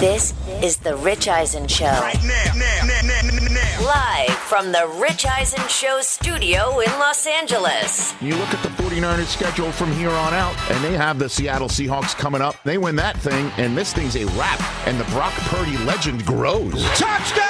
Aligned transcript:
Ladies 0.00 0.32
and 0.32 0.40
gentlemen, 0.46 0.50
This 0.60 0.64
is 0.64 0.76
the 0.78 0.96
Rich 0.96 1.28
Eisen 1.28 1.68
Show. 1.68 1.84
Right 1.84 2.16
now, 2.24 2.52
now, 2.54 2.80
now, 2.86 3.02
now, 3.02 3.20
now. 3.48 3.80
Live 3.86 4.30
from 4.30 4.72
the 4.72 4.88
Rich 4.98 5.26
Eisen 5.26 5.68
Show 5.68 6.00
studio 6.00 6.80
in 6.80 6.90
Los 6.98 7.26
Angeles. 7.26 8.14
You 8.20 8.34
look 8.36 8.48
at 8.54 8.62
the 8.62 8.70
49ers 8.82 9.26
schedule 9.26 9.70
from 9.72 9.92
here 9.92 10.08
on 10.10 10.32
out, 10.32 10.56
and 10.70 10.82
they 10.82 10.94
have 10.96 11.18
the 11.18 11.28
Seattle 11.28 11.68
Seahawks 11.68 12.16
coming 12.16 12.40
up. 12.40 12.56
They 12.64 12.78
win 12.78 12.96
that 12.96 13.18
thing, 13.18 13.52
and 13.58 13.76
this 13.76 13.92
thing's 13.92 14.16
a 14.16 14.24
wrap, 14.38 14.58
and 14.86 14.98
the 14.98 15.04
Brock 15.12 15.34
Purdy 15.34 15.76
legend 15.84 16.24
grows. 16.24 16.82
Touchdown! 16.96 17.44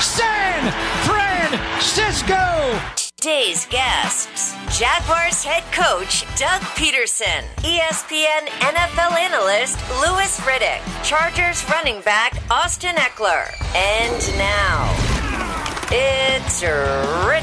San 0.00 0.72
Francisco! 1.04 3.07
Today's 3.20 3.66
guests 3.66 4.54
Jaguars 4.78 5.42
head 5.42 5.64
coach 5.72 6.22
Doug 6.38 6.60
Pederson, 6.78 7.42
ESPN 7.66 8.46
NFL 8.60 9.10
analyst 9.18 9.76
Louis 10.06 10.38
Riddick, 10.42 10.80
Chargers 11.02 11.68
running 11.68 12.00
back 12.02 12.40
Austin 12.48 12.94
Ekeler, 12.94 13.50
and 13.74 14.38
now 14.38 14.94
it's 15.90 16.62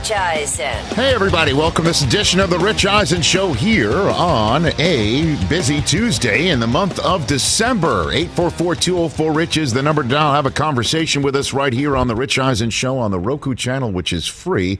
Rich 0.05 0.17
Eisen. 0.19 0.85
Hey, 0.93 1.15
everybody, 1.15 1.53
welcome 1.53 1.83
to 1.83 1.89
this 1.89 2.03
edition 2.03 2.39
of 2.39 2.51
the 2.51 2.59
Rich 2.59 2.85
Eisen 2.85 3.23
Show 3.23 3.53
here 3.53 3.91
on 3.91 4.67
a 4.79 5.35
busy 5.49 5.81
Tuesday 5.81 6.49
in 6.49 6.59
the 6.59 6.67
month 6.67 6.99
of 6.99 7.25
December. 7.25 8.11
844 8.11 8.75
204 8.75 9.33
Rich 9.33 9.57
is 9.57 9.73
the 9.73 9.81
number 9.81 10.03
to 10.03 10.09
dial. 10.09 10.31
Have 10.31 10.45
a 10.45 10.51
conversation 10.51 11.23
with 11.23 11.35
us 11.35 11.53
right 11.53 11.73
here 11.73 11.97
on 11.97 12.07
the 12.07 12.15
Rich 12.15 12.37
Eisen 12.37 12.69
Show 12.69 12.99
on 12.99 13.09
the 13.09 13.17
Roku 13.17 13.55
channel, 13.55 13.91
which 13.91 14.13
is 14.13 14.27
free, 14.27 14.75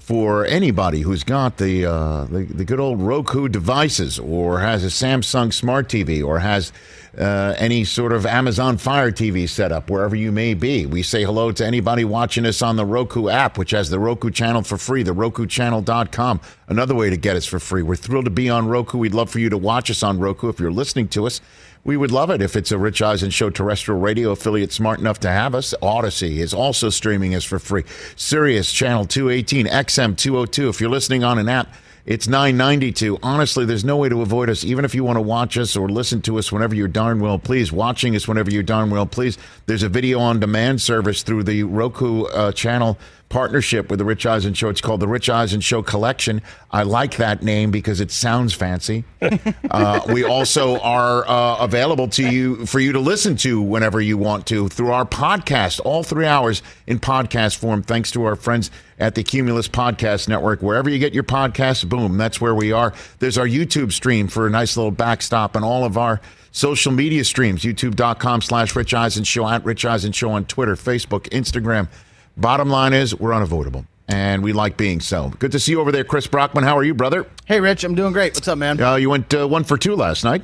for 0.00 0.46
anybody 0.46 1.02
who's 1.02 1.24
got 1.24 1.58
the, 1.58 1.84
uh, 1.84 2.24
the, 2.24 2.44
the 2.44 2.64
good 2.64 2.80
old 2.80 3.02
Roku 3.02 3.48
devices 3.48 4.18
or 4.18 4.60
has 4.60 4.82
a 4.82 4.86
Samsung 4.86 5.52
Smart 5.52 5.90
TV 5.90 6.24
or 6.24 6.38
has 6.38 6.72
uh, 7.18 7.54
any 7.58 7.84
sort 7.84 8.12
of 8.12 8.26
Amazon 8.26 8.78
Fire 8.78 9.10
TV 9.10 9.48
setup, 9.48 9.90
wherever 9.90 10.14
you 10.14 10.30
may 10.30 10.54
be. 10.54 10.86
We 10.86 11.02
say 11.02 11.24
hello 11.24 11.52
to 11.52 11.66
anybody 11.66 12.04
watching 12.04 12.46
us 12.46 12.62
on 12.62 12.76
the 12.76 12.86
Roku 12.86 13.28
app, 13.28 13.58
which 13.58 13.72
has 13.72 13.90
the 13.90 13.98
Roku 13.98 14.30
channel 14.30 14.62
for 14.62 14.76
free, 14.76 15.02
the 15.02 15.14
RokuChannel.com. 15.14 16.40
Another 16.68 16.94
way 16.94 17.10
to 17.10 17.16
get 17.16 17.36
us 17.36 17.46
for 17.46 17.58
free. 17.58 17.82
We're 17.82 17.96
thrilled 17.96 18.26
to 18.26 18.30
be 18.30 18.48
on 18.48 18.68
Roku. 18.68 18.98
We'd 18.98 19.14
love 19.14 19.30
for 19.30 19.40
you 19.40 19.50
to 19.50 19.58
watch 19.58 19.90
us 19.90 20.02
on 20.02 20.18
Roku 20.18 20.48
if 20.48 20.60
you're 20.60 20.70
listening 20.70 21.08
to 21.08 21.26
us. 21.26 21.40
We 21.82 21.96
would 21.96 22.10
love 22.10 22.30
it 22.30 22.42
if 22.42 22.56
it's 22.56 22.72
a 22.72 22.78
Rich 22.78 23.00
Eisen 23.00 23.30
Show 23.30 23.48
terrestrial 23.48 24.00
radio 24.00 24.32
affiliate 24.32 24.70
smart 24.70 25.00
enough 25.00 25.18
to 25.20 25.30
have 25.30 25.54
us. 25.54 25.74
Odyssey 25.80 26.40
is 26.40 26.52
also 26.52 26.90
streaming 26.90 27.34
us 27.34 27.44
for 27.44 27.58
free. 27.58 27.84
Sirius 28.16 28.70
Channel 28.70 29.06
218, 29.06 29.66
XM 29.66 30.16
202. 30.16 30.68
If 30.68 30.80
you're 30.80 30.90
listening 30.90 31.24
on 31.24 31.38
an 31.38 31.48
app, 31.48 31.72
it's 32.10 32.26
992. 32.26 33.20
Honestly, 33.22 33.64
there's 33.64 33.84
no 33.84 33.96
way 33.96 34.08
to 34.08 34.20
avoid 34.20 34.50
us. 34.50 34.64
Even 34.64 34.84
if 34.84 34.96
you 34.96 35.04
want 35.04 35.16
to 35.16 35.20
watch 35.20 35.56
us 35.56 35.76
or 35.76 35.88
listen 35.88 36.20
to 36.22 36.40
us 36.40 36.50
whenever 36.50 36.74
you're 36.74 36.88
darn 36.88 37.20
well 37.20 37.38
please, 37.38 37.70
watching 37.70 38.16
us 38.16 38.26
whenever 38.26 38.50
you're 38.50 38.64
darn 38.64 38.90
well 38.90 39.06
please, 39.06 39.38
there's 39.66 39.84
a 39.84 39.88
video 39.88 40.18
on 40.18 40.40
demand 40.40 40.82
service 40.82 41.22
through 41.22 41.44
the 41.44 41.62
Roku 41.62 42.24
uh, 42.24 42.50
channel 42.50 42.98
partnership 43.30 43.88
with 43.88 44.00
the 44.00 44.04
Rich 44.04 44.26
Eisen 44.26 44.52
Show. 44.54 44.68
It's 44.68 44.80
called 44.80 45.00
the 45.00 45.08
Rich 45.08 45.30
Eisen 45.30 45.60
Show 45.60 45.82
Collection. 45.82 46.42
I 46.70 46.82
like 46.82 47.16
that 47.16 47.42
name 47.42 47.70
because 47.70 48.00
it 48.00 48.10
sounds 48.10 48.52
fancy. 48.52 49.04
uh, 49.70 50.00
we 50.08 50.24
also 50.24 50.78
are 50.80 51.26
uh, 51.26 51.58
available 51.58 52.08
to 52.08 52.28
you 52.28 52.66
for 52.66 52.80
you 52.80 52.92
to 52.92 52.98
listen 52.98 53.36
to 53.36 53.62
whenever 53.62 54.00
you 54.00 54.18
want 54.18 54.46
to 54.48 54.68
through 54.68 54.90
our 54.90 55.06
podcast, 55.06 55.80
all 55.84 56.02
three 56.02 56.26
hours 56.26 56.62
in 56.88 56.98
podcast 56.98 57.56
form, 57.56 57.82
thanks 57.82 58.10
to 58.10 58.24
our 58.24 58.34
friends 58.34 58.70
at 58.98 59.14
the 59.14 59.22
Cumulus 59.22 59.68
Podcast 59.68 60.28
Network. 60.28 60.60
Wherever 60.60 60.90
you 60.90 60.98
get 60.98 61.14
your 61.14 61.22
podcasts, 61.22 61.88
boom, 61.88 62.18
that's 62.18 62.40
where 62.40 62.54
we 62.54 62.72
are. 62.72 62.92
There's 63.20 63.38
our 63.38 63.46
YouTube 63.46 63.92
stream 63.92 64.26
for 64.26 64.48
a 64.48 64.50
nice 64.50 64.76
little 64.76 64.90
backstop 64.90 65.54
and 65.54 65.64
all 65.64 65.84
of 65.84 65.96
our 65.96 66.20
social 66.50 66.90
media 66.90 67.22
streams, 67.22 67.62
youtube.com 67.62 68.42
slash 68.42 68.74
Rich 68.74 68.92
Eisen 68.92 69.22
Show, 69.22 69.48
at 69.48 69.64
Rich 69.64 69.84
Eisen 69.84 70.10
Show 70.10 70.30
on 70.32 70.46
Twitter, 70.46 70.74
Facebook, 70.74 71.28
Instagram. 71.30 71.88
Bottom 72.36 72.68
line 72.70 72.92
is 72.92 73.14
we're 73.14 73.34
unavoidable. 73.34 73.84
And 74.08 74.42
we 74.42 74.52
like 74.52 74.76
being 74.76 74.98
so. 75.00 75.28
Good 75.38 75.52
to 75.52 75.60
see 75.60 75.72
you 75.72 75.80
over 75.80 75.92
there, 75.92 76.02
Chris 76.02 76.26
Brockman. 76.26 76.64
How 76.64 76.76
are 76.76 76.82
you, 76.82 76.94
brother? 76.94 77.26
Hey, 77.44 77.60
Rich, 77.60 77.84
I'm 77.84 77.94
doing 77.94 78.12
great. 78.12 78.34
What's 78.34 78.48
up, 78.48 78.58
man? 78.58 78.80
Uh, 78.82 78.96
you 78.96 79.08
went 79.08 79.32
uh, 79.32 79.46
one 79.46 79.62
for 79.62 79.76
two 79.76 79.94
last 79.94 80.24
night. 80.24 80.42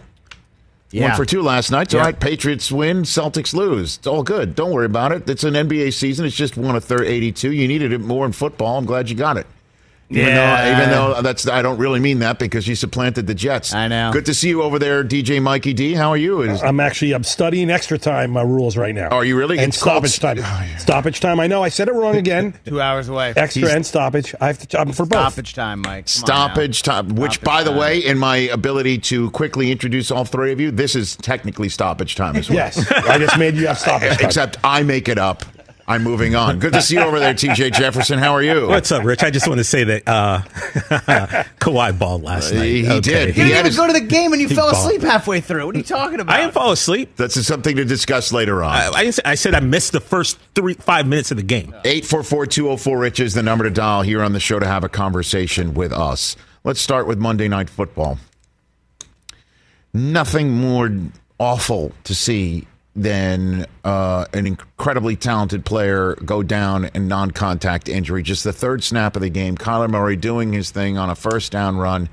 Yeah. 0.93 1.09
One 1.09 1.17
for 1.17 1.25
two 1.25 1.43
last 1.43 1.73
night. 1.73 1.83
It's 1.89 1.95
all 1.95 1.99
Yeah. 2.01 2.07
right. 2.07 2.21
Patriots 2.21 2.71
win, 2.71 3.03
Celtics 3.03 3.55
lose. 3.55 3.97
It's 3.97 4.07
all 4.07 4.23
good. 4.23 4.55
Don't 4.55 4.71
worry 4.71 4.87
about 4.87 5.11
it. 5.11 5.29
It's 5.29 5.43
an 5.43 5.55
NBA 5.55 5.93
season. 5.95 6.25
It's 6.27 6.37
just 6.37 6.57
one 6.57 6.77
of 6.77 6.85
third 6.85 7.07
82. 7.07 7.51
You 7.53 7.67
needed 7.67 7.93
it 7.93 8.01
more 8.01 8.25
in 8.25 8.31
football. 8.31 8.79
I'm 8.79 8.85
glad 8.85 9.11
you 9.11 9.17
got 9.17 9.37
it. 9.37 9.49
Even 10.09 10.27
Yeah. 10.29 10.35
though, 10.65 10.73
even 10.79 10.91
though 10.91 11.23
that's, 11.23 11.49
I 11.49 11.63
don't 11.63 11.79
really 11.79 11.99
mean 11.99 12.21
that 12.21 12.39
because 12.39 12.69
you 12.69 12.77
supplanted 12.77 13.27
the 13.27 13.35
Jets. 13.35 13.75
I 13.75 13.89
know. 13.89 14.13
Good 14.13 14.27
to 14.27 14.35
see 14.35 14.49
you 14.49 14.63
over 14.63 14.79
there, 14.79 15.03
DJ 15.03 15.43
Mikey 15.43 15.73
D. 15.73 15.95
How 15.95 16.11
are 16.11 16.17
you? 16.17 16.43
Is, 16.43 16.63
I'm 16.63 16.79
actually 16.79 17.11
I'm 17.13 17.25
studying 17.25 17.71
extra 17.71 17.99
time 17.99 18.37
uh, 18.37 18.45
rules 18.45 18.77
right 18.77 18.95
now. 18.95 19.09
Are 19.09 19.25
you 19.25 19.37
really? 19.37 19.59
And 19.59 19.69
It's 19.69 19.83
called 19.83 20.07
stoppage 20.09 20.39
st- 20.41 20.47
time. 20.47 20.63
Oh, 20.63 20.71
yeah. 20.71 20.77
Stoppage 20.79 21.19
time. 21.21 21.41
I 21.41 21.49
know 21.49 21.65
I 21.65 21.71
said 21.71 21.89
it 21.89 21.93
wrong 21.95 22.15
again. 22.15 22.55
Two 22.65 22.81
hours 22.81 23.09
away. 23.09 23.33
extra 23.37 23.63
He's- 23.63 23.75
and 23.75 23.85
stoppage. 23.85 24.33
I 24.41 24.47
have 24.47 24.59
to. 24.69 24.81
I'm 24.81 24.93
for 24.93 25.07
both. 25.07 25.33
Stoppage 25.33 25.55
time, 25.55 25.81
Mike. 25.81 26.05
Come 26.05 26.07
Stoppage 26.07 26.83
time, 26.85 27.09
which, 27.17 27.33
Stoppage 27.35 27.45
by 27.45 27.63
the 27.65 27.71
time. 27.71 27.79
way, 27.81 27.99
in 27.99 28.17
my 28.19 28.37
ability 28.37 28.99
to 28.99 29.31
quickly 29.33 29.73
introduce 29.73 30.13
all 30.13 30.25
three 30.25 30.53
of 30.53 30.61
you, 30.61 30.71
this 30.71 30.95
is 30.95 31.17
technically 31.17 31.69
stoppage 31.69 32.15
time 32.15 32.37
as 32.37 32.49
well. 32.49 32.59
Yes, 32.59 32.93
I 32.93 33.19
just 33.19 33.37
made 33.39 33.57
you 33.57 33.67
have 33.67 33.79
stoppage 33.79 34.17
time. 34.19 34.27
Except 34.27 34.57
I 34.63 34.85
make 34.85 35.09
it 35.09 35.19
up. 35.19 35.45
I'm 35.89 36.03
moving 36.03 36.35
on. 36.35 36.59
Good 36.59 36.73
to 36.73 36.83
see 36.83 36.97
you 36.97 37.01
over 37.03 37.21
there, 37.21 37.33
TJ 37.33 37.73
Jefferson. 37.73 38.19
How 38.19 38.33
are 38.33 38.43
you? 38.43 38.67
What's 38.67 38.91
up, 38.91 39.05
Rich? 39.05 39.23
I 39.23 39.31
just 39.31 39.47
want 39.47 39.59
to 39.59 39.65
say 39.65 39.85
that 39.85 40.03
uh, 40.09 40.41
Kawhi 41.61 41.97
balled 41.97 42.25
last 42.25 42.53
night. 42.53 42.65
He- 42.65 42.85
he 42.85 43.01
did. 43.01 43.29
You 43.29 43.33
He 43.33 43.33
didn't 43.33 43.37
had 43.37 43.51
even 43.51 43.67
his- 43.67 43.77
go 43.77 43.87
to 43.87 43.93
the 43.93 44.01
game 44.01 44.33
and 44.33 44.43
you 44.43 44.49
He 44.49 44.55
fell 44.57 44.73
balled. 44.73 44.85
asleep 44.91 45.03
halfway 45.03 45.41
through. 45.41 45.65
What 45.65 45.77
are 45.77 45.79
you 45.79 45.85
talking 45.85 46.19
about? 46.19 46.35
I 46.35 46.41
didn't 46.41 46.55
fall 46.55 46.73
asleep. 46.73 47.15
That's 47.17 47.41
something 47.47 47.77
to 47.77 47.85
discuss 47.85 48.33
later 48.33 48.65
on. 48.65 48.75
I, 48.75 48.91
I, 48.95 49.13
I 49.25 49.35
said 49.37 49.55
I 49.55 49.61
missed 49.61 49.93
the 49.93 50.01
first 50.01 50.39
three 50.57 50.75
five 50.75 51.07
minutes 51.07 51.31
of 51.31 51.37
the 51.37 51.45
game. 51.45 51.73
844-204 51.85 53.01
Rich 53.01 53.21
is 53.21 53.35
the 53.35 53.45
number 53.45 53.63
to 53.63 53.71
dial 53.71 54.03
here 54.03 54.23
on 54.23 54.33
the 54.33 54.41
show 54.41 54.59
to 54.59 54.67
have 54.67 54.83
a 54.83 54.89
conversation 54.89 55.73
with 55.73 55.93
us. 55.93 56.35
Let's 56.65 56.81
start 56.81 57.07
with 57.07 57.19
Monday 57.19 57.47
Night 57.47 57.71
Football. 57.71 58.19
Nothing 59.95 60.51
more 60.51 60.91
awful 61.39 61.93
to 62.05 62.15
see 62.15 62.67
than 62.97 63.67
uh, 63.85 64.25
an 64.33 64.47
incredibly 64.47 65.15
talented 65.15 65.65
player 65.65 66.15
go 66.25 66.43
down 66.43 66.87
in 66.95 67.07
non-contact 67.07 67.89
injury. 67.89 68.23
Just 68.23 68.43
the 68.43 68.53
third 68.53 68.83
snap 68.83 69.15
of 69.15 69.23
the 69.23 69.29
game, 69.29 69.57
Kyler 69.57 69.91
Murray 69.91 70.17
doing 70.17 70.53
his 70.53 70.71
thing 70.71 70.97
on 70.97 71.11
a 71.11 71.15
first 71.15 71.53
down 71.53 71.77
run, 71.77 72.09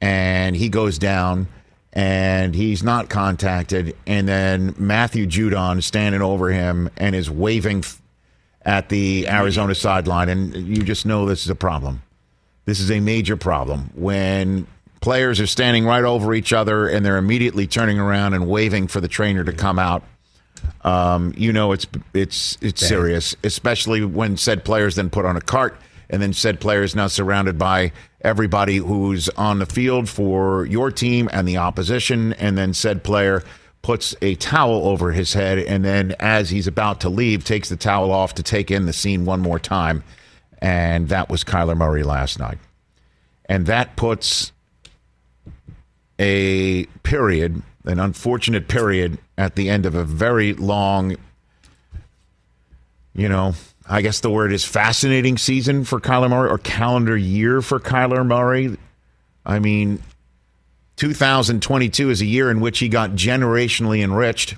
and 0.00 0.54
he 0.54 0.68
goes 0.68 0.98
down 0.98 1.48
and 1.92 2.54
he's 2.54 2.82
not 2.82 3.08
contacted. 3.08 3.96
And 4.06 4.28
then 4.28 4.74
Matthew 4.76 5.26
Judon 5.26 5.82
standing 5.82 6.20
over 6.20 6.50
him 6.50 6.90
and 6.98 7.16
is 7.16 7.30
waving 7.30 7.84
at 8.60 8.90
the 8.90 9.26
Arizona 9.28 9.74
sideline, 9.74 10.28
and 10.28 10.54
you 10.54 10.82
just 10.82 11.06
know 11.06 11.24
this 11.24 11.44
is 11.44 11.50
a 11.50 11.54
problem. 11.54 12.02
This 12.66 12.80
is 12.80 12.90
a 12.90 13.00
major 13.00 13.36
problem 13.36 13.90
when 13.94 14.66
players 15.00 15.40
are 15.40 15.46
standing 15.46 15.86
right 15.86 16.04
over 16.04 16.34
each 16.34 16.52
other 16.52 16.88
and 16.88 17.06
they're 17.06 17.16
immediately 17.16 17.66
turning 17.66 17.98
around 17.98 18.34
and 18.34 18.48
waving 18.48 18.88
for 18.88 19.00
the 19.00 19.06
trainer 19.08 19.44
to 19.44 19.52
come 19.52 19.78
out. 19.78 20.02
Um, 20.82 21.34
you 21.36 21.52
know 21.52 21.72
it's 21.72 21.86
it's 22.14 22.58
it's 22.60 22.86
serious, 22.86 23.34
especially 23.44 24.04
when 24.04 24.36
said 24.36 24.64
players 24.64 24.94
then 24.94 25.10
put 25.10 25.24
on 25.24 25.36
a 25.36 25.40
cart 25.40 25.76
and 26.08 26.22
then 26.22 26.32
said 26.32 26.60
player 26.60 26.82
is 26.82 26.94
now 26.94 27.06
surrounded 27.06 27.58
by 27.58 27.92
everybody 28.20 28.76
who's 28.76 29.28
on 29.30 29.58
the 29.58 29.66
field 29.66 30.08
for 30.08 30.66
your 30.66 30.90
team 30.90 31.28
and 31.32 31.46
the 31.46 31.56
opposition, 31.56 32.32
and 32.34 32.56
then 32.56 32.72
said 32.72 33.02
player 33.02 33.42
puts 33.82 34.16
a 34.20 34.34
towel 34.36 34.88
over 34.88 35.12
his 35.12 35.32
head, 35.32 35.58
and 35.58 35.84
then 35.84 36.14
as 36.18 36.50
he's 36.50 36.66
about 36.66 37.00
to 37.00 37.08
leave, 37.08 37.44
takes 37.44 37.68
the 37.68 37.76
towel 37.76 38.10
off 38.10 38.34
to 38.34 38.42
take 38.42 38.70
in 38.70 38.86
the 38.86 38.92
scene 38.92 39.24
one 39.24 39.40
more 39.40 39.58
time, 39.58 40.02
and 40.60 41.08
that 41.08 41.28
was 41.28 41.44
Kyler 41.44 41.76
Murray 41.76 42.02
last 42.02 42.38
night, 42.38 42.58
and 43.46 43.66
that 43.66 43.96
puts 43.96 44.52
a 46.18 46.86
period, 47.02 47.62
an 47.84 48.00
unfortunate 48.00 48.68
period 48.68 49.18
at 49.36 49.54
the 49.54 49.68
end 49.68 49.86
of 49.86 49.94
a 49.94 50.04
very 50.04 50.54
long, 50.54 51.16
you 53.14 53.28
know, 53.28 53.54
I 53.88 54.02
guess 54.02 54.20
the 54.20 54.30
word 54.30 54.52
is 54.52 54.64
fascinating 54.64 55.38
season 55.38 55.84
for 55.84 56.00
Kyler 56.00 56.30
Murray 56.30 56.50
or 56.50 56.58
calendar 56.58 57.16
year 57.16 57.62
for 57.62 57.78
Kyler 57.78 58.26
Murray. 58.26 58.76
I 59.44 59.58
mean, 59.60 60.02
2022 60.96 62.10
is 62.10 62.20
a 62.20 62.26
year 62.26 62.50
in 62.50 62.60
which 62.60 62.80
he 62.80 62.88
got 62.88 63.10
generationally 63.10 64.02
enriched, 64.02 64.56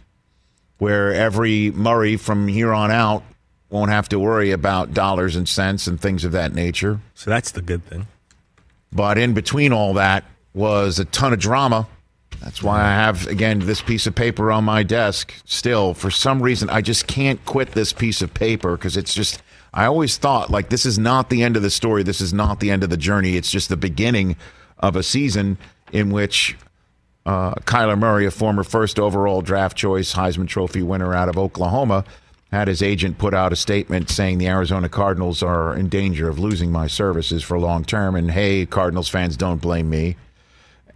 where 0.79 1.13
every 1.13 1.71
Murray 1.73 2.17
from 2.17 2.49
here 2.49 2.73
on 2.73 2.91
out 2.91 3.23
won't 3.69 3.91
have 3.91 4.09
to 4.09 4.19
worry 4.19 4.51
about 4.51 4.95
dollars 4.95 5.37
and 5.37 5.47
cents 5.47 5.87
and 5.87 6.01
things 6.01 6.25
of 6.25 6.33
that 6.33 6.55
nature. 6.55 7.01
So 7.15 7.29
that's 7.31 7.51
the 7.51 7.61
good 7.61 7.85
thing. 7.85 8.07
But 8.91 9.19
in 9.19 9.35
between 9.35 9.73
all 9.73 9.93
that 9.95 10.25
was 10.59 10.99
a 10.99 11.05
ton 11.07 11.33
of 11.33 11.39
drama. 11.39 11.87
That's 12.41 12.63
why 12.63 12.81
I 12.81 12.91
have, 12.91 13.27
again, 13.27 13.61
this 13.61 13.81
piece 13.81 14.07
of 14.07 14.15
paper 14.15 14.53
on 14.53 14.65
my 14.65 14.83
desk 14.83 15.33
still. 15.45 15.95
For 15.95 16.11
some 16.11 16.43
reason, 16.43 16.69
I 16.69 16.83
just 16.83 17.07
can't 17.07 17.43
quit 17.45 17.73
this 17.73 17.93
piece 17.93 18.23
of 18.23 18.35
paper 18.35 18.77
because 18.77 18.97
it's 18.97 19.15
just, 19.15 19.43
I 19.73 19.87
always 19.87 20.17
thought, 20.17 20.51
like, 20.51 20.69
this 20.69 20.85
is 20.85 20.99
not 20.99 21.31
the 21.31 21.43
end 21.43 21.57
of 21.57 21.63
the 21.63 21.71
story. 21.71 22.03
This 22.03 22.21
is 22.21 22.33
not 22.33 22.61
the 22.61 22.71
end 22.71 22.85
of 22.85 22.91
the 22.91 22.97
journey. 22.97 23.37
It's 23.37 23.51
just 23.51 23.69
the 23.69 23.77
beginning 23.77 24.37
of 24.79 24.95
a 24.95 25.03
season 25.03 25.59
in 25.93 26.11
which 26.11 26.57
uh, 27.27 27.55
Kyler 27.67 27.99
Murray, 27.99 28.27
a 28.27 28.31
former 28.31 28.63
first 28.63 28.99
overall 28.99 29.43
draft 29.43 29.77
choice 29.77 30.15
Heisman 30.15 30.49
Trophy 30.49 30.83
winner 30.83 31.15
out 31.15 31.29
of 31.29 31.39
Oklahoma, 31.39 32.05
had 32.51 32.69
his 32.69 32.83
agent 32.83 33.19
put 33.19 33.35
out 33.35 33.53
a 33.53 33.57
statement 33.57 34.09
saying 34.09 34.39
the 34.39 34.49
Arizona 34.49 34.89
Cardinals 34.89 35.43
are 35.43 35.77
in 35.77 35.89
danger 35.89 36.29
of 36.29 36.39
losing 36.39 36.73
my 36.73 36.87
services 36.87 37.43
for 37.43 37.59
long 37.59 37.85
term. 37.85 38.17
And 38.17 38.31
hey, 38.31 38.65
Cardinals 38.65 39.09
fans, 39.09 39.37
don't 39.37 39.61
blame 39.61 39.91
me. 39.91 40.17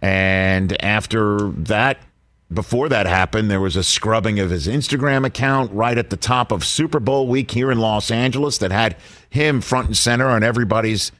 And 0.03 0.83
after 0.83 1.49
that, 1.49 1.97
before 2.51 2.89
that 2.89 3.05
happened, 3.05 3.49
there 3.49 3.61
was 3.61 3.77
a 3.77 3.83
scrubbing 3.83 4.37
of 4.37 4.49
his 4.49 4.67
Instagram 4.67 5.25
account 5.25 5.71
right 5.71 5.97
at 5.97 6.09
the 6.09 6.17
top 6.17 6.51
of 6.51 6.65
Super 6.65 6.99
Bowl 6.99 7.25
week 7.25 7.51
here 7.51 7.71
in 7.71 7.79
Los 7.79 8.11
Angeles 8.11 8.57
that 8.57 8.73
had 8.73 8.97
him 9.29 9.61
front 9.61 9.87
and 9.87 9.97
center 9.97 10.27
on 10.27 10.43
everybody's 10.43 11.13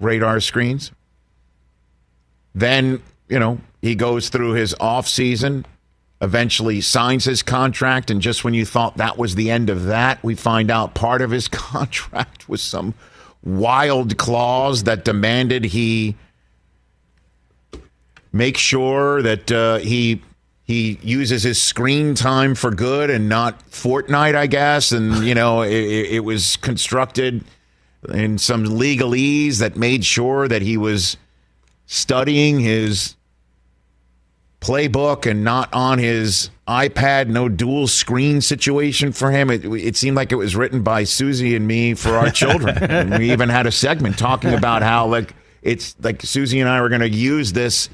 radar 0.00 0.40
screens. 0.40 0.90
Then, 2.54 3.02
you 3.28 3.38
know, 3.38 3.60
he 3.82 3.94
goes 3.94 4.30
through 4.30 4.52
his 4.52 4.74
off 4.80 5.06
season, 5.06 5.66
eventually 6.22 6.80
signs 6.80 7.26
his 7.26 7.42
contract, 7.42 8.10
and 8.10 8.22
just 8.22 8.44
when 8.44 8.54
you 8.54 8.64
thought 8.64 8.96
that 8.96 9.18
was 9.18 9.34
the 9.34 9.50
end 9.50 9.68
of 9.68 9.84
that, 9.84 10.24
we 10.24 10.34
find 10.34 10.70
out 10.70 10.94
part 10.94 11.20
of 11.20 11.30
his 11.32 11.48
contract 11.48 12.48
was 12.48 12.62
some 12.62 12.94
wild 13.44 14.16
clause 14.16 14.84
that 14.84 15.04
demanded 15.04 15.64
he 15.64 16.16
make 18.32 18.56
sure 18.56 19.22
that 19.22 19.50
uh, 19.50 19.78
he 19.78 20.22
he 20.64 20.98
uses 21.02 21.42
his 21.42 21.60
screen 21.60 22.14
time 22.14 22.54
for 22.54 22.70
good 22.70 23.08
and 23.08 23.28
not 23.28 23.58
Fortnite, 23.70 24.34
I 24.34 24.46
guess. 24.46 24.92
And 24.92 25.24
you 25.24 25.34
know, 25.34 25.62
it, 25.62 25.72
it 25.72 26.24
was 26.24 26.56
constructed 26.56 27.44
in 28.12 28.38
some 28.38 28.64
legalese 28.64 29.58
that 29.58 29.76
made 29.76 30.04
sure 30.04 30.46
that 30.46 30.62
he 30.62 30.76
was 30.76 31.16
studying 31.86 32.60
his 32.60 33.16
playbook 34.60 35.28
and 35.28 35.44
not 35.44 35.72
on 35.72 35.98
his 35.98 36.50
iPad, 36.66 37.28
no 37.28 37.48
dual 37.48 37.86
screen 37.86 38.40
situation 38.40 39.12
for 39.12 39.30
him. 39.30 39.50
It, 39.50 39.64
it 39.64 39.96
seemed 39.96 40.16
like 40.16 40.32
it 40.32 40.36
was 40.36 40.54
written 40.54 40.82
by 40.82 41.04
Susie 41.04 41.56
and 41.56 41.66
me 41.66 41.94
for 41.94 42.10
our 42.10 42.30
children. 42.30 42.76
and 42.90 43.18
we 43.18 43.32
even 43.32 43.48
had 43.48 43.66
a 43.66 43.72
segment 43.72 44.18
talking 44.18 44.52
about 44.52 44.82
how 44.82 45.06
like 45.06 45.34
it's 45.62 45.96
like 46.00 46.22
Susie 46.22 46.60
and 46.60 46.68
I 46.68 46.80
were 46.80 46.88
going 46.88 47.00
to 47.00 47.08
use 47.08 47.52
this 47.52 47.88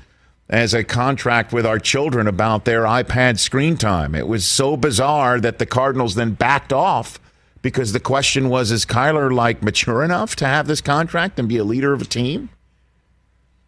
as 0.48 0.74
a 0.74 0.84
contract 0.84 1.52
with 1.52 1.64
our 1.64 1.78
children 1.78 2.26
about 2.26 2.64
their 2.64 2.82
iPad 2.82 3.38
screen 3.38 3.76
time. 3.76 4.14
It 4.14 4.28
was 4.28 4.44
so 4.44 4.76
bizarre 4.76 5.40
that 5.40 5.58
the 5.58 5.66
Cardinals 5.66 6.14
then 6.14 6.32
backed 6.32 6.72
off 6.72 7.18
because 7.62 7.92
the 7.92 8.00
question 8.00 8.50
was 8.50 8.70
is 8.70 8.84
Kyler 8.84 9.32
like 9.32 9.62
mature 9.62 10.04
enough 10.04 10.36
to 10.36 10.46
have 10.46 10.66
this 10.66 10.82
contract 10.82 11.38
and 11.38 11.48
be 11.48 11.56
a 11.56 11.64
leader 11.64 11.92
of 11.92 12.02
a 12.02 12.06
team? 12.06 12.50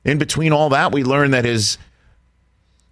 In 0.05 0.19
between 0.19 0.53
all 0.53 0.69
that, 0.69 0.93
we 0.93 1.03
learned 1.03 1.35
that 1.35 1.45
his 1.45 1.79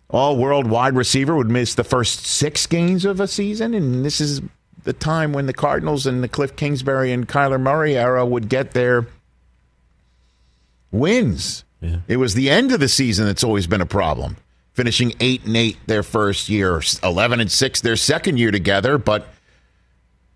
all 0.08 0.36
world 0.36 0.66
wide 0.66 0.96
receiver 0.96 1.34
would 1.34 1.50
miss 1.50 1.74
the 1.74 1.84
first 1.84 2.24
six 2.24 2.66
games 2.66 3.04
of 3.04 3.20
a 3.20 3.28
season. 3.28 3.74
And 3.74 4.04
this 4.04 4.20
is 4.20 4.40
the 4.84 4.92
time 4.92 5.32
when 5.32 5.46
the 5.46 5.52
Cardinals 5.52 6.06
and 6.06 6.22
the 6.22 6.28
Cliff 6.28 6.56
Kingsbury 6.56 7.12
and 7.12 7.28
Kyler 7.28 7.60
Murray 7.60 7.96
era 7.96 8.24
would 8.24 8.48
get 8.48 8.72
their 8.72 9.06
wins. 10.90 11.64
Yeah. 11.84 11.96
It 12.08 12.16
was 12.16 12.34
the 12.34 12.50
end 12.50 12.72
of 12.72 12.80
the 12.80 12.88
season 12.88 13.26
that's 13.26 13.44
always 13.44 13.66
been 13.66 13.80
a 13.80 13.86
problem. 13.86 14.36
Finishing 14.72 15.14
eight 15.20 15.44
and 15.44 15.56
eight 15.56 15.76
their 15.86 16.02
first 16.02 16.48
year, 16.48 16.82
eleven 17.02 17.40
and 17.40 17.50
six 17.50 17.80
their 17.80 17.96
second 17.96 18.38
year 18.38 18.50
together, 18.50 18.98
but 18.98 19.28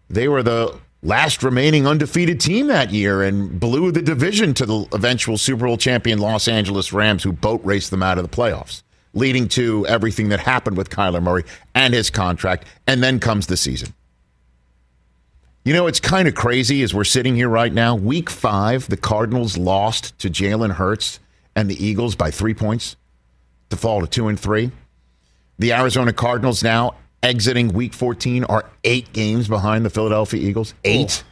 they 0.08 0.28
were 0.28 0.42
the 0.42 0.78
last 1.02 1.42
remaining 1.42 1.86
undefeated 1.86 2.40
team 2.40 2.68
that 2.68 2.90
year 2.90 3.22
and 3.22 3.58
blew 3.58 3.90
the 3.90 4.02
division 4.02 4.54
to 4.54 4.66
the 4.66 4.86
eventual 4.92 5.38
Super 5.38 5.66
Bowl 5.66 5.76
champion 5.76 6.18
Los 6.18 6.46
Angeles 6.48 6.92
Rams, 6.92 7.22
who 7.22 7.32
boat 7.32 7.60
raced 7.64 7.90
them 7.90 8.02
out 8.02 8.18
of 8.18 8.28
the 8.28 8.36
playoffs, 8.36 8.82
leading 9.12 9.48
to 9.48 9.86
everything 9.86 10.28
that 10.28 10.40
happened 10.40 10.76
with 10.76 10.90
Kyler 10.90 11.22
Murray 11.22 11.44
and 11.74 11.94
his 11.94 12.10
contract. 12.10 12.66
And 12.86 13.02
then 13.02 13.18
comes 13.18 13.46
the 13.46 13.56
season. 13.56 13.92
You 15.64 15.74
know, 15.74 15.86
it's 15.86 16.00
kind 16.00 16.28
of 16.28 16.34
crazy 16.34 16.82
as 16.82 16.94
we're 16.94 17.04
sitting 17.04 17.34
here 17.34 17.48
right 17.48 17.72
now. 17.72 17.94
Week 17.94 18.30
five, 18.30 18.88
the 18.88 18.96
Cardinals 18.96 19.58
lost 19.58 20.18
to 20.20 20.30
Jalen 20.30 20.72
Hurts 20.72 21.20
and 21.58 21.68
the 21.68 21.84
Eagles 21.84 22.14
by 22.14 22.30
three 22.30 22.54
points 22.54 22.94
to 23.70 23.76
fall 23.76 24.00
to 24.00 24.06
two 24.06 24.28
and 24.28 24.38
three. 24.38 24.70
The 25.58 25.72
Arizona 25.72 26.12
Cardinals 26.12 26.62
now 26.62 26.94
exiting 27.20 27.68
week 27.72 27.94
14 27.94 28.44
are 28.44 28.70
eight 28.84 29.12
games 29.12 29.48
behind 29.48 29.84
the 29.84 29.90
Philadelphia 29.90 30.40
Eagles. 30.40 30.72
Eight 30.84 31.24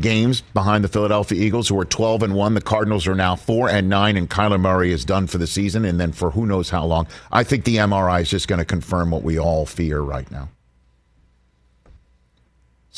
games 0.00 0.40
behind 0.52 0.82
the 0.82 0.88
Philadelphia 0.88 1.40
Eagles, 1.40 1.68
who 1.68 1.78
are 1.78 1.84
12 1.84 2.24
and 2.24 2.34
1. 2.34 2.54
The 2.54 2.60
Cardinals 2.60 3.06
are 3.06 3.14
now 3.14 3.36
4 3.36 3.70
and 3.70 3.88
9, 3.88 4.16
and 4.16 4.28
Kyler 4.28 4.60
Murray 4.60 4.90
is 4.90 5.04
done 5.04 5.28
for 5.28 5.38
the 5.38 5.46
season, 5.46 5.84
and 5.84 6.00
then 6.00 6.10
for 6.10 6.32
who 6.32 6.44
knows 6.44 6.70
how 6.70 6.84
long. 6.84 7.06
I 7.30 7.44
think 7.44 7.64
the 7.64 7.76
MRI 7.76 8.22
is 8.22 8.30
just 8.30 8.48
going 8.48 8.58
to 8.58 8.64
confirm 8.64 9.12
what 9.12 9.22
we 9.22 9.38
all 9.38 9.64
fear 9.64 10.00
right 10.00 10.28
now. 10.30 10.48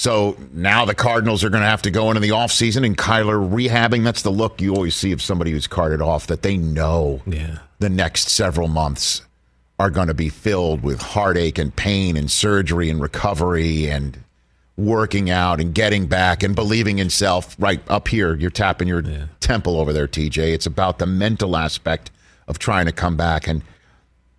So 0.03 0.37
now 0.53 0.85
the 0.85 0.97
Cardinals 0.97 1.45
are 1.45 1.49
going 1.49 1.63
to 1.63 1.69
have 1.69 1.83
to 1.83 1.91
go 1.93 2.09
into 2.11 2.19
the 2.19 2.31
offseason 2.31 2.85
and 2.85 2.99
Kyler 2.99 3.39
rehabbing. 3.49 4.03
That's 4.03 4.23
the 4.23 4.33
look 4.33 4.61
you 4.61 4.75
always 4.75 4.97
see 4.97 5.13
of 5.13 5.23
somebody 5.23 5.53
who's 5.53 5.69
carted 5.69 6.03
off, 6.03 6.27
that 6.27 6.43
they 6.43 6.57
know 6.57 7.23
Yeah. 7.25 7.59
the 7.79 7.89
next 7.89 8.29
several 8.29 8.67
months 8.67 9.23
are 9.79 9.91
going 9.91 10.09
to 10.09 10.15
be 10.15 10.29
filled 10.29 10.83
with 10.83 11.01
heartache 11.01 11.57
and 11.57 11.77
pain 11.77 12.17
and 12.17 12.29
surgery 12.29 12.91
and 12.91 13.01
recovery 13.01 13.89
and 13.89 14.19
working 14.77 15.31
out 15.31 15.61
and 15.61 15.73
getting 15.73 16.07
back 16.07 16.43
and 16.43 16.57
believing 16.57 16.99
in 16.99 17.09
self 17.09 17.55
right 17.61 17.81
up 17.89 18.09
here 18.09 18.35
you're 18.35 18.51
tapping 18.51 18.89
your 18.89 19.05
temple 19.39 19.79
over 19.79 19.93
there 19.93 20.09
TJ 20.09 20.53
it's 20.53 20.67
about 20.67 20.99
the 20.99 21.07
mental 21.07 21.57
aspect 21.57 22.11
of 22.49 22.59
trying 22.59 22.87
to 22.87 22.93
come 22.93 23.17
back 23.17 23.47
and 23.47 23.63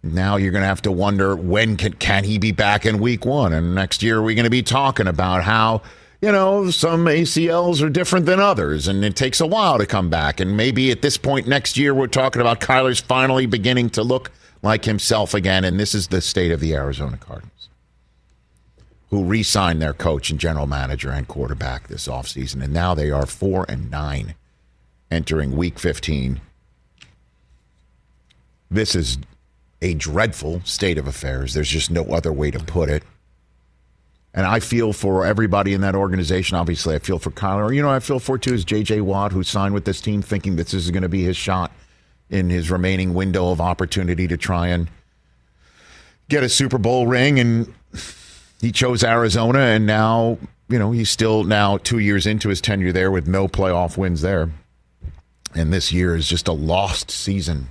now 0.04 0.36
you're 0.36 0.52
going 0.52 0.62
to 0.62 0.68
have 0.68 0.82
to 0.82 0.92
wonder 0.92 1.36
when 1.36 1.78
can 1.78 1.94
can 1.94 2.26
he 2.26 2.38
be 2.38 2.52
back 2.52 2.86
in 2.86 3.00
week 3.00 3.26
1 3.26 3.54
and 3.54 3.74
next 3.74 4.04
year 4.04 4.22
we're 4.22 4.36
going 4.36 4.44
to 4.44 4.50
be 4.50 4.62
talking 4.62 5.08
about 5.08 5.44
how 5.44 5.82
you 6.22 6.32
know 6.32 6.70
some 6.70 7.06
ACLs 7.06 7.82
are 7.82 7.90
different 7.90 8.26
than 8.26 8.40
others 8.40 8.88
and 8.88 9.04
it 9.06 9.16
takes 9.16 9.40
a 9.40 9.48
while 9.48 9.78
to 9.78 9.86
come 9.86 10.10
back. 10.10 10.40
And 10.40 10.58
maybe 10.58 10.92
at 10.92 11.02
this 11.02 11.18
point 11.18 11.48
next 11.48 11.78
year 11.78 11.94
we're 11.94 12.08
talking 12.08 12.42
about 12.42 12.60
Kyler's 12.60 13.00
finally 13.00 13.46
beginning 13.46 13.90
to 13.92 14.04
look 14.04 14.32
like 14.62 14.86
himself 14.86 15.34
again 15.34 15.64
and 15.64 15.80
this 15.80 15.96
is 15.96 16.10
the 16.10 16.22
state 16.22 16.52
of 16.52 16.60
the 16.60 16.76
Arizona 16.76 17.18
Cardinals 17.18 17.70
who 19.10 19.24
re-signed 19.24 19.82
their 19.82 19.94
coach 19.94 20.32
and 20.32 20.40
general 20.40 20.66
manager 20.66 21.12
and 21.12 21.28
quarterback 21.28 21.88
this 21.88 22.08
offseason. 22.08 22.64
And 22.64 22.74
now 22.74 22.96
they 22.96 23.12
are 23.12 23.28
4 23.28 23.68
and 23.70 23.92
9 23.92 24.34
entering 25.12 25.56
week 25.56 25.78
15 25.78 26.42
this 28.74 28.96
is 28.96 29.20
a 29.84 29.94
dreadful 29.94 30.62
state 30.64 30.98
of 30.98 31.08
affairs 31.08 31.54
there's 31.54 31.70
just 31.70 31.92
no 31.92 32.04
other 32.06 32.34
way 32.34 32.50
to 32.50 32.60
put 32.60 32.90
it 32.90 33.04
and 34.34 34.48
I 34.48 34.60
feel 34.60 34.94
for 34.94 35.28
everybody 35.28 35.76
in 35.76 35.82
that 35.82 35.94
organization. 35.94 36.58
Obviously, 36.58 36.96
I 36.96 36.98
feel 36.98 37.20
for 37.20 37.30
Kyler. 37.30 37.72
You 37.72 37.84
know, 37.84 37.92
I 37.92 38.00
feel 38.00 38.18
for 38.18 38.40
too 38.40 38.56
is 38.56 38.66
J.J. 38.66 39.02
Watt, 39.02 39.32
who 39.32 39.44
signed 39.44 39.76
with 39.76 39.86
this 39.86 40.02
team, 40.02 40.24
thinking 40.24 40.56
this 40.56 40.74
is 40.74 40.90
going 40.90 41.04
to 41.04 41.08
be 41.08 41.22
his 41.22 41.38
shot 41.38 41.72
in 42.32 42.50
his 42.50 42.72
remaining 42.72 43.14
window 43.14 43.52
of 43.52 43.62
opportunity 43.62 44.28
to 44.28 44.36
try 44.36 44.70
and 44.70 44.90
get 46.30 46.42
a 46.42 46.50
Super 46.50 46.80
Bowl 46.80 47.06
ring, 47.06 47.40
and 47.40 47.72
he 48.60 48.72
chose 48.72 49.04
Arizona, 49.04 49.60
and 49.60 49.86
now 49.86 50.40
you 50.74 50.80
know, 50.80 50.92
he's 50.92 51.10
still 51.10 51.44
now 51.44 51.78
two 51.78 52.00
years 52.00 52.26
into 52.26 52.50
his 52.50 52.62
tenure 52.62 52.92
there 52.92 53.12
with 53.12 53.28
no 53.28 53.48
playoff 53.48 53.98
wins 53.98 54.22
there. 54.22 54.50
And 55.54 55.72
this 55.72 55.92
year 55.92 56.16
is 56.16 56.28
just 56.28 56.48
a 56.48 56.52
lost 56.52 57.12
season. 57.12 57.70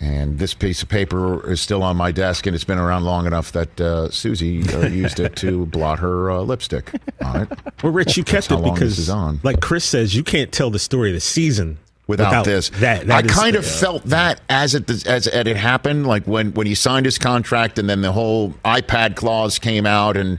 And 0.00 0.38
this 0.38 0.54
piece 0.54 0.82
of 0.82 0.88
paper 0.88 1.48
is 1.50 1.60
still 1.60 1.82
on 1.82 1.96
my 1.96 2.10
desk, 2.10 2.46
and 2.46 2.54
it's 2.54 2.64
been 2.64 2.78
around 2.78 3.04
long 3.04 3.26
enough 3.26 3.52
that 3.52 3.80
uh, 3.80 4.10
Susie 4.10 4.68
uh, 4.72 4.86
used 4.88 5.20
it 5.20 5.36
to 5.36 5.66
blot 5.66 5.98
her 6.00 6.30
uh, 6.30 6.40
lipstick 6.40 6.90
on 7.24 7.42
it. 7.42 7.48
Well, 7.82 7.92
Rich, 7.92 8.16
you 8.16 8.24
kept 8.24 8.50
it 8.50 8.56
this 8.56 8.72
because, 8.72 8.98
is 8.98 9.10
on. 9.10 9.40
like 9.42 9.60
Chris 9.60 9.84
says, 9.84 10.14
you 10.14 10.24
can't 10.24 10.52
tell 10.52 10.70
the 10.70 10.78
story 10.78 11.10
of 11.10 11.14
the 11.14 11.20
season 11.20 11.78
without, 12.06 12.44
this. 12.44 12.70
That, 12.70 13.02
I 13.02 13.04
that 13.04 13.26
is- 13.26 13.32
kind 13.32 13.56
of 13.56 13.66
felt 13.66 14.04
that 14.04 14.40
as 14.48 14.74
it 14.74 15.06
as 15.06 15.26
it 15.26 15.46
happened, 15.56 16.06
like 16.06 16.24
when 16.24 16.52
when 16.52 16.66
he 16.66 16.74
signed 16.74 17.06
his 17.06 17.18
contract, 17.18 17.78
and 17.78 17.88
then 17.88 18.02
the 18.02 18.12
whole 18.12 18.50
iPad 18.64 19.16
clause 19.16 19.58
came 19.58 19.86
out, 19.86 20.16
and 20.16 20.38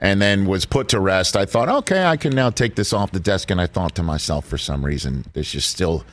and 0.00 0.20
then 0.20 0.46
was 0.46 0.64
put 0.66 0.88
to 0.88 1.00
rest. 1.00 1.36
I 1.36 1.44
thought, 1.44 1.68
okay, 1.68 2.04
I 2.04 2.16
can 2.16 2.34
now 2.34 2.50
take 2.50 2.74
this 2.74 2.92
off 2.92 3.12
the 3.12 3.20
desk, 3.20 3.50
and 3.50 3.60
I 3.60 3.66
thought 3.66 3.94
to 3.96 4.02
myself, 4.02 4.46
for 4.46 4.58
some 4.58 4.84
reason, 4.84 5.24
there's 5.32 5.52
just 5.52 5.70
still 5.70 6.04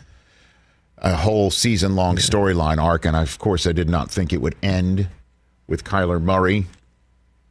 a 1.02 1.16
whole 1.16 1.50
season 1.52 1.96
long 1.96 2.18
storyline 2.18 2.82
arc, 2.82 3.06
and 3.06 3.16
I, 3.16 3.22
of 3.22 3.40
course, 3.40 3.66
I 3.66 3.72
did 3.72 3.90
not 3.90 4.12
think 4.12 4.34
it 4.34 4.42
would 4.42 4.56
end 4.62 5.08
with 5.68 5.84
Kyler 5.84 6.22
Murray 6.22 6.66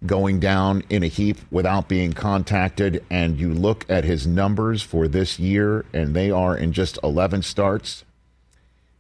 going 0.07 0.38
down 0.38 0.83
in 0.88 1.02
a 1.02 1.09
heap 1.09 1.38
without 1.50 1.88
being 1.88 2.12
contacted. 2.12 3.05
And 3.11 3.38
you 3.38 3.52
look 3.52 3.85
at 3.88 4.05
his 4.05 4.26
numbers 4.26 4.83
for 4.83 5.09
this 5.09 5.38
year, 5.38 5.85
and 5.93 6.14
they 6.14 6.31
are 6.31 6.57
in 6.57 6.73
just 6.73 6.99
11 7.02 7.43
starts. 7.43 8.05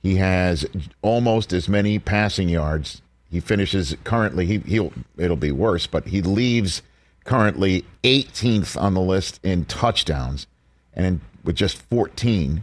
He 0.02 0.16
has 0.16 0.66
almost 1.02 1.52
as 1.52 1.68
many 1.68 1.98
passing 1.98 2.48
yards. 2.48 3.02
He 3.30 3.40
finishes 3.40 3.96
currently. 4.04 4.46
He, 4.46 4.58
he'll 4.58 4.92
it'll 5.16 5.36
be 5.36 5.52
worse, 5.52 5.86
but 5.86 6.06
he 6.08 6.22
leaves 6.22 6.82
currently 7.24 7.84
18th 8.04 8.80
on 8.80 8.94
the 8.94 9.00
list 9.00 9.38
in 9.42 9.66
touchdowns, 9.66 10.46
and 10.94 11.04
in, 11.04 11.20
with 11.44 11.56
just 11.56 11.76
14, 11.90 12.62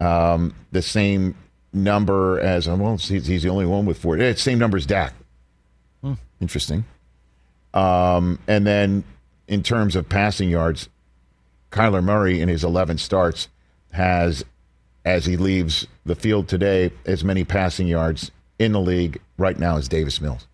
um, 0.00 0.54
the 0.72 0.82
same 0.82 1.34
number 1.72 2.40
as 2.40 2.68
well. 2.68 2.96
He's, 2.96 3.26
he's 3.26 3.42
the 3.42 3.48
only 3.48 3.66
one 3.66 3.86
with 3.86 3.98
four. 3.98 4.16
It's 4.16 4.42
same 4.42 4.58
number 4.58 4.76
as 4.76 4.86
Dak. 4.86 5.12
Interesting. 6.40 6.84
Um, 7.72 8.38
and 8.46 8.66
then 8.66 9.04
in 9.48 9.62
terms 9.62 9.96
of 9.96 10.08
passing 10.08 10.48
yards, 10.48 10.88
Kyler 11.70 12.02
Murray 12.02 12.40
in 12.40 12.48
his 12.48 12.62
11 12.62 12.98
starts 12.98 13.48
has, 13.92 14.44
as 15.04 15.26
he 15.26 15.36
leaves 15.36 15.86
the 16.06 16.14
field 16.14 16.48
today, 16.48 16.92
as 17.04 17.24
many 17.24 17.44
passing 17.44 17.88
yards 17.88 18.30
in 18.58 18.72
the 18.72 18.80
league 18.80 19.20
right 19.36 19.58
now 19.58 19.76
as 19.76 19.88
Davis 19.88 20.20
Mills. 20.20 20.46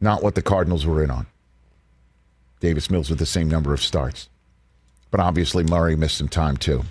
Not 0.00 0.22
what 0.22 0.34
the 0.34 0.42
Cardinals 0.42 0.86
were 0.86 1.02
in 1.02 1.10
on. 1.10 1.26
Davis 2.60 2.90
Mills 2.90 3.08
with 3.08 3.18
the 3.18 3.26
same 3.26 3.48
number 3.48 3.72
of 3.72 3.82
starts. 3.82 4.28
But 5.10 5.20
obviously, 5.20 5.64
Murray 5.64 5.96
missed 5.96 6.18
some 6.18 6.28
time 6.28 6.56
too. 6.56 6.82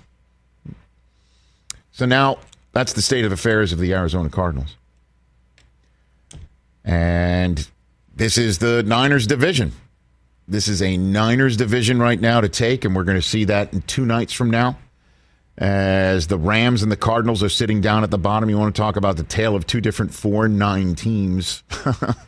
So 1.92 2.06
now 2.06 2.38
that's 2.72 2.92
the 2.92 3.02
state 3.02 3.24
of 3.24 3.32
affairs 3.32 3.72
of 3.72 3.78
the 3.78 3.92
Arizona 3.92 4.28
Cardinals. 4.28 4.76
And 6.84 7.68
this 8.14 8.38
is 8.38 8.58
the 8.58 8.82
Niners 8.82 9.26
division. 9.26 9.72
This 10.48 10.66
is 10.66 10.82
a 10.82 10.96
Niners 10.96 11.56
division 11.56 12.00
right 12.00 12.20
now 12.20 12.40
to 12.40 12.48
take, 12.48 12.84
and 12.84 12.94
we're 12.94 13.04
going 13.04 13.18
to 13.18 13.22
see 13.22 13.44
that 13.44 13.72
in 13.72 13.82
two 13.82 14.04
nights 14.04 14.32
from 14.32 14.50
now. 14.50 14.78
As 15.56 16.26
the 16.26 16.38
Rams 16.38 16.82
and 16.82 16.90
the 16.90 16.96
Cardinals 16.96 17.42
are 17.42 17.48
sitting 17.48 17.80
down 17.80 18.02
at 18.02 18.10
the 18.10 18.18
bottom, 18.18 18.48
you 18.48 18.58
want 18.58 18.74
to 18.74 18.80
talk 18.80 18.96
about 18.96 19.16
the 19.16 19.22
tale 19.22 19.54
of 19.54 19.66
two 19.66 19.80
different 19.80 20.14
4 20.14 20.48
9 20.48 20.94
teams. 20.94 21.62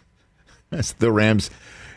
That's 0.71 0.93
the 0.93 1.11
Rams 1.11 1.51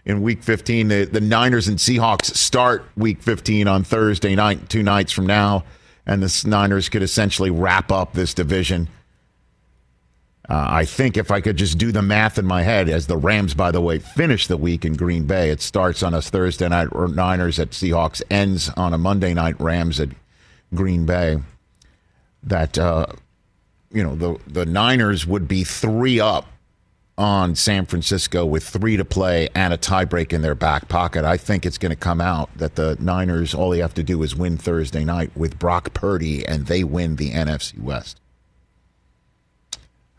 in 0.06 0.22
week 0.22 0.44
15. 0.44 0.88
The, 0.88 1.06
the 1.06 1.22
Niners 1.22 1.68
and 1.68 1.78
Seahawks 1.78 2.36
start 2.36 2.86
week 2.96 3.22
15 3.22 3.68
on 3.68 3.84
Thursday 3.84 4.34
night, 4.36 4.70
two 4.70 4.82
nights 4.82 5.12
from 5.12 5.28
now. 5.28 5.66
And 6.06 6.22
the 6.22 6.44
Niners 6.48 6.90
could 6.90 7.04
essentially 7.04 7.50
wrap 7.50 7.92
up 7.92 8.14
this 8.14 8.34
division. 8.34 8.88
Uh, 10.48 10.66
I 10.70 10.86
think 10.86 11.18
if 11.18 11.32
I 11.32 11.42
could 11.42 11.58
just 11.58 11.80
do 11.80 11.92
the 11.92 12.04
math 12.04 12.38
in 12.38 12.46
my 12.46 12.62
head, 12.62 12.88
as 12.88 13.08
the 13.08 13.18
Rams, 13.18 13.56
by 13.56 13.72
the 13.72 13.82
way, 13.82 13.98
finish 13.98 14.46
the 14.46 14.58
week 14.58 14.86
in 14.86 14.94
Green 14.94 15.26
Bay, 15.26 15.50
it 15.50 15.60
starts 15.62 16.04
on 16.04 16.14
a 16.14 16.22
Thursday 16.22 16.70
night 16.70 16.90
or 16.92 17.08
Niners 17.08 17.58
at 17.58 17.72
Seahawks, 17.72 18.22
ends 18.30 18.70
on 18.78 18.94
a 18.94 18.98
Monday 18.98 19.34
night 19.34 19.60
Rams 19.60 20.00
at 20.00 20.10
Green 20.76 21.08
Bay. 21.08 21.38
That 22.44 22.78
uh, 22.78 23.08
you 23.92 24.04
know 24.04 24.16
the 24.16 24.38
the 24.46 24.68
Niners 24.68 25.26
would 25.26 25.48
be 25.48 25.64
three 25.64 26.20
up 26.20 26.46
on 27.18 27.56
San 27.56 27.86
Francisco 27.86 28.46
with 28.46 28.64
three 28.64 28.98
to 28.98 29.06
play 29.06 29.48
and 29.56 29.74
a 29.74 29.78
tiebreak 29.78 30.34
in 30.34 30.42
their 30.42 30.56
back 30.56 30.90
pocket. 30.90 31.24
I 31.24 31.38
think 31.38 31.66
it's 31.66 31.78
going 31.78 31.92
to 31.92 31.96
come 31.96 32.20
out 32.20 32.50
that 32.58 32.76
the 32.76 32.98
Niners 33.00 33.54
all 33.54 33.70
they 33.70 33.80
have 33.80 33.94
to 33.94 34.04
do 34.04 34.22
is 34.24 34.36
win 34.36 34.58
Thursday 34.58 35.06
night 35.06 35.32
with 35.36 35.58
Brock 35.58 35.94
Purdy, 35.94 36.46
and 36.46 36.68
they 36.68 36.84
win 36.84 37.16
the 37.16 37.32
NFC 37.32 37.80
West. 37.80 38.20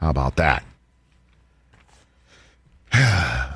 How 0.01 0.11
about 0.11 0.37
that? 0.37 0.65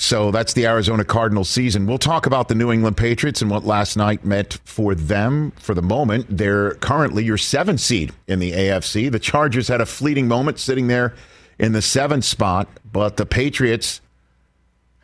So 0.00 0.30
that's 0.30 0.54
the 0.54 0.66
Arizona 0.66 1.04
Cardinals 1.04 1.50
season. 1.50 1.86
We'll 1.86 1.98
talk 1.98 2.24
about 2.24 2.48
the 2.48 2.54
New 2.54 2.72
England 2.72 2.96
Patriots 2.96 3.42
and 3.42 3.50
what 3.50 3.66
last 3.66 3.98
night 3.98 4.24
meant 4.24 4.58
for 4.64 4.94
them. 4.94 5.50
For 5.56 5.74
the 5.74 5.82
moment, 5.82 6.24
they're 6.30 6.72
currently 6.76 7.22
your 7.22 7.36
seventh 7.36 7.80
seed 7.80 8.10
in 8.26 8.38
the 8.38 8.52
AFC. 8.52 9.12
The 9.12 9.18
Chargers 9.18 9.68
had 9.68 9.82
a 9.82 9.86
fleeting 9.86 10.26
moment 10.26 10.58
sitting 10.58 10.86
there 10.86 11.12
in 11.60 11.72
the 11.72 11.82
seventh 11.82 12.24
spot, 12.24 12.68
but 12.90 13.18
the 13.18 13.26
Patriots 13.26 14.00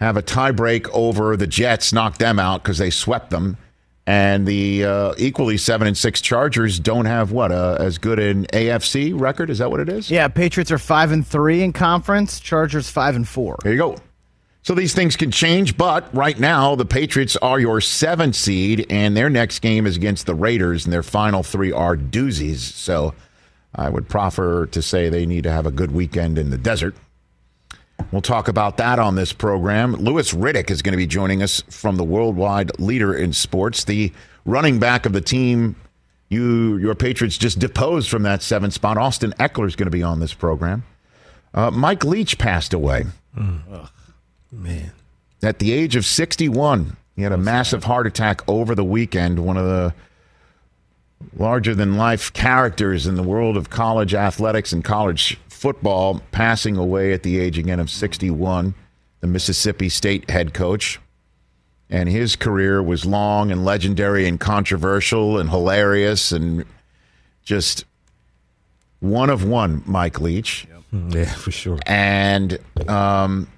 have 0.01 0.17
a 0.17 0.23
tiebreak 0.23 0.89
over 0.93 1.37
the 1.37 1.47
Jets, 1.47 1.93
knocked 1.93 2.19
them 2.19 2.39
out 2.39 2.63
because 2.63 2.79
they 2.79 2.91
swept 2.91 3.31
them. 3.31 3.59
And 4.07 4.47
the 4.47 4.85
uh, 4.85 5.15
equally 5.19 5.59
seven 5.59 5.87
and 5.87 5.97
six 5.97 6.21
Chargers 6.21 6.79
don't 6.79 7.07
have 7.07 7.33
what 7.33 7.53
uh, 7.53 7.77
as 7.79 7.99
good 7.99 8.19
an 8.19 8.47
AFC 8.47 9.19
record. 9.19 9.51
Is 9.51 9.59
that 9.59 9.71
what 9.71 9.81
it 9.81 9.89
is? 9.89 10.11
Yeah, 10.11 10.29
Patriots 10.29 10.71
are 10.71 10.79
five 10.79 11.13
and 11.13 11.27
three 11.27 11.63
in 11.63 11.73
conference. 11.73 12.41
Chargers 12.41 12.89
five 12.89 13.17
and 13.17 13.29
four. 13.29 13.59
There 13.63 13.73
you 13.73 13.79
go. 13.79 13.97
So 14.63 14.75
these 14.75 14.95
things 14.95 15.15
can 15.17 15.31
change, 15.31 15.77
but 15.77 16.13
right 16.15 16.39
now 16.39 16.75
the 16.75 16.87
Patriots 16.87 17.37
are 17.37 17.61
your 17.61 17.81
seventh 17.81 18.35
seed, 18.35 18.87
and 18.91 19.17
their 19.17 19.29
next 19.29 19.59
game 19.59 19.87
is 19.87 19.97
against 19.97 20.27
the 20.27 20.35
Raiders, 20.35 20.85
and 20.85 20.93
their 20.93 21.05
final 21.05 21.43
three 21.43 21.73
are 21.73 21.97
doozies. 21.97 22.59
So 22.59 23.13
I 23.77 23.91
would 23.91 24.09
proffer 24.09 24.67
to 24.67 24.83
say 24.83 25.09
they 25.09 25.27
need 25.27 25.45
to 25.45 25.53
have 25.53 25.67
a 25.67 25.71
good 25.71 25.93
weekend 25.93 26.39
in 26.39 26.51
the 26.51 26.59
desert. 26.59 26.97
We'll 28.11 28.23
talk 28.23 28.49
about 28.49 28.79
that 28.79 28.99
on 28.99 29.15
this 29.17 29.33
program. 29.33 29.95
Louis 29.95 30.33
Riddick 30.33 30.71
is 30.71 30.83
going 30.83 30.93
to 30.93 30.99
be 30.99 31.07
joining 31.07 31.43
us 31.43 31.63
from 31.71 31.97
the 31.97 32.05
worldwide 32.05 32.79
leader 32.79 33.15
in 33.15 33.33
sports, 33.33 33.85
the 33.85 34.13
running 34.45 34.79
back 34.79 35.07
of 35.07 35.13
the 35.13 35.21
team. 35.21 35.77
You, 36.29 36.77
your 36.79 36.95
Patriots 36.95 37.39
just 37.39 37.59
deposed 37.59 38.09
from 38.09 38.23
that 38.23 38.43
seventh 38.43 38.75
spot. 38.75 38.97
Austin 38.97 39.33
Ekeler 39.39 39.67
is 39.67 39.77
going 39.77 39.87
to 39.87 39.91
be 39.91 40.03
on 40.03 40.21
this 40.21 40.35
program. 40.35 40.85
Uh, 41.55 41.71
Mike 41.71 42.05
Leach 42.05 42.39
passed 42.39 42.75
away 42.75 43.05
Man. 44.53 44.93
at 45.43 45.59
the 45.59 45.73
age 45.73 45.97
of 45.97 46.05
61. 46.05 46.97
He 47.15 47.23
had 47.23 47.33
a 47.33 47.39
massive 47.39 47.85
heart 47.85 48.07
attack 48.07 48.43
over 48.49 48.75
the 48.75 48.85
weekend. 48.85 49.39
One 49.39 49.57
of 49.57 49.65
the 49.65 49.95
larger 51.37 51.75
than 51.75 51.97
life 51.97 52.33
characters 52.33 53.07
in 53.07 53.15
the 53.15 53.23
world 53.23 53.57
of 53.57 53.71
college 53.71 54.15
athletics 54.15 54.73
and 54.73 54.85
college 54.85 55.39
football, 55.49 56.21
passing 56.33 56.77
away 56.77 57.13
at 57.13 57.23
the 57.23 57.39
age 57.39 57.59
again 57.59 57.81
of 57.81 57.91
61. 57.91 58.75
The 59.21 59.27
Mississippi 59.27 59.89
State 59.89 60.31
head 60.31 60.55
coach. 60.55 61.01
And 61.89 62.09
his 62.09 62.37
career 62.37 62.83
was 62.83 63.07
long 63.07 63.51
and 63.53 63.65
legendary 63.65 64.27
and 64.27 64.41
controversial 64.41 65.39
and 65.39 65.51
hilarious 65.51 66.33
and 66.33 66.65
just 67.45 67.85
one 69.01 69.31
of 69.31 69.45
one, 69.45 69.83
Mike 69.87 70.21
Leach. 70.21 70.67
Yeah, 70.93 71.33
for 71.33 71.51
sure. 71.51 71.79
And 71.87 72.59
um, 72.89 73.49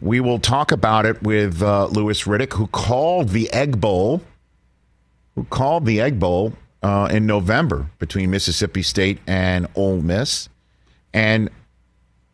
we 0.00 0.20
will 0.20 0.38
talk 0.38 0.72
about 0.72 1.06
it 1.06 1.22
with 1.22 1.62
uh, 1.62 1.86
Louis 1.86 2.22
Riddick, 2.24 2.52
who 2.52 2.66
called 2.68 3.30
the 3.30 3.52
Egg 3.52 3.80
Bowl, 3.80 4.20
who 5.34 5.44
called 5.44 5.86
the 5.86 6.00
Egg 6.00 6.18
Bowl 6.18 6.52
uh, 6.82 7.08
in 7.10 7.26
November 7.26 7.86
between 7.98 8.30
Mississippi 8.30 8.82
State 8.82 9.18
and 9.26 9.66
Ole 9.74 10.00
Miss. 10.00 10.48
And 11.12 11.50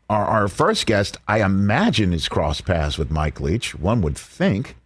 our, 0.09 0.25
our 0.25 0.49
first 0.49 0.87
guest, 0.87 1.17
I 1.29 1.43
imagine, 1.43 2.13
is 2.13 2.29
cross 2.29 2.61
paths 2.61 2.99
with 2.99 3.11
Mike 3.11 3.41
Leach. 3.41 3.75
One 3.75 4.03
would 4.03 4.19
think, 4.19 4.77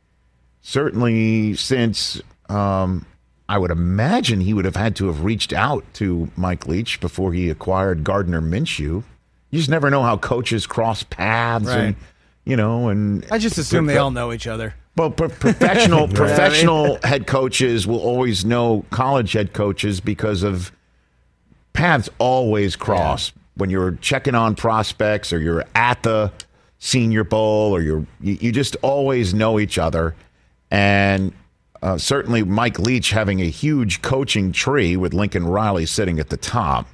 certainly 0.61 1.54
since 1.54 2.21
um, 2.49 3.06
I 3.49 3.59
would 3.59 3.71
imagine 3.71 4.40
he 4.40 4.54
would 4.54 4.64
have 4.64 4.76
had 4.76 4.97
to 4.97 5.06
have 5.06 5.25
reached 5.25 5.52
out 5.52 5.85
to 5.94 6.30
Mike 6.37 6.66
Leach 6.66 7.00
before 7.00 7.33
he 7.33 7.50
acquired 7.50 8.04
Gardner 8.04 8.40
Minshew. 8.40 9.02
You 9.50 9.59
just 9.59 9.71
never 9.71 9.90
know 9.90 10.02
how 10.02 10.16
coaches 10.16 10.66
cross 10.66 11.02
paths, 11.04 11.68
and 11.68 11.97
you 12.44 12.56
know, 12.56 12.88
and 12.88 13.25
I 13.30 13.38
just 13.38 13.56
assume 13.56 13.87
they 13.87 13.99
all 13.99 14.11
know 14.11 14.33
each 14.33 14.47
other. 14.47 14.75
Well, 14.96 15.10
pro- 15.10 15.28
professional 15.28 16.08
professional 16.22 16.98
head 17.02 17.26
coaches 17.26 17.86
will 17.86 18.00
always 18.00 18.44
know 18.44 18.84
college 18.90 19.32
head 19.32 19.52
coaches 19.52 20.00
because 20.00 20.42
of 20.42 20.72
paths 21.72 22.08
always 22.18 22.76
cross 22.76 23.32
when 23.56 23.70
you're 23.70 23.92
checking 23.96 24.34
on 24.34 24.54
prospects 24.54 25.32
or 25.32 25.38
you're 25.38 25.64
at 25.74 26.02
the 26.02 26.32
Senior 26.78 27.24
Bowl 27.24 27.74
or 27.74 27.80
you're, 27.80 28.06
you, 28.20 28.38
you 28.40 28.52
just 28.52 28.76
always 28.82 29.32
know 29.32 29.58
each 29.58 29.78
other. 29.78 30.14
And 30.70 31.32
uh, 31.82 31.98
certainly 31.98 32.42
Mike 32.42 32.78
Leach 32.78 33.10
having 33.10 33.40
a 33.40 33.48
huge 33.48 34.02
coaching 34.02 34.52
tree 34.52 34.96
with 34.96 35.14
Lincoln 35.14 35.46
Riley 35.46 35.86
sitting 35.86 36.18
at 36.18 36.30
the 36.30 36.36
top. 36.36 36.86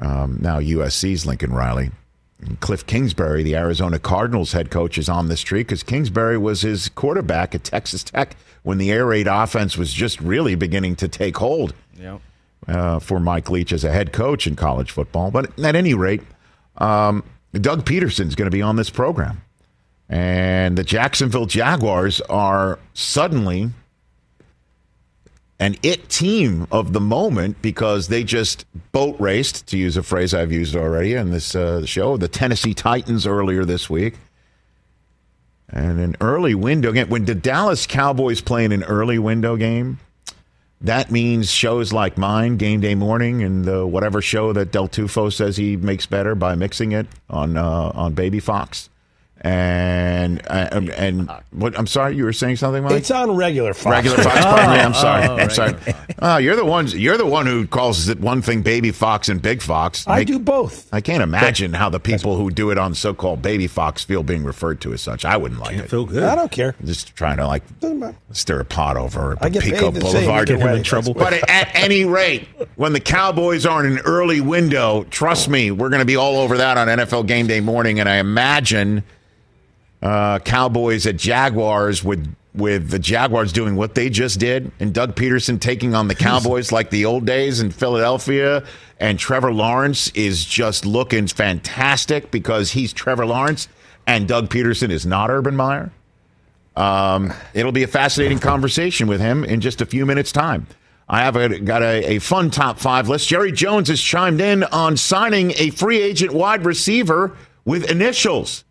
Um, 0.00 0.38
now 0.40 0.58
USC's 0.60 1.26
Lincoln 1.26 1.52
Riley. 1.52 1.90
Cliff 2.60 2.86
Kingsbury, 2.86 3.42
the 3.42 3.56
Arizona 3.56 3.98
Cardinals 3.98 4.52
head 4.52 4.70
coach, 4.70 4.98
is 4.98 5.08
on 5.08 5.28
this 5.28 5.40
tree 5.40 5.60
because 5.60 5.82
Kingsbury 5.82 6.38
was 6.38 6.62
his 6.62 6.88
quarterback 6.88 7.54
at 7.54 7.64
Texas 7.64 8.02
Tech 8.02 8.36
when 8.62 8.78
the 8.78 8.90
air 8.90 9.06
raid 9.06 9.26
offense 9.26 9.76
was 9.76 9.92
just 9.92 10.20
really 10.20 10.54
beginning 10.54 10.96
to 10.96 11.08
take 11.08 11.36
hold 11.38 11.74
Yep. 12.00 12.20
uh, 12.68 12.98
for 12.98 13.20
Mike 13.20 13.50
Leach 13.50 13.72
as 13.72 13.84
a 13.84 13.92
head 13.92 14.12
coach 14.12 14.46
in 14.46 14.56
college 14.56 14.90
football. 14.90 15.30
But 15.30 15.58
at 15.58 15.76
any 15.76 15.94
rate, 15.94 16.22
um, 16.78 17.22
Doug 17.52 17.84
Pederson's 17.84 18.34
going 18.34 18.50
to 18.50 18.54
be 18.54 18.62
on 18.62 18.76
this 18.76 18.90
program. 18.90 19.42
And 20.08 20.76
the 20.76 20.84
Jacksonville 20.84 21.46
Jaguars 21.46 22.20
are 22.22 22.78
suddenly 22.92 23.70
an 25.62 25.76
it 25.84 26.08
team 26.08 26.66
of 26.72 26.92
the 26.92 27.00
moment 27.00 27.62
because 27.62 28.08
they 28.08 28.24
just 28.24 28.66
boat 28.90 29.14
raced, 29.20 29.64
to 29.68 29.78
use 29.78 29.96
a 29.96 30.02
phrase 30.02 30.34
I've 30.34 30.50
used 30.50 30.74
already 30.74 31.14
in 31.14 31.30
this 31.30 31.54
uh, 31.54 31.86
show, 31.86 32.16
the 32.16 32.26
Tennessee 32.26 32.74
Titans 32.74 33.28
earlier 33.28 33.64
this 33.64 33.88
week. 33.88 34.14
And 35.68 36.00
an 36.00 36.16
early 36.20 36.56
window 36.56 36.90
game. 36.90 37.08
When 37.08 37.26
the 37.26 37.36
Dallas 37.36 37.86
Cowboys 37.86 38.40
play 38.40 38.64
in 38.64 38.72
an 38.72 38.82
early 38.82 39.20
window 39.20 39.56
game, 39.56 40.00
that 40.80 41.12
means 41.12 41.48
shows 41.48 41.92
like 41.92 42.18
mine, 42.18 42.56
Game 42.56 42.80
Day 42.80 42.96
Morning, 42.96 43.44
and 43.44 43.64
the 43.64 43.86
whatever 43.86 44.20
show 44.20 44.52
that 44.52 44.72
Del 44.72 44.88
Tufo 44.88 45.32
says 45.32 45.56
he 45.56 45.76
makes 45.76 46.06
better 46.06 46.34
by 46.34 46.56
mixing 46.56 46.90
it 46.90 47.06
on 47.30 47.56
uh, 47.56 47.92
on 47.94 48.14
Baby 48.14 48.40
Fox. 48.40 48.90
And 49.44 50.40
uh, 50.46 50.68
um, 50.70 50.88
and, 50.90 50.90
and 50.90 51.30
what? 51.50 51.76
I'm 51.76 51.88
sorry, 51.88 52.14
you 52.14 52.22
were 52.22 52.32
saying 52.32 52.56
something, 52.56 52.84
Mike. 52.84 52.92
It's 52.92 53.10
on 53.10 53.34
regular 53.34 53.74
Fox. 53.74 53.90
Regular 53.90 54.22
Fox. 54.22 54.40
Pardon 54.40 54.70
oh, 54.70 54.74
me. 54.74 54.80
I'm 54.80 54.94
sorry. 54.94 55.24
I'm 55.24 55.50
sorry. 55.50 55.74
Oh, 56.20 56.36
you're 56.36 56.54
the 56.54 56.64
ones. 56.64 56.94
You're 56.94 57.16
the 57.16 57.26
one 57.26 57.46
who 57.46 57.66
calls 57.66 58.08
it 58.08 58.20
one 58.20 58.40
thing, 58.40 58.62
Baby 58.62 58.92
Fox 58.92 59.28
and 59.28 59.42
Big 59.42 59.60
Fox. 59.60 60.06
I 60.06 60.18
Make- 60.18 60.28
do 60.28 60.38
both. 60.38 60.88
I 60.94 61.00
can't 61.00 61.24
imagine 61.24 61.72
how 61.72 61.90
the 61.90 61.98
people 61.98 62.36
who 62.36 62.50
do 62.52 62.70
it 62.70 62.78
on 62.78 62.94
so-called 62.94 63.42
Baby 63.42 63.66
Fox 63.66 64.04
feel 64.04 64.22
being 64.22 64.44
referred 64.44 64.80
to 64.82 64.92
as 64.92 65.00
such. 65.00 65.24
I 65.24 65.36
wouldn't 65.36 65.60
like 65.60 65.70
Can't 65.70 65.86
it. 65.86 65.90
feel 65.90 66.06
good. 66.06 66.22
I 66.22 66.36
don't 66.36 66.52
care. 66.52 66.76
I'm 66.78 66.86
Just 66.86 67.16
trying 67.16 67.38
to 67.38 67.46
like 67.48 67.64
stir 68.30 68.60
a 68.60 68.64
pot 68.64 68.96
over 68.96 69.36
I 69.40 69.48
get 69.48 69.64
Pico 69.64 69.90
paid 69.90 70.02
Boulevard. 70.02 70.50
either 70.50 70.64
way. 70.64 70.76
in 70.76 70.84
trouble. 70.84 71.14
But 71.14 71.32
at 71.50 71.74
any 71.74 72.04
rate, 72.04 72.46
when 72.76 72.92
the 72.92 73.00
Cowboys 73.00 73.66
are 73.66 73.84
in 73.84 73.90
an 73.90 73.98
early 74.04 74.40
window, 74.40 75.02
trust 75.10 75.48
me, 75.48 75.72
we're 75.72 75.88
going 75.88 75.98
to 75.98 76.06
be 76.06 76.16
all 76.16 76.36
over 76.36 76.58
that 76.58 76.78
on 76.78 76.86
NFL 76.86 77.26
Game 77.26 77.48
Day 77.48 77.58
morning. 77.60 77.98
And 77.98 78.08
I 78.08 78.18
imagine 78.18 79.02
uh, 80.02 80.38
Cowboys 80.40 81.06
at 81.06 81.16
Jaguars 81.16 82.02
with 82.02 82.34
with 82.54 82.90
the 82.90 82.98
Jaguars 82.98 83.50
doing 83.50 83.76
what 83.76 83.94
they 83.94 84.10
just 84.10 84.38
did, 84.38 84.72
and 84.78 84.92
Doug 84.92 85.14
Pederson 85.14 85.58
taking 85.58 85.94
on 85.94 86.08
the 86.08 86.14
Cowboys 86.28 86.70
like 86.70 86.90
the 86.90 87.06
old 87.06 87.24
days 87.24 87.60
in 87.60 87.70
Philadelphia, 87.70 88.64
and 89.00 89.18
Trevor 89.18 89.52
Lawrence 89.52 90.08
is 90.08 90.44
just 90.44 90.84
looking 90.84 91.26
fantastic 91.28 92.30
because 92.30 92.72
he's 92.72 92.92
Trevor 92.92 93.24
Lawrence, 93.24 93.68
and 94.06 94.28
Doug 94.28 94.50
Pederson 94.50 94.90
is 94.90 95.06
not 95.06 95.30
Urban 95.30 95.56
Meyer. 95.56 95.92
Um, 96.76 97.32
it'll 97.54 97.72
be 97.72 97.82
a 97.82 97.88
fascinating 97.88 98.38
conversation 98.40 99.06
with 99.06 99.20
him 99.20 99.44
in 99.44 99.60
just 99.60 99.80
a 99.80 99.86
few 99.86 100.04
minutes' 100.04 100.32
time. 100.32 100.66
I 101.08 101.20
have 101.20 101.36
a, 101.36 101.58
got 101.58 101.82
a, 101.82 102.14
a 102.14 102.18
fun 102.20 102.50
top 102.50 102.78
five 102.78 103.08
list. 103.08 103.28
Jerry 103.28 103.52
Jones 103.52 103.88
has 103.88 104.00
chimed 104.00 104.40
in 104.40 104.64
on 104.64 104.96
signing 104.96 105.52
a 105.56 105.70
free 105.70 106.00
agent 106.00 106.32
wide 106.32 106.64
receiver 106.64 107.36
with 107.64 107.90
initials. 107.90 108.64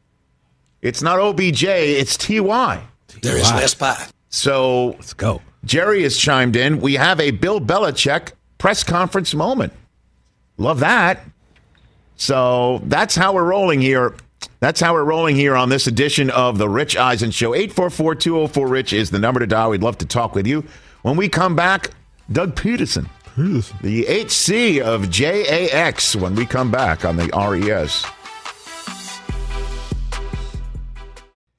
It's 0.81 1.01
not 1.01 1.19
OBJ, 1.19 1.63
it's 1.63 2.17
TY. 2.17 2.81
There 3.21 3.37
is 3.37 3.51
less 3.51 3.75
pie. 3.75 4.07
So 4.29 4.87
Let's 4.91 5.13
go. 5.13 5.41
Jerry 5.63 6.03
has 6.03 6.17
chimed 6.17 6.55
in. 6.55 6.81
We 6.81 6.95
have 6.95 7.19
a 7.19 7.31
Bill 7.31 7.61
Belichick 7.61 8.31
press 8.57 8.83
conference 8.83 9.33
moment. 9.33 9.73
Love 10.57 10.79
that. 10.79 11.23
So 12.15 12.81
that's 12.85 13.15
how 13.15 13.33
we're 13.33 13.43
rolling 13.43 13.81
here. 13.81 14.15
That's 14.59 14.79
how 14.79 14.93
we're 14.93 15.03
rolling 15.03 15.35
here 15.35 15.55
on 15.55 15.69
this 15.69 15.87
edition 15.87 16.29
of 16.29 16.57
the 16.57 16.69
Rich 16.69 16.95
Eisen 16.95 17.31
Show. 17.31 17.53
844 17.53 18.15
204 18.15 18.67
Rich 18.67 18.93
is 18.93 19.09
the 19.11 19.19
number 19.19 19.39
to 19.39 19.47
dial. 19.47 19.71
We'd 19.71 19.83
love 19.83 19.97
to 19.99 20.05
talk 20.05 20.35
with 20.35 20.47
you. 20.47 20.63
When 21.01 21.15
we 21.15 21.29
come 21.29 21.55
back, 21.55 21.91
Doug 22.31 22.55
Pederson, 22.55 23.07
the 23.81 24.05
HC 24.05 24.81
of 24.81 25.09
JAX, 25.09 26.15
when 26.15 26.35
we 26.35 26.45
come 26.45 26.69
back 26.71 27.05
on 27.05 27.17
the 27.17 27.27
RES. 27.35 28.05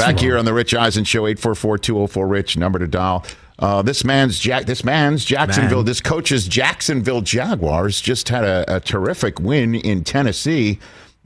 Back 0.00 0.18
here 0.18 0.38
on 0.38 0.44
the 0.44 0.54
Rich 0.54 0.74
Eisen 0.74 1.04
Show, 1.04 1.22
844-204-RICH, 1.22 2.56
number 2.56 2.78
to 2.78 2.88
dial. 2.88 3.24
Uh, 3.58 3.82
this 3.82 4.04
man's 4.04 4.38
Jack. 4.38 4.64
This 4.64 4.82
man's 4.84 5.24
Jacksonville. 5.24 5.78
Man. 5.78 5.84
This 5.86 6.00
coach's 6.00 6.48
Jacksonville 6.48 7.20
Jaguars 7.20 8.00
just 8.00 8.30
had 8.30 8.44
a, 8.44 8.76
a 8.76 8.80
terrific 8.80 9.38
win 9.38 9.74
in 9.74 10.02
Tennessee, 10.02 10.78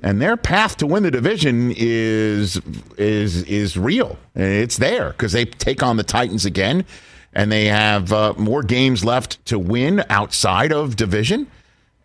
and 0.03 0.21
their 0.21 0.37
path 0.37 0.77
to 0.79 0.87
win 0.87 1.05
the 1.05 1.13
division 1.13 1.73
is 1.77 2.61
is 2.99 3.45
is 3.45 3.77
real. 3.79 4.19
It's 4.35 4.79
there 4.79 5.11
because 5.11 5.31
they 5.31 5.45
take 5.45 5.85
on 5.85 5.97
the 5.97 6.03
Titans 6.03 6.45
again, 6.45 6.85
and 7.33 7.53
they 7.53 7.67
have 7.67 8.13
uh, 8.13 8.35
more 8.37 8.65
games 8.65 9.05
left 9.05 9.45
to 9.47 9.59
win 9.59 10.05
outside 10.11 10.73
of 10.73 10.97
division. 10.97 11.47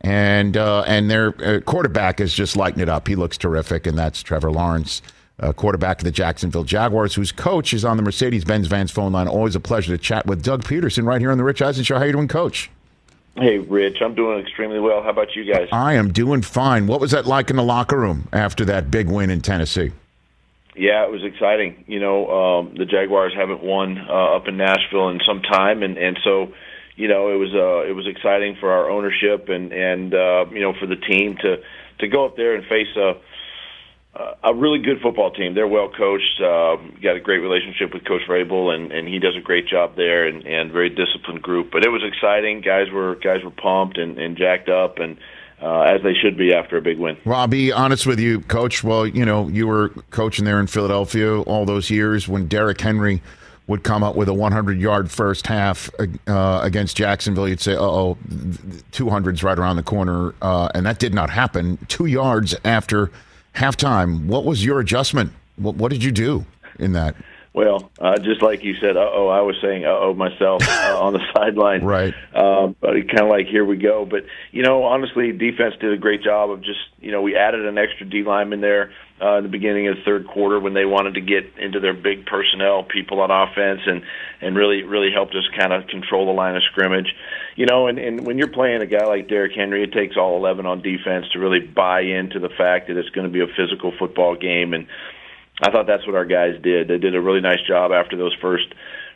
And 0.01 0.55
uh, 0.55 0.83
and 0.85 1.09
their 1.09 1.33
uh, 1.43 1.59
quarterback 1.61 2.21
is 2.21 2.33
just 2.33 2.55
lighting 2.55 2.81
it 2.81 2.87
up. 2.87 3.07
He 3.07 3.15
looks 3.15 3.37
terrific, 3.37 3.87
and 3.87 3.97
that's 3.97 4.21
Trevor 4.21 4.51
Lawrence, 4.51 5.01
uh, 5.39 5.53
quarterback 5.53 5.99
of 5.99 6.03
the 6.03 6.11
Jacksonville 6.11 6.63
Jaguars, 6.63 7.15
whose 7.15 7.31
coach 7.31 7.73
is 7.73 7.85
on 7.85 7.97
the 7.97 8.03
Mercedes-Benz 8.03 8.67
Vans 8.67 8.91
phone 8.91 9.11
line. 9.11 9.27
Always 9.27 9.55
a 9.55 9.59
pleasure 9.59 9.95
to 9.95 10.01
chat 10.01 10.25
with 10.25 10.43
Doug 10.43 10.63
Pederson 10.63 11.05
right 11.05 11.21
here 11.21 11.31
on 11.31 11.37
the 11.37 11.43
Rich 11.43 11.61
Eisen 11.61 11.83
Show. 11.83 11.97
How 11.97 12.05
you 12.05 12.11
doing, 12.11 12.27
Coach? 12.27 12.69
Hey, 13.35 13.57
Rich, 13.57 13.97
I'm 14.01 14.15
doing 14.15 14.39
extremely 14.39 14.79
well. 14.79 15.01
How 15.01 15.09
about 15.11 15.35
you 15.35 15.45
guys? 15.45 15.69
I 15.71 15.93
am 15.93 16.11
doing 16.11 16.41
fine. 16.41 16.87
What 16.87 16.99
was 16.99 17.11
that 17.11 17.25
like 17.25 17.49
in 17.49 17.55
the 17.55 17.63
locker 17.63 17.97
room 17.97 18.27
after 18.33 18.65
that 18.65 18.91
big 18.91 19.07
win 19.07 19.29
in 19.29 19.39
Tennessee? 19.41 19.91
Yeah, 20.75 21.05
it 21.05 21.11
was 21.11 21.23
exciting. 21.23 21.83
You 21.87 21.99
know, 21.99 22.29
um, 22.29 22.75
the 22.75 22.85
Jaguars 22.85 23.33
haven't 23.35 23.63
won 23.63 23.97
uh, 23.97 24.35
up 24.35 24.47
in 24.47 24.57
Nashville 24.57 25.09
in 25.09 25.19
some 25.25 25.41
time, 25.41 25.83
and 25.83 25.97
and 25.97 26.19
so, 26.23 26.53
you 26.95 27.07
know, 27.07 27.33
it 27.33 27.37
was 27.37 27.53
uh, 27.53 27.89
it 27.89 27.93
was 27.93 28.07
exciting 28.07 28.57
for 28.59 28.71
our 28.71 28.89
ownership 28.89 29.49
and 29.49 29.71
and 29.71 30.13
uh, 30.13 30.45
you 30.51 30.61
know 30.61 30.73
for 30.79 30.85
the 30.85 30.95
team 30.95 31.37
to 31.41 31.57
to 31.99 32.07
go 32.07 32.25
up 32.25 32.35
there 32.35 32.55
and 32.55 32.65
face 32.65 32.95
a 32.97 33.13
a 34.15 34.53
really 34.53 34.79
good 34.79 34.99
football 35.01 35.31
team. 35.31 35.53
They're 35.53 35.67
well 35.67 35.89
coached. 35.89 36.41
Uh, 36.41 36.77
got 37.01 37.15
a 37.15 37.19
great 37.19 37.39
relationship 37.39 37.93
with 37.93 38.05
Coach 38.05 38.21
Vrabel, 38.27 38.73
and, 38.73 38.91
and 38.91 39.07
he 39.07 39.19
does 39.19 39.35
a 39.37 39.41
great 39.41 39.67
job 39.67 39.95
there, 39.95 40.27
and, 40.27 40.45
and 40.45 40.71
very 40.71 40.89
disciplined 40.89 41.41
group. 41.41 41.71
But 41.71 41.85
it 41.85 41.89
was 41.89 42.01
exciting. 42.03 42.61
Guys 42.61 42.89
were 42.91 43.15
guys 43.15 43.43
were 43.43 43.51
pumped 43.51 43.97
and, 43.97 44.17
and 44.17 44.35
jacked 44.35 44.69
up, 44.69 44.97
and 44.97 45.17
uh, 45.61 45.81
as 45.81 46.01
they 46.01 46.13
should 46.13 46.37
be 46.37 46.53
after 46.53 46.77
a 46.77 46.81
big 46.81 46.97
win. 46.97 47.17
Well, 47.25 47.39
I'll 47.39 47.47
be 47.47 47.71
honest 47.71 48.07
with 48.07 48.19
you, 48.19 48.41
Coach. 48.41 48.83
Well, 48.83 49.05
you 49.05 49.25
know, 49.25 49.47
you 49.47 49.67
were 49.67 49.89
coaching 50.09 50.45
there 50.45 50.59
in 50.59 50.67
Philadelphia 50.67 51.41
all 51.41 51.65
those 51.65 51.89
years 51.89 52.27
when 52.27 52.47
Derrick 52.47 52.81
Henry 52.81 53.21
would 53.67 53.83
come 53.83 54.01
up 54.01 54.15
with 54.15 54.27
a 54.27 54.33
100 54.33 54.81
yard 54.81 55.11
first 55.11 55.45
half 55.45 55.91
uh, 56.27 56.59
against 56.63 56.97
Jacksonville. 56.97 57.47
You'd 57.47 57.61
say, 57.61 57.75
oh, 57.77 58.17
200's 58.91 59.43
right 59.43 59.59
around 59.59 59.75
the 59.75 59.83
corner. 59.83 60.33
Uh, 60.41 60.69
and 60.73 60.87
that 60.87 60.97
did 60.97 61.13
not 61.13 61.29
happen. 61.29 61.77
Two 61.87 62.07
yards 62.07 62.55
after 62.65 63.11
halftime. 63.55 64.25
What 64.25 64.45
was 64.45 64.63
your 64.63 64.79
adjustment? 64.79 65.31
What, 65.57 65.75
what 65.75 65.91
did 65.91 66.03
you 66.03 66.11
do 66.11 66.45
in 66.79 66.93
that? 66.93 67.15
Well, 67.51 67.89
uh, 67.99 68.17
just 68.19 68.43
like 68.43 68.63
you 68.63 68.75
said, 68.79 68.95
uh 68.95 69.09
oh, 69.11 69.27
I 69.27 69.41
was 69.41 69.55
saying 69.61 69.83
uh 69.83 69.89
oh 69.89 70.13
myself 70.13 70.61
uh, 70.67 70.99
on 71.01 71.13
the 71.13 71.21
sideline. 71.33 71.83
Right. 71.83 72.13
Um, 72.33 72.75
but 72.79 72.93
kind 73.07 73.21
of 73.21 73.29
like 73.29 73.47
here 73.47 73.65
we 73.65 73.77
go. 73.77 74.05
But 74.05 74.25
you 74.51 74.61
know, 74.61 74.83
honestly, 74.83 75.31
defense 75.31 75.73
did 75.81 75.91
a 75.91 75.97
great 75.97 76.21
job 76.21 76.51
of 76.51 76.61
just 76.61 76.79
you 76.99 77.11
know 77.11 77.21
we 77.21 77.35
added 77.35 77.65
an 77.65 77.77
extra 77.77 78.05
D 78.05 78.23
lineman 78.23 78.61
there 78.61 78.91
uh, 79.19 79.37
in 79.37 79.43
the 79.43 79.49
beginning 79.49 79.87
of 79.87 79.97
the 79.97 80.03
third 80.03 80.27
quarter 80.27 80.59
when 80.59 80.73
they 80.73 80.85
wanted 80.85 81.15
to 81.15 81.21
get 81.21 81.57
into 81.57 81.79
their 81.79 81.93
big 81.93 82.27
personnel 82.27 82.83
people 82.83 83.19
on 83.19 83.31
offense 83.31 83.81
and 83.85 84.03
and 84.41 84.55
really 84.55 84.83
really 84.83 85.11
helped 85.11 85.33
us 85.33 85.47
kind 85.57 85.73
of 85.73 85.87
control 85.87 86.27
the 86.27 86.31
line 86.31 86.55
of 86.55 86.61
scrimmage. 86.71 87.15
You 87.55 87.65
know, 87.65 87.87
and, 87.87 87.97
and 87.97 88.27
when 88.27 88.37
you're 88.37 88.47
playing 88.47 88.83
a 88.83 88.85
guy 88.85 89.05
like 89.05 89.27
Derrick 89.27 89.53
Henry, 89.55 89.83
it 89.83 89.91
takes 89.91 90.15
all 90.17 90.37
11 90.37 90.67
on 90.67 90.83
defense 90.83 91.25
to 91.33 91.39
really 91.39 91.59
buy 91.59 92.01
into 92.01 92.39
the 92.39 92.49
fact 92.49 92.87
that 92.87 92.95
it's 92.95 93.09
going 93.09 93.25
to 93.25 93.33
be 93.33 93.41
a 93.41 93.47
physical 93.47 93.91
football 93.97 94.35
game 94.35 94.73
and 94.75 94.87
I 95.61 95.71
thought 95.71 95.87
that's 95.87 96.05
what 96.05 96.15
our 96.15 96.25
guys 96.25 96.61
did. 96.61 96.87
They 96.87 96.97
did 96.97 97.15
a 97.15 97.21
really 97.21 97.41
nice 97.41 97.61
job 97.67 97.91
after 97.91 98.15
those 98.15 98.35
first 98.41 98.67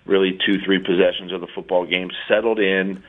really 0.05 0.37
two, 0.45 0.59
three 0.65 0.79
possessions 0.79 1.31
of 1.31 1.41
the 1.41 1.47
football 1.47 1.85
game, 1.85 2.11
settled 2.27 2.59
in, 2.59 3.03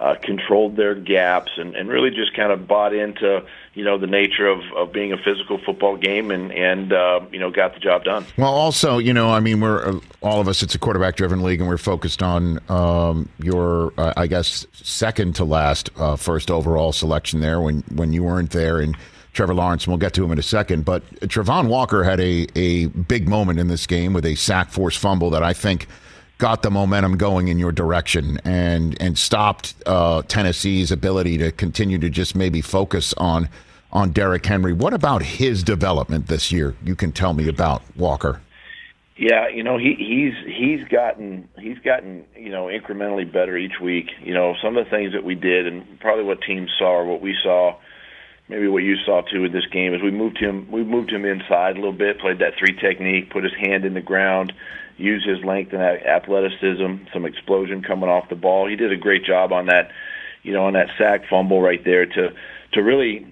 uh, 0.00 0.14
controlled 0.22 0.76
their 0.76 0.94
gaps, 0.94 1.52
and, 1.56 1.74
and 1.74 1.88
really 1.88 2.10
just 2.10 2.34
kind 2.34 2.52
of 2.52 2.66
bought 2.66 2.94
into 2.94 3.44
you 3.74 3.84
know 3.84 3.98
the 3.98 4.06
nature 4.06 4.46
of, 4.46 4.60
of 4.76 4.92
being 4.92 5.12
a 5.12 5.16
physical 5.16 5.58
football 5.64 5.96
game, 5.96 6.30
and 6.30 6.52
and 6.52 6.92
uh, 6.92 7.20
you 7.32 7.38
know 7.38 7.50
got 7.50 7.74
the 7.74 7.80
job 7.80 8.04
done. 8.04 8.24
Well, 8.36 8.52
also 8.52 8.98
you 8.98 9.12
know 9.12 9.30
I 9.30 9.40
mean 9.40 9.60
we're 9.60 9.88
uh, 9.88 10.00
all 10.22 10.40
of 10.40 10.48
us 10.48 10.62
it's 10.62 10.74
a 10.74 10.78
quarterback 10.78 11.16
driven 11.16 11.42
league, 11.42 11.60
and 11.60 11.68
we're 11.68 11.78
focused 11.78 12.22
on 12.22 12.60
um, 12.68 13.28
your 13.42 13.92
uh, 13.98 14.14
I 14.16 14.28
guess 14.28 14.66
second 14.72 15.34
to 15.36 15.44
last 15.44 15.90
uh, 15.96 16.16
first 16.16 16.50
overall 16.50 16.92
selection 16.92 17.40
there 17.40 17.60
when 17.60 17.80
when 17.92 18.12
you 18.12 18.22
weren't 18.22 18.50
there 18.50 18.80
and 18.80 18.96
Trevor 19.32 19.54
Lawrence, 19.54 19.84
and 19.84 19.92
we'll 19.92 19.98
get 19.98 20.14
to 20.14 20.24
him 20.24 20.32
in 20.32 20.38
a 20.38 20.42
second. 20.42 20.84
But 20.84 21.08
Travon 21.20 21.68
Walker 21.68 22.04
had 22.04 22.20
a, 22.20 22.46
a 22.56 22.86
big 22.86 23.28
moment 23.28 23.58
in 23.58 23.68
this 23.68 23.86
game 23.86 24.12
with 24.12 24.26
a 24.26 24.34
sack 24.34 24.70
force 24.70 24.96
fumble 24.96 25.30
that 25.30 25.42
I 25.42 25.52
think 25.52 25.86
got 26.38 26.62
the 26.62 26.70
momentum 26.70 27.16
going 27.16 27.48
in 27.48 27.58
your 27.58 27.72
direction 27.72 28.40
and 28.44 29.00
and 29.00 29.18
stopped 29.18 29.74
uh, 29.86 30.22
Tennessee's 30.22 30.90
ability 30.90 31.36
to 31.38 31.52
continue 31.52 31.98
to 31.98 32.08
just 32.08 32.34
maybe 32.34 32.60
focus 32.60 33.12
on 33.14 33.48
on 33.92 34.12
Derrick 34.12 34.46
Henry. 34.46 34.72
What 34.72 34.94
about 34.94 35.22
his 35.22 35.62
development 35.62 36.28
this 36.28 36.52
year? 36.52 36.74
You 36.84 36.94
can 36.94 37.12
tell 37.12 37.34
me 37.34 37.48
about 37.48 37.82
Walker. 37.96 38.40
Yeah, 39.16 39.48
you 39.48 39.64
know 39.64 39.78
he 39.78 39.94
he's 39.98 40.54
he's 40.56 40.86
gotten 40.88 41.48
he's 41.58 41.78
gotten 41.80 42.24
you 42.36 42.50
know 42.50 42.66
incrementally 42.66 43.30
better 43.30 43.56
each 43.56 43.80
week. 43.82 44.10
You 44.22 44.32
know 44.32 44.54
some 44.62 44.76
of 44.76 44.84
the 44.84 44.90
things 44.90 45.12
that 45.12 45.24
we 45.24 45.34
did 45.34 45.66
and 45.66 45.98
probably 45.98 46.24
what 46.24 46.40
teams 46.40 46.70
saw 46.78 46.92
or 46.92 47.04
what 47.04 47.20
we 47.20 47.36
saw 47.42 47.76
maybe 48.48 48.68
what 48.68 48.82
you 48.82 48.96
saw 49.04 49.22
too 49.22 49.44
in 49.44 49.52
this 49.52 49.66
game 49.66 49.94
is 49.94 50.02
we 50.02 50.10
moved 50.10 50.38
him 50.38 50.70
we 50.70 50.82
moved 50.82 51.10
him 51.10 51.24
inside 51.24 51.76
a 51.76 51.80
little 51.80 51.92
bit, 51.92 52.20
played 52.20 52.38
that 52.38 52.54
three 52.58 52.74
technique, 52.74 53.30
put 53.30 53.44
his 53.44 53.54
hand 53.54 53.84
in 53.84 53.94
the 53.94 54.00
ground, 54.00 54.52
used 54.96 55.26
his 55.26 55.42
length 55.44 55.72
and 55.72 55.82
athleticism, 55.82 57.04
some 57.12 57.24
explosion 57.24 57.82
coming 57.82 58.08
off 58.08 58.28
the 58.28 58.36
ball. 58.36 58.68
He 58.68 58.76
did 58.76 58.92
a 58.92 58.96
great 58.96 59.24
job 59.24 59.52
on 59.52 59.66
that, 59.66 59.90
you 60.42 60.52
know, 60.52 60.64
on 60.66 60.74
that 60.74 60.88
sack 60.98 61.28
fumble 61.28 61.60
right 61.60 61.84
there 61.84 62.06
to 62.06 62.34
to 62.72 62.82
really 62.82 63.26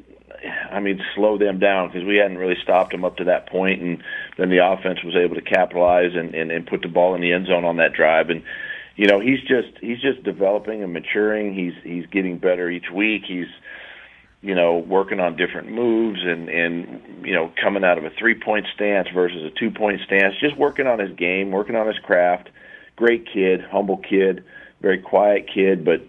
I 0.71 0.81
mean, 0.81 1.01
slow 1.15 1.39
them 1.39 1.59
down 1.59 1.89
because 1.89 2.05
we 2.05 2.17
hadn't 2.17 2.39
really 2.39 2.57
stopped 2.63 2.93
them 2.93 3.05
up 3.05 3.17
to 3.17 3.25
that 3.25 3.49
point, 3.49 3.81
and 3.81 4.03
then 4.37 4.51
the 4.51 4.59
offense 4.59 5.03
was 5.03 5.17
able 5.17 5.35
to 5.35 5.43
capitalize 5.43 6.15
and, 6.15 6.35
and, 6.35 6.51
and 6.51 6.67
put 6.67 6.83
the 6.83 6.89
ball 6.89 7.15
in 7.15 7.21
the 7.21 7.33
end 7.33 7.47
zone 7.47 7.65
on 7.65 7.77
that 7.77 7.93
drive. 7.93 8.31
And 8.31 8.43
you 8.97 9.07
know, 9.07 9.21
he's 9.21 9.41
just 9.41 9.69
he's 9.81 10.01
just 10.01 10.23
developing 10.23 10.83
and 10.83 10.93
maturing. 10.93 11.55
He's 11.55 11.75
he's 11.83 12.07
getting 12.07 12.39
better 12.39 12.71
each 12.71 12.91
week. 12.91 13.23
He's 13.27 13.49
you 14.43 14.55
know, 14.55 14.79
working 14.79 15.21
on 15.21 15.37
different 15.37 15.71
moves 15.71 16.21
and 16.23 16.49
and 16.49 17.27
you 17.27 17.35
know, 17.35 17.53
coming 17.61 17.85
out 17.85 17.99
of 17.99 18.05
a 18.05 18.11
three 18.11 18.35
point 18.35 18.67
stance 18.75 19.09
versus 19.13 19.43
a 19.45 19.51
two 19.51 19.71
point 19.71 20.01
stance, 20.05 20.35
just 20.41 20.57
working 20.57 20.87
on 20.87 20.99
his 20.99 21.11
game, 21.17 21.51
working 21.51 21.77
on 21.77 21.87
his 21.87 21.99
craft. 21.99 22.51
Great 22.97 23.27
kid, 23.31 23.61
humble 23.61 23.99
kid, 23.99 24.43
very 24.81 24.99
quiet 24.99 25.47
kid, 25.53 25.85
but 25.85 26.01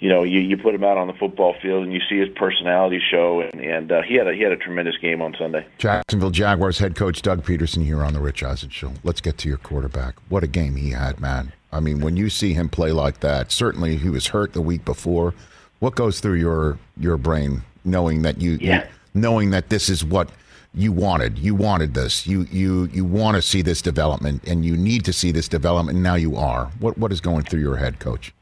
you 0.00 0.08
know, 0.08 0.22
you 0.22 0.40
you 0.40 0.56
put 0.56 0.74
him 0.74 0.84
out 0.84 0.96
on 0.96 1.06
the 1.08 1.12
football 1.12 1.54
field 1.60 1.84
and 1.84 1.92
you 1.92 2.00
see 2.08 2.18
his 2.18 2.28
personality 2.36 3.00
show, 3.10 3.40
and 3.40 3.60
and 3.60 3.90
uh, 3.90 4.02
he 4.02 4.14
had 4.14 4.28
a 4.28 4.34
he 4.34 4.42
had 4.42 4.52
a 4.52 4.56
tremendous 4.56 4.96
game 4.98 5.20
on 5.20 5.34
Sunday. 5.38 5.66
Jacksonville 5.78 6.30
Jaguars 6.30 6.78
head 6.78 6.94
coach 6.94 7.22
Doug 7.22 7.44
Pederson 7.44 7.84
here 7.84 8.02
on 8.04 8.12
the 8.12 8.20
Rich 8.20 8.42
Eisen 8.42 8.70
show. 8.70 8.92
Let's 9.02 9.20
get 9.20 9.38
to 9.38 9.48
your 9.48 9.58
quarterback. 9.58 10.14
What 10.28 10.44
a 10.44 10.46
game 10.46 10.76
he 10.76 10.90
had, 10.90 11.20
man! 11.20 11.52
I 11.72 11.80
mean, 11.80 12.00
when 12.00 12.16
you 12.16 12.30
see 12.30 12.54
him 12.54 12.68
play 12.68 12.92
like 12.92 13.20
that, 13.20 13.50
certainly 13.50 13.96
he 13.96 14.08
was 14.08 14.28
hurt 14.28 14.52
the 14.52 14.62
week 14.62 14.84
before. 14.84 15.34
What 15.80 15.94
goes 15.94 16.20
through 16.20 16.34
your 16.34 16.78
your 16.98 17.16
brain 17.16 17.62
knowing 17.84 18.22
that 18.22 18.40
you, 18.40 18.58
yeah. 18.60 18.84
you 18.84 19.20
knowing 19.20 19.50
that 19.50 19.68
this 19.68 19.88
is 19.88 20.04
what 20.04 20.30
you 20.74 20.92
wanted. 20.92 21.38
You 21.38 21.54
wanted 21.54 21.94
this. 21.94 22.26
You 22.26 22.46
you 22.50 22.86
you 22.92 23.04
want 23.04 23.36
to 23.36 23.42
see 23.42 23.62
this 23.62 23.82
development, 23.82 24.44
and 24.46 24.64
you 24.64 24.76
need 24.76 25.04
to 25.06 25.12
see 25.12 25.32
this 25.32 25.48
development. 25.48 25.96
And 25.96 26.02
now 26.02 26.14
you 26.14 26.36
are. 26.36 26.66
What 26.78 26.98
what 26.98 27.12
is 27.12 27.20
going 27.20 27.44
through 27.44 27.60
your 27.60 27.76
head, 27.76 27.98
Coach? 27.98 28.32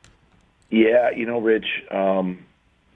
Yeah, 0.71 1.11
you 1.11 1.27
know, 1.27 1.41
Rich. 1.41 1.67
Um, 1.91 2.39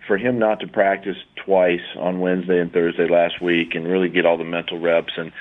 for 0.07 0.19
him 0.19 0.39
not 0.41 0.59
to 0.59 0.67
practice 0.67 1.17
twice 1.37 1.81
on 1.97 2.19
Wednesday 2.19 2.61
and 2.61 2.73
Thursday 2.73 3.09
last 3.09 3.41
week, 3.41 3.75
and 3.75 3.87
really 3.87 4.09
get 4.09 4.27
all 4.27 4.37
the 4.37 4.45
mental 4.45 4.79
reps, 4.79 5.13
and 5.17 5.33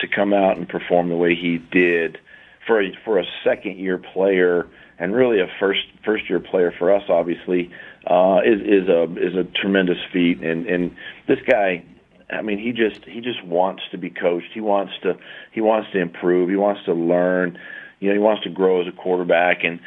to 0.00 0.08
come 0.08 0.32
out 0.32 0.56
and 0.56 0.68
perform 0.68 1.08
the 1.08 1.16
way 1.16 1.34
he 1.34 1.58
did 1.58 2.18
for 2.66 2.82
a, 2.82 2.92
for 3.04 3.18
a 3.18 3.24
second 3.44 3.78
year 3.78 3.98
player, 3.98 4.66
and 4.98 5.14
really 5.14 5.40
a 5.40 5.46
first 5.60 5.82
first 6.04 6.28
year 6.28 6.40
player 6.40 6.74
for 6.76 6.92
us, 6.92 7.04
obviously 7.08 7.70
uh, 8.06 8.40
is 8.44 8.60
is 8.60 8.88
a 8.88 9.04
is 9.16 9.34
a 9.34 9.44
tremendous 9.44 9.98
feat. 10.12 10.40
And 10.42 10.66
and 10.66 10.96
this 11.26 11.38
guy, 11.48 11.84
I 12.30 12.42
mean, 12.42 12.58
he 12.58 12.72
just 12.72 13.04
he 13.04 13.20
just 13.20 13.44
wants 13.44 13.82
to 13.90 13.98
be 13.98 14.10
coached. 14.10 14.50
He 14.54 14.60
wants 14.60 14.92
to 15.02 15.18
he 15.52 15.60
wants 15.60 15.90
to 15.92 15.98
improve. 15.98 16.48
He 16.48 16.56
wants 16.56 16.84
to 16.84 16.94
learn. 16.94 17.58
You 18.00 18.08
know, 18.08 18.14
he 18.14 18.20
wants 18.20 18.44
to 18.44 18.50
grow 18.50 18.80
as 18.80 18.86
a 18.86 18.92
quarterback. 18.92 19.64
And 19.64 19.80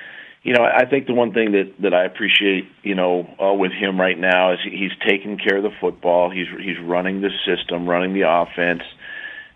you 0.43 0.53
know, 0.53 0.63
I 0.63 0.85
think 0.85 1.07
the 1.07 1.13
one 1.13 1.33
thing 1.33 1.51
that 1.53 1.73
that 1.79 1.93
I 1.93 2.05
appreciate, 2.05 2.65
you 2.83 2.95
know, 2.95 3.27
uh, 3.41 3.53
with 3.53 3.71
him 3.71 3.99
right 3.99 4.17
now 4.17 4.53
is 4.53 4.59
he's 4.63 4.91
taking 5.05 5.37
care 5.37 5.57
of 5.57 5.63
the 5.63 5.71
football. 5.79 6.29
He's 6.29 6.47
he's 6.59 6.79
running 6.79 7.21
the 7.21 7.31
system, 7.45 7.87
running 7.87 8.13
the 8.13 8.29
offense. 8.29 8.83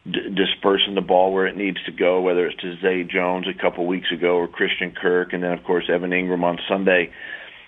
D- 0.08 0.30
dispersing 0.36 0.94
the 0.94 1.02
ball 1.02 1.34
where 1.34 1.48
it 1.48 1.58
needs 1.58 1.84
to 1.86 1.91
go, 1.91 2.22
whether 2.22 2.46
it's 2.46 2.62
to 2.62 2.78
Zay 2.80 3.04
Jones 3.04 3.48
a 3.48 3.60
couple 3.60 3.88
weeks 3.88 4.12
ago 4.12 4.36
or 4.36 4.48
Christian 4.48 4.91
Kirk, 4.91 5.34
and 5.34 5.41
then 5.41 5.52
of 5.52 5.63
course 5.63 5.86
Evan 5.89 6.12
Engram 6.12 6.44
on 6.44 6.60
Sunday 6.68 7.12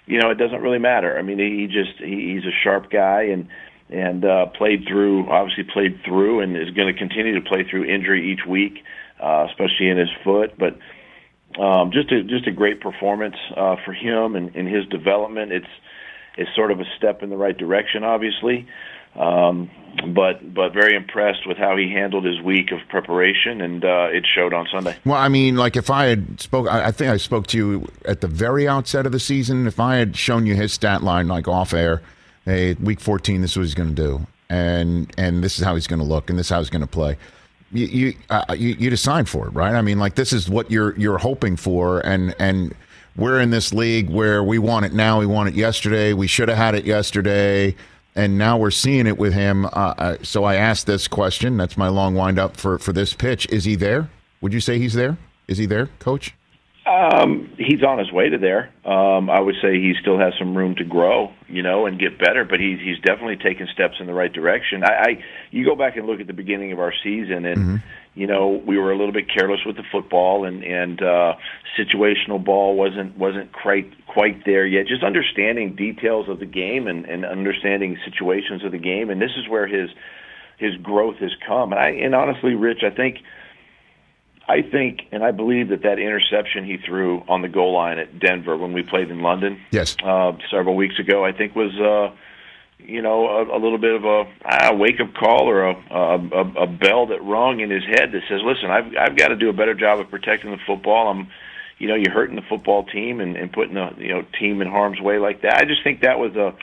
you 0.07 0.19
know, 0.19 0.31
it 0.31 0.37
doesn't 0.37 0.61
really 0.61 0.79
matter. 0.79 1.17
I 1.17 1.21
mean, 1.21 1.37
he 1.37 1.67
just 1.67 1.99
he, 1.99 2.33
he's 2.33 2.45
a 2.45 2.55
sharp 2.63 2.89
guy 2.89 3.23
and 3.23 3.47
and 3.89 4.25
uh, 4.25 4.47
played 4.47 4.85
through, 4.87 5.29
obviously 5.29 5.63
played 5.63 5.99
through, 6.03 6.41
and 6.41 6.57
is 6.57 6.71
going 6.71 6.91
to 6.91 6.97
continue 6.97 7.35
to 7.35 7.47
play 7.47 7.63
through 7.69 7.85
injury 7.85 8.31
each 8.31 8.45
week, 8.47 8.83
uh, 9.21 9.47
especially 9.49 9.89
in 9.89 9.97
his 9.97 10.09
foot. 10.23 10.57
But 10.57 10.79
um, 11.61 11.91
just 11.91 12.11
a 12.11 12.23
just 12.23 12.47
a 12.47 12.51
great 12.51 12.81
performance 12.81 13.35
uh, 13.55 13.75
for 13.85 13.93
him 13.93 14.35
and 14.35 14.55
in 14.55 14.65
his 14.65 14.85
development. 14.87 15.51
It's 15.51 15.73
it's 16.37 16.49
sort 16.55 16.71
of 16.71 16.79
a 16.79 16.85
step 16.97 17.23
in 17.23 17.29
the 17.29 17.37
right 17.37 17.57
direction, 17.57 18.03
obviously. 18.03 18.67
Um, 19.17 19.69
but 20.13 20.53
but 20.53 20.73
very 20.73 20.95
impressed 20.95 21.47
with 21.47 21.57
how 21.57 21.75
he 21.75 21.91
handled 21.91 22.23
his 22.23 22.39
week 22.41 22.71
of 22.71 22.79
preparation, 22.89 23.61
and 23.61 23.83
uh, 23.83 24.09
it 24.11 24.25
showed 24.35 24.53
on 24.53 24.67
Sunday. 24.71 24.95
Well, 25.05 25.17
I 25.17 25.27
mean, 25.27 25.55
like 25.55 25.75
if 25.75 25.89
I 25.89 26.05
had 26.05 26.39
spoke, 26.39 26.67
I, 26.69 26.85
I 26.85 26.91
think 26.91 27.11
I 27.11 27.17
spoke 27.17 27.47
to 27.47 27.57
you 27.57 27.87
at 28.05 28.21
the 28.21 28.27
very 28.27 28.67
outset 28.67 29.05
of 29.05 29.11
the 29.11 29.19
season. 29.19 29.65
If 29.65 29.79
I 29.79 29.95
had 29.95 30.15
shown 30.15 30.45
you 30.45 30.55
his 30.55 30.71
stat 30.71 31.03
line, 31.03 31.27
like 31.27 31.47
off 31.47 31.73
air, 31.73 32.01
hey, 32.45 32.73
week 32.75 32.99
fourteen, 32.99 33.41
this 33.41 33.51
is 33.51 33.57
what 33.57 33.63
he's 33.63 33.73
going 33.75 33.95
to 33.95 33.95
do, 33.95 34.27
and 34.49 35.11
and 35.17 35.43
this 35.43 35.57
is 35.57 35.65
how 35.65 35.73
he's 35.73 35.87
going 35.87 35.99
to 35.99 36.05
look, 36.05 36.29
and 36.29 36.37
this 36.37 36.47
is 36.47 36.51
how 36.51 36.59
he's 36.59 36.69
going 36.69 36.81
to 36.81 36.87
play. 36.87 37.17
You 37.71 37.85
you, 37.87 38.13
uh, 38.29 38.55
you 38.55 38.75
you'd 38.77 38.97
have 38.97 39.29
for 39.29 39.47
it, 39.47 39.51
right? 39.51 39.73
I 39.73 39.81
mean, 39.81 39.99
like 39.99 40.15
this 40.15 40.31
is 40.31 40.47
what 40.47 40.69
you're 40.69 40.95
you're 40.97 41.17
hoping 41.17 41.55
for, 41.55 42.01
and 42.05 42.35
and 42.37 42.75
we're 43.15 43.41
in 43.41 43.49
this 43.49 43.73
league 43.73 44.11
where 44.11 44.43
we 44.43 44.59
want 44.59 44.85
it 44.85 44.93
now, 44.93 45.19
we 45.19 45.25
want 45.25 45.49
it 45.49 45.55
yesterday, 45.55 46.13
we 46.13 46.27
should 46.27 46.49
have 46.49 46.57
had 46.57 46.75
it 46.75 46.85
yesterday 46.85 47.75
and 48.17 48.37
now 48.37 48.57
we're 48.57 48.71
seeing 48.71 49.07
it 49.07 49.17
with 49.17 49.33
him. 49.33 49.65
Uh, 49.65 49.69
uh, 49.69 50.17
so 50.23 50.43
I 50.43 50.55
asked 50.55 50.87
this 50.87 51.07
question. 51.07 51.55
That's 51.55 51.77
my 51.77 51.87
long 51.87 52.15
wind 52.15 52.39
up 52.39 52.57
for 52.57 52.79
for 52.79 52.91
this 52.91 53.13
pitch. 53.13 53.47
Is 53.49 53.63
he 53.63 53.75
there? 53.75 54.09
Would 54.41 54.53
you 54.53 54.59
say 54.59 54.79
he's 54.79 54.93
there? 54.93 55.17
Is 55.47 55.57
he 55.57 55.65
there, 55.65 55.87
Coach? 55.99 56.33
Um, 56.87 57.53
he's 57.57 57.83
on 57.83 57.99
his 57.99 58.11
way 58.11 58.29
to 58.29 58.37
there. 58.37 58.71
Um, 58.85 59.29
I 59.29 59.41
would 59.41 59.55
say 59.61 59.73
he 59.73 59.93
still 59.99 60.17
has 60.17 60.33
some 60.39 60.55
room 60.55 60.75
to 60.75 60.85
grow, 60.85 61.33
you 61.49 61.61
know, 61.61 61.85
and 61.85 61.99
get 61.99 62.17
better. 62.17 62.45
But 62.45 62.59
he's 62.59 62.79
he's 62.79 62.99
definitely 62.99 63.37
taking 63.37 63.67
steps 63.73 63.95
in 63.99 64.07
the 64.07 64.13
right 64.13 64.31
direction. 64.31 64.83
I, 64.83 64.87
I 64.87 65.23
you 65.51 65.65
go 65.65 65.75
back 65.75 65.97
and 65.97 66.07
look 66.07 66.19
at 66.21 66.27
the 66.27 66.33
beginning 66.33 66.71
of 66.71 66.79
our 66.79 66.93
season, 67.03 67.45
and 67.45 67.57
mm-hmm. 67.57 67.75
You 68.17 68.25
know 68.25 68.61
we 68.65 68.77
were 68.77 68.91
a 68.91 68.97
little 68.97 69.13
bit 69.13 69.29
careless 69.29 69.59
with 69.65 69.75
the 69.75 69.83
football, 69.91 70.43
and 70.43 70.63
and 70.63 71.01
uh, 71.01 71.35
situational 71.77 72.43
ball 72.43 72.75
wasn't 72.75 73.15
wasn't 73.17 73.53
quite 73.53 73.91
quite 74.07 74.43
there 74.45 74.65
yet. 74.65 74.87
Just 74.87 75.03
understanding 75.03 75.75
details 75.75 76.27
of 76.27 76.39
the 76.39 76.45
game 76.45 76.87
and 76.87 77.05
and 77.05 77.23
understanding 77.23 77.97
situations 78.03 78.65
of 78.65 78.71
the 78.71 78.79
game, 78.79 79.11
and 79.11 79.21
this 79.21 79.31
is 79.37 79.47
where 79.47 79.67
his 79.67 79.91
his 80.57 80.75
growth 80.77 81.17
has 81.17 81.31
come. 81.45 81.71
And 81.71 81.79
I 81.79 81.89
and 81.89 82.15
honestly, 82.15 82.55
Rich, 82.55 82.81
I 82.83 82.89
think 82.89 83.17
I 84.47 84.63
think 84.63 85.01
and 85.11 85.23
I 85.23 85.29
believe 85.29 85.69
that 85.69 85.83
that 85.83 85.99
interception 85.99 86.65
he 86.65 86.77
threw 86.77 87.23
on 87.27 87.43
the 87.43 87.49
goal 87.49 87.73
line 87.73 87.99
at 87.99 88.19
Denver 88.19 88.57
when 88.57 88.73
we 88.73 88.81
played 88.81 89.11
in 89.11 89.21
London, 89.21 89.61
yes, 89.71 89.95
uh, 90.03 90.31
several 90.49 90.75
weeks 90.75 90.97
ago, 90.99 91.23
I 91.23 91.31
think 91.31 91.55
was. 91.55 91.75
Uh, 91.79 92.15
you 92.79 93.01
know, 93.01 93.27
a, 93.27 93.57
a 93.57 93.59
little 93.59 93.77
bit 93.77 93.95
of 93.95 94.05
a, 94.05 94.25
a 94.69 94.75
wake 94.75 94.99
up 94.99 95.13
call 95.13 95.49
or 95.49 95.67
a, 95.67 95.75
a 95.91 96.63
a 96.63 96.67
bell 96.67 97.07
that 97.07 97.23
rung 97.23 97.59
in 97.59 97.69
his 97.69 97.83
head 97.83 98.11
that 98.11 98.21
says, 98.29 98.41
"Listen, 98.43 98.69
I've 98.69 98.95
I've 98.97 99.17
got 99.17 99.29
to 99.29 99.35
do 99.35 99.49
a 99.49 99.53
better 99.53 99.73
job 99.73 99.99
of 99.99 100.09
protecting 100.09 100.51
the 100.51 100.59
football. 100.65 101.09
I'm, 101.09 101.27
you 101.79 101.87
know, 101.87 101.95
you're 101.95 102.13
hurting 102.13 102.35
the 102.35 102.43
football 102.43 102.83
team 102.83 103.19
and, 103.19 103.35
and 103.35 103.51
putting 103.51 103.73
the 103.73 103.91
you 103.97 104.09
know 104.09 104.25
team 104.39 104.61
in 104.61 104.67
harm's 104.67 105.01
way 105.01 105.17
like 105.17 105.41
that." 105.41 105.55
I 105.57 105.65
just 105.65 105.83
think 105.83 106.01
that 106.01 106.19
was 106.19 106.35
a 106.35 106.55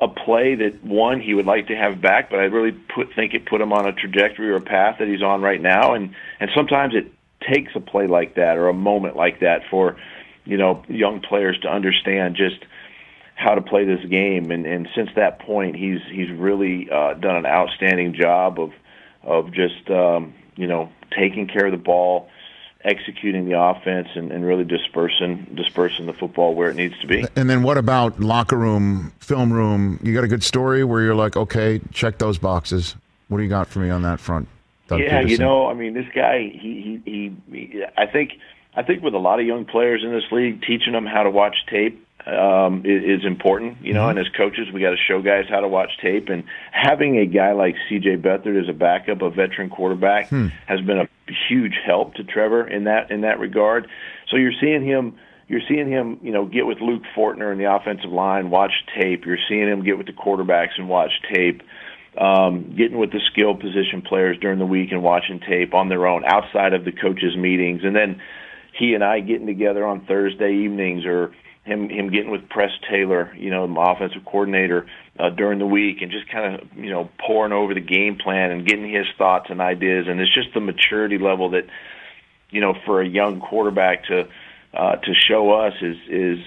a 0.00 0.08
play 0.08 0.54
that 0.54 0.82
one 0.82 1.20
he 1.20 1.34
would 1.34 1.46
like 1.46 1.66
to 1.66 1.76
have 1.76 2.00
back, 2.00 2.30
but 2.30 2.38
I 2.38 2.44
really 2.44 2.72
put 2.72 3.14
think 3.14 3.34
it 3.34 3.44
put 3.44 3.60
him 3.60 3.72
on 3.72 3.86
a 3.86 3.92
trajectory 3.92 4.50
or 4.50 4.56
a 4.56 4.60
path 4.60 4.96
that 4.98 5.08
he's 5.08 5.22
on 5.22 5.42
right 5.42 5.60
now. 5.60 5.92
And 5.92 6.14
and 6.40 6.50
sometimes 6.54 6.94
it 6.94 7.12
takes 7.52 7.72
a 7.74 7.80
play 7.80 8.06
like 8.06 8.34
that 8.34 8.56
or 8.56 8.68
a 8.68 8.74
moment 8.74 9.16
like 9.16 9.40
that 9.40 9.62
for 9.70 9.96
you 10.44 10.56
know 10.56 10.82
young 10.88 11.20
players 11.20 11.58
to 11.60 11.68
understand 11.68 12.36
just 12.36 12.64
how 13.40 13.54
to 13.54 13.62
play 13.62 13.84
this 13.84 14.04
game. 14.06 14.50
And 14.50 14.66
and 14.66 14.88
since 14.94 15.10
that 15.16 15.40
point, 15.40 15.76
he's 15.76 16.00
he's 16.10 16.30
really 16.30 16.88
uh, 16.90 17.14
done 17.14 17.36
an 17.36 17.46
outstanding 17.46 18.14
job 18.14 18.60
of 18.60 18.72
of 19.22 19.52
just 19.52 19.90
um, 19.90 20.34
you 20.56 20.66
know 20.66 20.90
taking 21.16 21.46
care 21.46 21.66
of 21.66 21.72
the 21.72 21.78
ball 21.78 22.28
executing 22.82 23.46
the 23.46 23.60
offense 23.60 24.08
and, 24.14 24.32
and 24.32 24.44
really 24.44 24.64
dispersing 24.64 25.46
dispersing 25.54 26.06
the 26.06 26.14
football 26.14 26.54
where 26.54 26.70
it 26.70 26.76
needs 26.76 26.98
to 27.00 27.06
be. 27.06 27.26
And 27.36 27.48
then 27.48 27.62
what 27.62 27.76
about 27.76 28.20
locker 28.20 28.56
room, 28.56 29.12
film 29.18 29.52
room? 29.52 29.98
You 30.02 30.14
got 30.14 30.24
a 30.24 30.28
good 30.28 30.44
story 30.44 30.84
where 30.84 31.02
you're 31.02 31.14
like, 31.14 31.36
okay, 31.36 31.80
check 31.92 32.18
those 32.18 32.38
boxes. 32.38 32.96
What 33.28 33.38
do 33.38 33.42
you 33.42 33.48
got 33.48 33.68
for 33.68 33.80
me 33.80 33.90
on 33.90 34.02
that 34.02 34.18
front? 34.18 34.48
Doug 34.88 35.00
yeah, 35.00 35.22
Pederson? 35.22 35.28
you 35.28 35.38
know, 35.38 35.66
I 35.66 35.74
mean, 35.74 35.94
this 35.94 36.06
guy, 36.14 36.50
he, 36.52 37.00
he, 37.04 37.36
he, 37.50 37.84
I 37.96 38.06
think, 38.06 38.32
I 38.74 38.82
think 38.82 39.02
with 39.02 39.14
a 39.14 39.18
lot 39.18 39.38
of 39.38 39.46
young 39.46 39.64
players 39.64 40.02
in 40.02 40.10
this 40.10 40.24
league, 40.32 40.62
teaching 40.62 40.94
them 40.94 41.06
how 41.06 41.22
to 41.22 41.30
watch 41.30 41.56
tape 41.68 42.04
um, 42.30 42.82
is, 42.84 43.20
is 43.20 43.26
important. 43.26 43.78
You 43.82 43.92
know, 43.92 44.02
mm-hmm. 44.02 44.18
and 44.18 44.26
as 44.26 44.32
coaches, 44.36 44.68
we 44.72 44.80
got 44.80 44.90
to 44.90 44.96
show 44.96 45.20
guys 45.20 45.46
how 45.48 45.60
to 45.60 45.68
watch 45.68 45.90
tape. 46.00 46.28
And 46.28 46.44
having 46.72 47.18
a 47.18 47.26
guy 47.26 47.52
like 47.52 47.74
C.J. 47.88 48.16
Beathard 48.18 48.60
as 48.60 48.68
a 48.68 48.72
backup, 48.72 49.22
a 49.22 49.30
veteran 49.30 49.70
quarterback, 49.70 50.28
hmm. 50.28 50.48
has 50.66 50.80
been 50.80 50.98
a 50.98 51.08
huge 51.48 51.74
help 51.84 52.14
to 52.14 52.24
Trevor 52.24 52.66
in 52.66 52.84
that 52.84 53.10
in 53.10 53.22
that 53.22 53.38
regard. 53.38 53.88
So 54.30 54.36
you're 54.36 54.58
seeing 54.60 54.84
him. 54.84 55.18
You're 55.48 55.62
seeing 55.68 55.90
him, 55.90 56.20
you 56.22 56.30
know, 56.30 56.46
get 56.46 56.64
with 56.64 56.78
Luke 56.80 57.02
Fortner 57.16 57.50
in 57.50 57.58
the 57.58 57.74
offensive 57.74 58.12
line, 58.12 58.50
watch 58.50 58.70
tape. 58.96 59.26
You're 59.26 59.36
seeing 59.48 59.66
him 59.66 59.82
get 59.82 59.98
with 59.98 60.06
the 60.06 60.12
quarterbacks 60.12 60.78
and 60.78 60.88
watch 60.88 61.10
tape. 61.34 61.62
Um, 62.16 62.76
getting 62.76 62.98
with 62.98 63.10
the 63.10 63.20
skill 63.32 63.56
position 63.56 64.00
players 64.02 64.38
during 64.40 64.60
the 64.60 64.66
week 64.66 64.92
and 64.92 65.02
watching 65.02 65.40
tape 65.40 65.74
on 65.74 65.88
their 65.88 66.06
own 66.06 66.24
outside 66.24 66.72
of 66.72 66.84
the 66.84 66.92
coaches' 66.92 67.36
meetings, 67.36 67.82
and 67.82 67.96
then 67.96 68.20
he 68.78 68.94
and 68.94 69.04
I 69.04 69.20
getting 69.20 69.46
together 69.46 69.84
on 69.84 70.06
Thursday 70.06 70.52
evenings 70.52 71.04
or 71.04 71.32
him 71.70 71.88
him 71.88 72.10
getting 72.10 72.30
with 72.30 72.48
Press 72.48 72.72
Taylor, 72.90 73.32
you 73.36 73.50
know, 73.50 73.66
my 73.66 73.92
offensive 73.92 74.24
coordinator, 74.24 74.86
uh, 75.18 75.30
during 75.30 75.58
the 75.58 75.66
week, 75.66 76.02
and 76.02 76.10
just 76.10 76.28
kind 76.28 76.54
of 76.54 76.68
you 76.76 76.90
know 76.90 77.08
pouring 77.18 77.52
over 77.52 77.74
the 77.74 77.80
game 77.80 78.16
plan 78.16 78.50
and 78.50 78.66
getting 78.66 78.90
his 78.90 79.06
thoughts 79.16 79.46
and 79.50 79.60
ideas. 79.60 80.06
And 80.08 80.20
it's 80.20 80.34
just 80.34 80.52
the 80.54 80.60
maturity 80.60 81.18
level 81.18 81.50
that 81.50 81.66
you 82.50 82.60
know 82.60 82.74
for 82.84 83.00
a 83.00 83.06
young 83.06 83.40
quarterback 83.40 84.04
to 84.06 84.28
uh, 84.74 84.96
to 84.96 85.14
show 85.14 85.52
us 85.52 85.74
is 85.80 85.96
is 86.08 86.38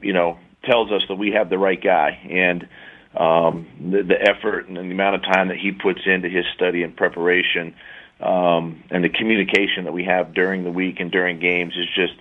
you 0.00 0.12
know 0.12 0.38
tells 0.64 0.92
us 0.92 1.02
that 1.08 1.16
we 1.16 1.32
have 1.32 1.50
the 1.50 1.58
right 1.58 1.82
guy 1.82 2.18
and. 2.30 2.68
Um, 3.12 3.66
the, 3.90 4.04
the 4.04 4.22
effort 4.22 4.68
and 4.68 4.76
the 4.76 4.82
amount 4.82 5.16
of 5.16 5.22
time 5.24 5.48
that 5.48 5.56
he 5.56 5.72
puts 5.72 5.98
into 6.06 6.28
his 6.28 6.44
study 6.54 6.84
and 6.84 6.96
preparation, 6.96 7.74
um, 8.20 8.84
and 8.88 9.02
the 9.02 9.08
communication 9.08 9.86
that 9.86 9.92
we 9.92 10.04
have 10.04 10.32
during 10.32 10.62
the 10.62 10.70
week 10.70 11.00
and 11.00 11.10
during 11.10 11.40
games 11.40 11.74
is 11.76 11.88
just 11.92 12.14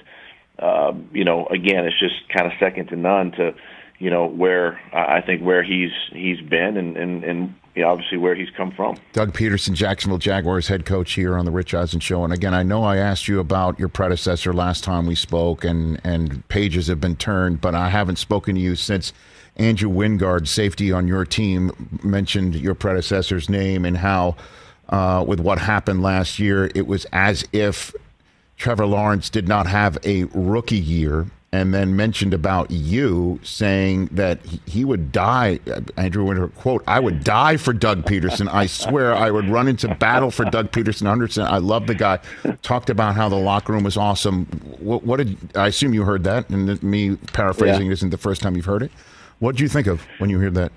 um, 0.61 1.09
you 1.13 1.23
know, 1.23 1.45
again, 1.47 1.85
it's 1.85 1.99
just 1.99 2.27
kind 2.29 2.45
of 2.45 2.53
second 2.59 2.87
to 2.87 2.95
none 2.95 3.31
to, 3.33 3.53
you 3.97 4.09
know, 4.09 4.25
where 4.27 4.79
I 4.93 5.21
think 5.21 5.41
where 5.41 5.63
he's 5.63 5.91
he's 6.11 6.41
been 6.41 6.77
and 6.77 6.97
and 6.97 7.23
and 7.23 7.55
obviously 7.83 8.17
where 8.17 8.35
he's 8.35 8.49
come 8.57 8.71
from. 8.71 8.97
Doug 9.13 9.33
Pederson, 9.33 9.73
Jacksonville 9.73 10.17
Jaguars 10.17 10.67
head 10.67 10.85
coach 10.85 11.13
here 11.13 11.37
on 11.37 11.45
the 11.45 11.51
Rich 11.51 11.73
Eisen 11.73 11.99
show. 11.99 12.23
And 12.23 12.33
again, 12.33 12.53
I 12.53 12.63
know 12.63 12.83
I 12.83 12.97
asked 12.97 13.27
you 13.27 13.39
about 13.39 13.79
your 13.79 13.87
predecessor 13.87 14.53
last 14.53 14.83
time 14.83 15.05
we 15.05 15.15
spoke, 15.15 15.63
and 15.63 15.99
and 16.03 16.47
pages 16.49 16.87
have 16.87 16.99
been 16.99 17.15
turned, 17.15 17.61
but 17.61 17.75
I 17.75 17.89
haven't 17.89 18.17
spoken 18.17 18.55
to 18.55 18.61
you 18.61 18.75
since. 18.75 19.13
Andrew 19.55 19.89
Wingard, 19.89 20.47
safety 20.47 20.93
on 20.93 21.05
your 21.05 21.25
team, 21.25 21.99
mentioned 22.01 22.55
your 22.55 22.73
predecessor's 22.73 23.49
name 23.49 23.83
and 23.83 23.97
how, 23.97 24.37
uh, 24.87 25.21
with 25.27 25.41
what 25.41 25.59
happened 25.59 26.01
last 26.01 26.39
year, 26.39 26.71
it 26.73 26.87
was 26.87 27.05
as 27.11 27.45
if 27.51 27.93
Trevor 28.59 28.85
Lawrence 28.85 29.29
did 29.29 29.47
not 29.47 29.67
have 29.67 29.97
a 30.03 30.25
rookie 30.25 30.77
year 30.77 31.27
and 31.51 31.73
then 31.73 31.95
mentioned 31.95 32.33
about 32.33 32.69
you 32.69 33.39
saying 33.41 34.07
that 34.11 34.45
he 34.67 34.85
would 34.85 35.11
die. 35.11 35.59
Andrew 35.97 36.25
Wingard 36.25 36.53
quote, 36.55 36.83
I 36.85 36.99
would 36.99 37.23
die 37.23 37.57
for 37.57 37.73
Doug 37.73 38.05
Pederson. 38.05 38.47
I 38.51 38.67
swear 38.67 39.15
I 39.15 39.31
would 39.31 39.49
run 39.49 39.67
into 39.67 39.93
battle 39.95 40.29
for 40.29 40.45
Doug 40.45 40.71
Pederson 40.71 41.07
100%. 41.07 41.45
I 41.45 41.57
love 41.57 41.87
the 41.87 41.95
guy. 41.95 42.19
Talked 42.61 42.91
about 42.91 43.15
how 43.15 43.29
the 43.29 43.37
locker 43.37 43.73
room 43.73 43.83
was 43.83 43.97
awesome. 43.97 44.45
What, 44.79 45.03
what 45.03 45.17
did 45.17 45.37
I 45.55 45.67
assume 45.67 45.93
you 45.93 46.03
heard 46.03 46.25
that? 46.25 46.49
And 46.49 46.83
me 46.83 47.15
paraphrasing 47.15 47.87
yeah. 47.87 47.93
isn't 47.93 48.11
the 48.11 48.17
first 48.17 48.41
time 48.41 48.55
you've 48.55 48.65
heard 48.65 48.83
it. 48.83 48.91
What 49.39 49.55
do 49.55 49.63
you 49.63 49.69
think 49.69 49.87
of 49.87 50.05
when 50.19 50.29
you 50.29 50.39
hear 50.39 50.51
that? 50.51 50.71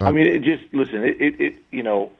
Uh, 0.00 0.06
I 0.06 0.12
mean, 0.12 0.26
it 0.26 0.42
just 0.42 0.62
listen. 0.72 1.02
It, 1.04 1.20
it, 1.20 1.40
it 1.40 1.54
you 1.70 1.82
know 1.82 2.12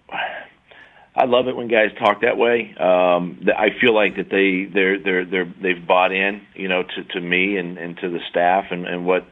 I 1.18 1.24
love 1.24 1.48
it 1.48 1.56
when 1.56 1.66
guys 1.66 1.90
talk 1.98 2.20
that 2.20 2.36
way. 2.36 2.76
Um, 2.78 3.40
I 3.48 3.70
feel 3.80 3.92
like 3.92 4.14
that 4.16 4.30
they 4.30 4.70
they're 4.72 5.02
they're 5.02 5.24
they're 5.24 5.52
they've 5.60 5.84
bought 5.84 6.12
in, 6.12 6.42
you 6.54 6.68
know, 6.68 6.84
to 6.84 7.04
to 7.14 7.20
me 7.20 7.56
and 7.56 7.76
and 7.76 7.96
to 7.98 8.08
the 8.08 8.20
staff 8.30 8.66
and 8.70 8.86
and 8.86 9.04
what 9.04 9.26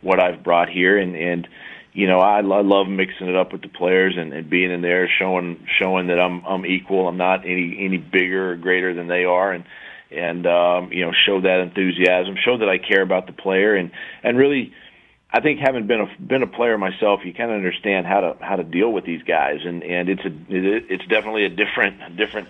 what 0.00 0.20
I've 0.20 0.42
brought 0.42 0.68
here 0.68 0.98
and 0.98 1.14
and 1.14 1.46
you 1.92 2.08
know 2.08 2.18
I, 2.18 2.38
I 2.38 2.62
love 2.62 2.88
mixing 2.88 3.28
it 3.28 3.36
up 3.36 3.52
with 3.52 3.62
the 3.62 3.68
players 3.68 4.14
and, 4.18 4.32
and 4.32 4.50
being 4.50 4.72
in 4.72 4.82
there 4.82 5.08
showing 5.16 5.64
showing 5.80 6.08
that 6.08 6.18
I'm 6.18 6.44
I'm 6.44 6.66
equal. 6.66 7.06
I'm 7.06 7.18
not 7.18 7.44
any 7.44 7.76
any 7.84 7.98
bigger 7.98 8.50
or 8.50 8.56
greater 8.56 8.92
than 8.92 9.06
they 9.06 9.22
are 9.22 9.52
and 9.52 9.64
and 10.10 10.44
um, 10.44 10.92
you 10.92 11.04
know 11.04 11.12
show 11.24 11.40
that 11.40 11.60
enthusiasm, 11.60 12.34
show 12.44 12.58
that 12.58 12.68
I 12.68 12.78
care 12.78 13.02
about 13.02 13.28
the 13.28 13.32
player 13.32 13.76
and 13.76 13.92
and 14.24 14.36
really 14.36 14.72
I 15.30 15.40
think 15.40 15.60
having 15.60 15.86
been 15.86 16.00
a 16.00 16.08
been 16.20 16.42
a 16.42 16.46
player 16.46 16.78
myself, 16.78 17.20
you 17.24 17.34
kind 17.34 17.50
of 17.50 17.56
understand 17.56 18.06
how 18.06 18.20
to 18.20 18.36
how 18.40 18.56
to 18.56 18.64
deal 18.64 18.90
with 18.90 19.04
these 19.04 19.22
guys, 19.22 19.60
and 19.64 19.82
and 19.82 20.08
it's 20.08 20.24
a 20.24 20.28
it, 20.28 20.86
it's 20.88 21.06
definitely 21.06 21.44
a 21.44 21.50
different 21.50 22.16
different 22.16 22.48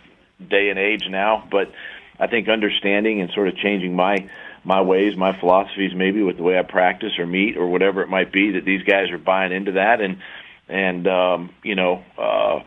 day 0.49 0.71
and 0.71 0.79
age 0.79 1.09
now. 1.09 1.47
But 1.51 1.73
I 2.21 2.29
think 2.29 2.49
understanding 2.49 3.21
and 3.21 3.31
sort 3.33 3.49
of 3.49 3.57
changing 3.57 3.97
my 3.97 4.29
my 4.65 4.81
ways, 4.81 5.17
my 5.17 5.39
philosophies, 5.39 5.93
maybe 5.95 6.23
with 6.23 6.37
the 6.37 6.43
way 6.43 6.59
I 6.59 6.63
practice 6.63 7.19
or 7.19 7.27
meet 7.27 7.57
or 7.57 7.67
whatever 7.67 8.03
it 8.03 8.09
might 8.09 8.33
be, 8.33 8.53
that 8.53 8.65
these 8.65 8.83
guys 8.83 9.11
are 9.11 9.19
buying 9.19 9.51
into 9.51 9.73
that, 9.73 10.01
and 10.01 10.19
and 10.69 11.09
um, 11.09 11.51
you 11.65 11.75
know, 11.75 12.05
uh, 12.17 12.61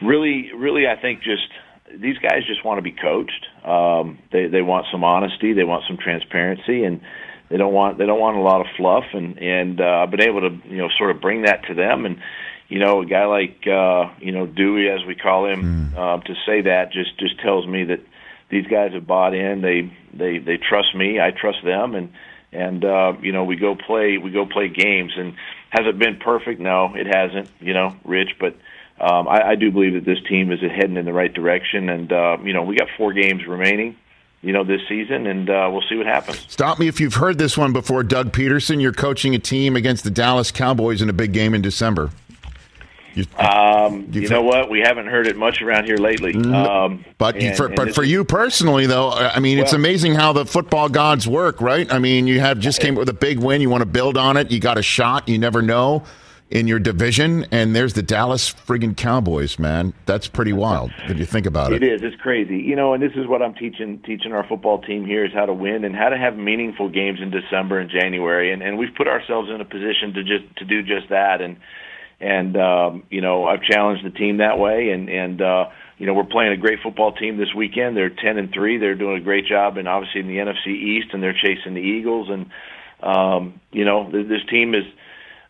really, 0.00 0.50
really, 0.54 0.86
I 0.86 0.96
think 0.96 1.22
just 1.22 1.48
these 1.94 2.16
guys 2.18 2.44
just 2.46 2.64
want 2.64 2.78
to 2.78 2.82
be 2.82 2.92
coached. 2.92 3.46
Um, 3.64 4.18
they 4.32 4.46
they 4.46 4.62
want 4.62 4.86
some 4.90 5.04
honesty, 5.04 5.52
they 5.52 5.64
want 5.64 5.84
some 5.86 5.98
transparency, 5.98 6.84
and 6.84 7.02
they 7.48 7.56
don't 7.56 7.72
want 7.72 7.98
they 7.98 8.06
don't 8.06 8.20
want 8.20 8.36
a 8.36 8.40
lot 8.40 8.60
of 8.60 8.66
fluff, 8.76 9.04
and 9.12 9.38
and 9.38 9.80
uh, 9.80 10.02
I've 10.02 10.10
been 10.10 10.22
able 10.22 10.40
to 10.40 10.68
you 10.68 10.78
know 10.78 10.88
sort 10.98 11.10
of 11.10 11.20
bring 11.20 11.42
that 11.42 11.64
to 11.66 11.74
them, 11.74 12.04
and 12.04 12.20
you 12.68 12.78
know, 12.78 13.00
a 13.00 13.06
guy 13.06 13.24
like 13.24 13.66
uh, 13.66 14.10
you 14.20 14.32
know 14.32 14.46
Dewey, 14.46 14.88
as 14.90 15.04
we 15.06 15.14
call 15.14 15.46
him, 15.46 15.94
uh, 15.96 16.18
to 16.18 16.34
say 16.46 16.62
that 16.62 16.92
just 16.92 17.18
just 17.18 17.40
tells 17.40 17.66
me 17.66 17.84
that 17.84 18.00
these 18.50 18.66
guys 18.66 18.92
have 18.92 19.06
bought 19.06 19.34
in. 19.34 19.62
They 19.62 19.90
they 20.12 20.38
they 20.38 20.58
trust 20.58 20.94
me. 20.94 21.18
I 21.18 21.30
trust 21.30 21.64
them, 21.64 21.94
and 21.94 22.12
and 22.52 22.84
uh, 22.84 23.14
you 23.22 23.32
know 23.32 23.44
we 23.44 23.56
go 23.56 23.74
play 23.74 24.18
we 24.18 24.30
go 24.30 24.44
play 24.44 24.68
games. 24.68 25.12
And 25.16 25.34
has 25.70 25.86
it 25.86 25.98
been 25.98 26.16
perfect? 26.18 26.60
No, 26.60 26.94
it 26.94 27.06
hasn't. 27.06 27.50
You 27.60 27.74
know, 27.74 27.96
Rich, 28.04 28.36
but. 28.38 28.54
Um, 29.00 29.28
I, 29.28 29.50
I 29.50 29.54
do 29.54 29.70
believe 29.70 29.92
that 29.92 30.04
this 30.04 30.18
team 30.28 30.50
is 30.50 30.58
heading 30.60 30.96
in 30.96 31.04
the 31.04 31.12
right 31.12 31.32
direction, 31.32 31.88
and 31.88 32.12
uh, 32.12 32.36
you 32.42 32.52
know 32.52 32.64
we 32.64 32.74
got 32.74 32.88
four 32.96 33.12
games 33.12 33.46
remaining 33.46 33.96
you 34.42 34.52
know, 34.52 34.64
this 34.64 34.80
season, 34.88 35.26
and 35.26 35.50
uh, 35.50 35.68
we'll 35.72 35.82
see 35.88 35.96
what 35.96 36.06
happens. 36.06 36.44
Stop 36.48 36.78
me 36.78 36.86
if 36.88 37.00
you've 37.00 37.14
heard 37.14 37.38
this 37.38 37.58
one 37.58 37.72
before, 37.72 38.02
Doug 38.02 38.32
Pederson. 38.32 38.80
You're 38.80 38.92
coaching 38.92 39.34
a 39.34 39.38
team 39.38 39.76
against 39.76 40.04
the 40.04 40.10
Dallas 40.10 40.50
Cowboys 40.50 41.02
in 41.02 41.08
a 41.08 41.12
big 41.12 41.32
game 41.32 41.54
in 41.54 41.62
December. 41.62 42.10
You, 43.14 43.24
um, 43.36 44.06
you 44.12 44.28
know 44.28 44.42
what? 44.42 44.70
We 44.70 44.78
haven't 44.78 45.08
heard 45.08 45.26
it 45.26 45.36
much 45.36 45.60
around 45.60 45.86
here 45.86 45.96
lately. 45.96 46.36
Um, 46.36 47.04
but 47.16 47.34
and, 47.36 47.56
for, 47.56 47.68
but 47.68 47.92
for 47.92 48.04
you 48.04 48.24
personally, 48.24 48.86
though, 48.86 49.10
I 49.10 49.40
mean, 49.40 49.58
well, 49.58 49.64
it's 49.64 49.72
amazing 49.72 50.14
how 50.14 50.32
the 50.32 50.46
football 50.46 50.88
gods 50.88 51.26
work, 51.26 51.60
right? 51.60 51.92
I 51.92 51.98
mean, 51.98 52.28
you 52.28 52.38
have 52.38 52.60
just 52.60 52.80
came 52.80 52.94
up 52.94 53.00
with 53.00 53.08
a 53.08 53.14
big 53.14 53.40
win. 53.40 53.60
You 53.60 53.70
want 53.70 53.80
to 53.80 53.86
build 53.86 54.16
on 54.16 54.36
it. 54.36 54.52
You 54.52 54.60
got 54.60 54.78
a 54.78 54.82
shot. 54.82 55.28
You 55.28 55.38
never 55.38 55.62
know 55.62 56.04
in 56.50 56.66
your 56.66 56.78
division, 56.78 57.46
and 57.50 57.76
there's 57.76 57.92
the 57.92 58.02
Dallas 58.02 58.52
friggin' 58.52 58.96
Cowboys, 58.96 59.58
man. 59.58 59.92
That's 60.06 60.28
pretty 60.28 60.52
wild 60.52 60.90
when 61.06 61.18
you 61.18 61.26
think 61.26 61.46
about 61.46 61.72
it. 61.72 61.82
It 61.82 61.92
is. 61.92 62.02
It's 62.02 62.20
crazy, 62.22 62.56
you 62.56 62.74
know. 62.74 62.94
And 62.94 63.02
this 63.02 63.12
is 63.16 63.26
what 63.26 63.42
I'm 63.42 63.54
teaching 63.54 64.00
teaching 64.04 64.32
our 64.32 64.46
football 64.46 64.80
team 64.80 65.04
here 65.04 65.24
is 65.24 65.32
how 65.32 65.46
to 65.46 65.52
win 65.52 65.84
and 65.84 65.94
how 65.94 66.08
to 66.08 66.16
have 66.16 66.36
meaningful 66.36 66.88
games 66.88 67.20
in 67.20 67.30
December 67.30 67.78
and 67.78 67.90
January. 67.90 68.52
And 68.52 68.62
and 68.62 68.78
we've 68.78 68.94
put 68.96 69.08
ourselves 69.08 69.50
in 69.50 69.60
a 69.60 69.64
position 69.64 70.14
to 70.14 70.22
just 70.22 70.56
to 70.56 70.64
do 70.64 70.82
just 70.82 71.10
that. 71.10 71.42
And 71.42 71.58
and 72.20 72.56
um, 72.56 73.02
you 73.10 73.20
know, 73.20 73.44
I've 73.44 73.62
challenged 73.62 74.04
the 74.04 74.10
team 74.10 74.38
that 74.38 74.58
way. 74.58 74.90
And 74.90 75.10
and 75.10 75.42
uh, 75.42 75.66
you 75.98 76.06
know, 76.06 76.14
we're 76.14 76.24
playing 76.24 76.52
a 76.52 76.56
great 76.56 76.78
football 76.82 77.12
team 77.12 77.36
this 77.36 77.54
weekend. 77.54 77.94
They're 77.94 78.08
ten 78.08 78.38
and 78.38 78.50
three. 78.54 78.78
They're 78.78 78.94
doing 78.94 79.18
a 79.18 79.24
great 79.24 79.46
job, 79.46 79.76
and 79.76 79.86
obviously 79.86 80.20
in 80.20 80.28
the 80.28 80.36
NFC 80.36 80.68
East, 80.68 81.08
and 81.12 81.22
they're 81.22 81.34
chasing 81.34 81.74
the 81.74 81.80
Eagles. 81.80 82.30
And 82.30 82.46
um, 83.02 83.60
you 83.70 83.84
know, 83.84 84.10
this 84.10 84.42
team 84.48 84.74
is 84.74 84.84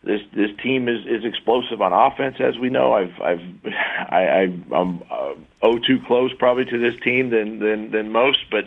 this 0.03 0.21
this 0.33 0.51
team 0.63 0.87
is 0.87 1.05
is 1.05 1.25
explosive 1.25 1.81
on 1.81 1.91
offense, 1.93 2.37
as 2.39 2.57
we 2.57 2.69
know. 2.69 2.93
I've 2.93 3.19
I've 3.21 3.41
I, 4.09 4.27
I 4.27 4.41
I'm 4.73 5.03
uh, 5.11 5.33
oh 5.61 5.77
too 5.79 5.99
close 6.07 6.31
probably 6.37 6.65
to 6.65 6.77
this 6.77 6.99
team 7.01 7.29
than 7.29 7.59
than 7.59 7.91
than 7.91 8.11
most, 8.11 8.45
but 8.49 8.65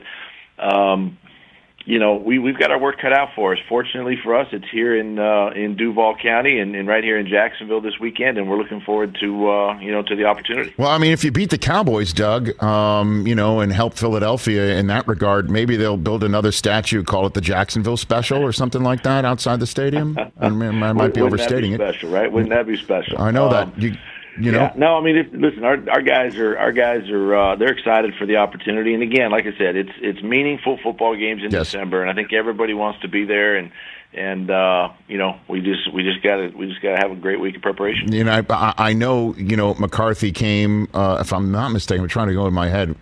um, 0.59 1.18
you 1.85 1.99
know, 1.99 2.14
we 2.14 2.38
we've 2.38 2.59
got 2.59 2.71
our 2.71 2.79
work 2.79 3.01
cut 3.01 3.12
out 3.12 3.31
for 3.35 3.53
us. 3.53 3.59
Fortunately 3.68 4.16
for 4.23 4.35
us, 4.35 4.47
it's 4.53 4.64
here 4.71 4.97
in 4.97 5.18
uh, 5.18 5.51
in 5.55 5.77
Duval 5.77 6.16
County 6.23 6.59
and, 6.59 6.75
and 6.77 6.87
right 6.88 7.03
here 7.03 7.18
in 7.18 7.27
Jacksonville 7.27 7.81
this 7.81 7.99
weekend, 8.01 8.38
and 8.38 8.49
we're 8.49 8.59
looking 8.59 8.81
forward 8.81 9.16
to 9.21 9.49
uh, 9.51 9.79
you 9.81 9.90
know 9.90 10.03
to 10.03 10.14
the 10.16 10.25
opportunity. 10.25 10.73
Well, 10.77 10.88
I 10.90 10.99
mean, 10.99 11.12
if 11.12 11.25
you 11.25 11.33
beat 11.33 11.51
the 11.51 11.59
Cowboys, 11.59 12.12
Doug, 12.12 12.61
um, 12.62 13.27
you 13.27 13.35
know, 13.35 13.61
and 13.61 13.73
help 13.73 13.95
Philadelphia 13.95 14.77
in 14.77 14.87
that 14.88 15.07
regard, 15.09 15.51
maybe 15.51 15.77
they'll 15.77 15.97
build 15.97 16.23
another 16.25 16.53
statue, 16.53 17.03
call 17.03 17.27
it 17.27 17.35
the 17.35 17.40
Jacksonville 17.40 17.97
Special 17.97 18.42
or 18.42 18.53
something 18.53 18.83
like 18.83 19.03
that 19.03 19.25
outside 19.25 19.61
the 19.61 19.66
stadium. 19.66 20.16
I, 20.40 20.49
mean, 20.49 20.83
I 20.83 20.92
might 20.92 21.14
be 21.14 21.21
overstating 21.21 21.73
it. 21.73 21.77
special, 21.79 22.11
right? 22.11 22.31
Wouldn't 22.31 22.51
that 22.51 22.66
be 22.66 22.77
special? 22.77 23.21
I 23.21 23.31
know 23.31 23.47
Um, 23.47 23.53
that 23.53 23.83
you. 23.83 23.97
You 24.38 24.51
know, 24.53 24.61
yeah. 24.61 24.73
No, 24.77 24.97
I 24.97 25.03
mean, 25.03 25.16
it, 25.16 25.35
listen, 25.35 25.62
our 25.64 25.77
our 25.90 26.01
guys 26.03 26.37
are 26.37 26.57
our 26.59 26.73
guys 26.73 27.09
are 27.11 27.35
uh, 27.37 27.57
they're 27.57 27.73
excited 27.73 28.14
for 28.18 28.25
the 28.27 28.37
opportunity, 28.37 28.95
and 28.95 29.03
again, 29.03 29.31
like 29.31 29.45
I 29.47 29.57
said, 29.59 29.77
it's 29.77 29.92
it's 30.01 30.23
meaningful 30.23 30.79
football 30.83 31.14
games 31.16 31.42
in 31.45 31.51
Yes. 31.51 31.66
December, 31.66 32.01
and 32.01 32.11
I 32.11 32.14
think 32.14 32.33
everybody 32.33 32.73
wants 32.73 33.01
to 33.03 33.09
be 33.09 33.25
there, 33.25 33.57
and 33.57 33.71
and 34.14 34.51
uh, 34.51 34.90
you 35.09 35.16
know, 35.16 35.38
we 35.48 35.61
just 35.61 35.92
we 35.92 36.03
just 36.03 36.22
got 36.22 36.37
to 36.37 36.48
we 36.48 36.66
just 36.66 36.83
got 36.83 36.96
to 36.96 37.03
have 37.03 37.11
a 37.11 37.20
great 37.20 37.40
week 37.40 37.57
of 37.57 37.62
preparation. 37.62 38.12
You 38.12 38.25
know, 38.25 38.33
I- 38.33 38.55
I, 38.55 38.75
I 38.90 38.92
know, 38.92 39.35
you 39.37 39.57
know, 39.57 39.75
McCarthy 39.75 40.33
came, 40.33 40.88
uh, 40.92 41.18
if 41.20 41.33
I'm 41.33 41.51
not 41.51 41.70
mistaken, 41.72 42.03
I'm 42.03 42.09
trying 42.09 42.29
to 42.29 42.35
go 42.35 42.46
in 42.46 42.53
my 42.53 42.68
head, 42.68 42.94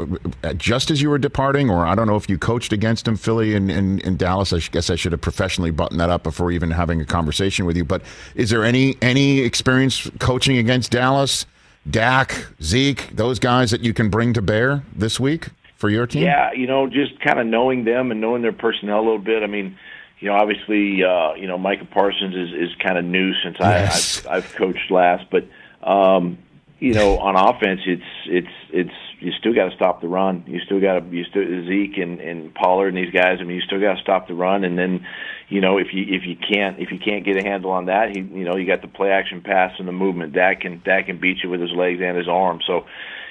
just 0.57 0.91
as 0.91 1.03
you 1.03 1.11
were 1.11 1.19
departing, 1.19 1.69
or 1.71 1.85
I 1.85 1.95
don't 1.95 2.07
know 2.07 2.17
if 2.17 2.29
you 2.29 2.39
coached 2.39 2.73
against 2.73 3.09
him, 3.09 3.17
Philly 3.17 3.55
and 3.55 3.71
in, 3.71 3.99
in, 4.01 4.17
Dallas. 4.17 4.53
I 4.53 4.59
guess 4.59 4.91
I 4.91 4.97
should 4.97 5.13
have 5.13 5.21
professionally 5.21 5.71
buttoned 5.71 6.01
that 6.01 6.11
up 6.11 6.23
before 6.23 6.53
even 6.53 6.71
having 6.71 7.01
a 7.01 7.05
conversation 7.05 7.67
with 7.67 7.77
you. 7.77 7.85
But 7.85 8.03
is 8.35 8.51
there 8.51 8.65
any 8.65 8.97
any 9.03 9.41
experience 9.41 10.09
coaching 10.19 10.59
against 10.59 10.93
Dallas, 10.93 11.47
Dak, 11.89 12.47
Zeke, 12.63 13.09
those 13.15 13.39
guys 13.39 13.71
that 13.71 13.81
you 13.81 13.93
can 13.95 14.11
bring 14.11 14.33
to 14.35 14.43
bear 14.43 14.85
this 14.95 15.19
week 15.19 15.49
for 15.77 15.89
your 15.91 16.07
team? 16.07 16.23
Yeah, 16.23 16.53
you 16.53 16.67
know, 16.67 16.87
just 16.87 17.19
kind 17.21 17.41
of 17.41 17.47
knowing 17.47 17.85
them 17.85 18.11
and 18.11 18.21
knowing 18.21 18.43
their 18.43 18.53
personnel 18.53 18.99
a 18.99 19.03
little 19.05 19.19
bit. 19.19 19.43
I 19.43 19.47
mean, 19.47 19.77
you 20.21 20.29
know, 20.29 20.35
obviously, 20.35 21.03
uh, 21.03 21.35
you 21.35 21.47
know, 21.47 21.59
Micah 21.59 21.87
Parsons 21.87 22.35
is, 22.35 22.71
is 22.71 22.77
kind 22.83 22.99
of 22.99 23.05
new 23.05 23.33
since 23.43 23.57
Yes. 23.59 24.27
I, 24.27 24.37
I've, 24.37 24.45
I've 24.45 24.55
coached 24.55 24.91
last, 24.91 25.25
but 25.31 25.47
um, 25.83 26.39
you 26.79 26.95
know, 26.95 27.19
on 27.19 27.37
offense, 27.37 27.81
it's 27.87 28.03
it's 28.27 28.55
it's 28.71 28.95
you 29.21 29.33
still 29.33 29.55
got 29.55 29.69
to 29.69 29.77
stop 29.77 30.01
the 30.01 30.09
run. 30.09 30.45
You 30.47 30.61
still 30.61 30.81
got 30.81 31.01
to 31.01 31.17
you 31.17 31.25
still 31.25 31.45
Zeke 31.67 31.99
and, 31.99 32.21
and 32.21 32.55
Pollard 32.55 32.89
and 32.89 32.97
these 32.97 33.13
guys. 33.13 33.39
I 33.41 33.45
mean, 33.45 33.57
you 33.57 33.63
still 33.63 33.81
got 33.81 33.95
to 33.95 34.01
stop 34.01 34.29
the 34.29 34.35
run, 34.35 34.65
and 34.65 34.79
then 34.79 35.07
you 35.49 35.61
know 35.61 35.79
if 35.79 35.89
you 35.93 36.05
if 36.09 36.27
you 36.27 36.37
can't 36.37 36.79
if 36.79 36.91
you 36.91 36.99
can't 36.99 37.25
get 37.25 37.37
a 37.37 37.43
handle 37.43 37.71
on 37.71 37.87
that, 37.87 38.11
he 38.11 38.21
you 38.21 38.45
know 38.45 38.57
you 38.57 38.67
got 38.67 38.83
the 38.83 38.89
play 38.89 39.11
action 39.11 39.43
pass 39.43 39.73
and 39.79 39.89
the 39.89 39.93
movement. 39.93 40.35
That 40.35 40.61
can 40.61 40.83
that 40.87 41.07
can 41.07 41.19
beat 41.19 41.39
you 41.43 41.51
with 41.51 41.61
his 41.61 41.73
legs 41.73 42.01
and 42.03 42.17
his 42.17 42.29
arms. 42.29 42.65
So 42.67 42.87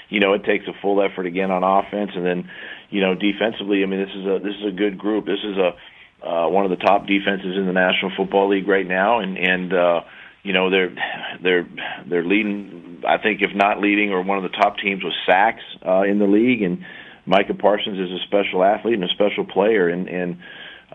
you 0.10 0.20
know, 0.20 0.34
it 0.34 0.44
takes 0.44 0.68
a 0.68 0.74
full 0.82 1.02
effort 1.02 1.26
again 1.26 1.52
on 1.52 1.64
offense, 1.64 2.12
and 2.16 2.26
then, 2.26 2.50
you 2.90 3.00
know, 3.00 3.14
defensively. 3.14 3.84
I 3.84 3.86
mean, 3.86 4.00
this 4.00 4.16
is 4.16 4.26
a 4.26 4.40
this 4.44 4.56
is 4.56 4.66
a 4.68 4.76
good 4.76 4.98
group. 4.98 5.26
This 5.26 5.44
is 5.44 5.58
a 5.58 5.76
uh, 6.22 6.48
one 6.48 6.66
of 6.66 6.72
the 6.72 6.78
top 6.78 7.08
defenses 7.08 7.56
in 7.58 7.66
the 7.66 7.74
National 7.74 8.12
Football 8.16 8.50
League 8.50 8.68
right 8.68 8.88
now, 8.88 9.20
and 9.20 9.38
and 9.38 9.74
uh, 9.74 10.02
you 10.44 10.54
know 10.54 10.70
they're 10.70 10.94
they're 11.42 11.68
they're 12.08 12.26
leading. 12.26 13.04
I 13.08 13.18
think 13.18 13.42
if 13.42 13.56
not 13.56 13.80
leading, 13.80 14.12
or 14.12 14.22
one 14.22 14.38
of 14.38 14.44
the 14.44 14.58
top 14.58 14.78
teams 14.78 15.04
with 15.04 15.14
sacks 15.26 15.64
uh, 15.86 16.02
in 16.02 16.20
the 16.20 16.28
league. 16.28 16.62
And 16.62 16.84
Micah 17.26 17.54
Parsons 17.54 18.00
is 18.00 18.12
a 18.12 18.24
special 18.26 18.64
athlete 18.64 18.96
and 18.96 19.04
a 19.04 19.10
special 19.10 19.46
player, 19.46 19.88
and 19.88 20.10
and 20.10 20.38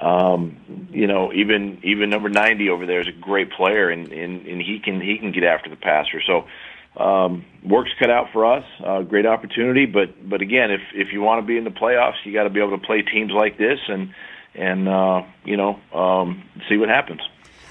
um, 0.01 0.89
you 0.91 1.07
know 1.07 1.33
even 1.33 1.81
even 1.83 2.11
number 2.11 2.29
ninety 2.29 2.69
over 2.69 2.85
there 2.85 3.01
is 3.01 3.09
a 3.09 3.19
great 3.19 3.51
player, 3.51 3.89
and 3.89 4.13
and, 4.13 4.47
and 4.47 4.61
he 4.61 4.81
can 4.85 5.01
he 5.01 5.17
can 5.19 5.33
get 5.33 5.45
after 5.45 5.71
the 5.71 5.77
passer. 5.77 6.21
So 6.27 6.45
um, 7.03 7.45
work's 7.65 7.93
cut 7.99 8.11
out 8.11 8.27
for 8.33 8.45
us. 8.45 8.65
Uh, 8.85 9.03
great 9.03 9.27
opportunity, 9.27 9.87
but 9.87 10.29
but 10.29 10.43
again, 10.43 10.71
if 10.71 10.83
if 10.95 11.13
you 11.13 11.23
want 11.23 11.41
to 11.41 11.47
be 11.47 11.57
in 11.57 11.65
the 11.65 11.71
playoffs, 11.71 12.17
you 12.25 12.33
got 12.33 12.45
to 12.45 12.51
be 12.51 12.61
able 12.61 12.79
to 12.79 12.87
play 12.87 13.03
teams 13.03 13.33
like 13.33 13.57
this 13.57 13.79
and 13.89 14.13
and 14.55 14.89
uh, 14.89 15.23
you 15.45 15.57
know 15.57 15.79
um, 15.93 16.43
see 16.69 16.77
what 16.77 16.89
happens. 16.89 17.21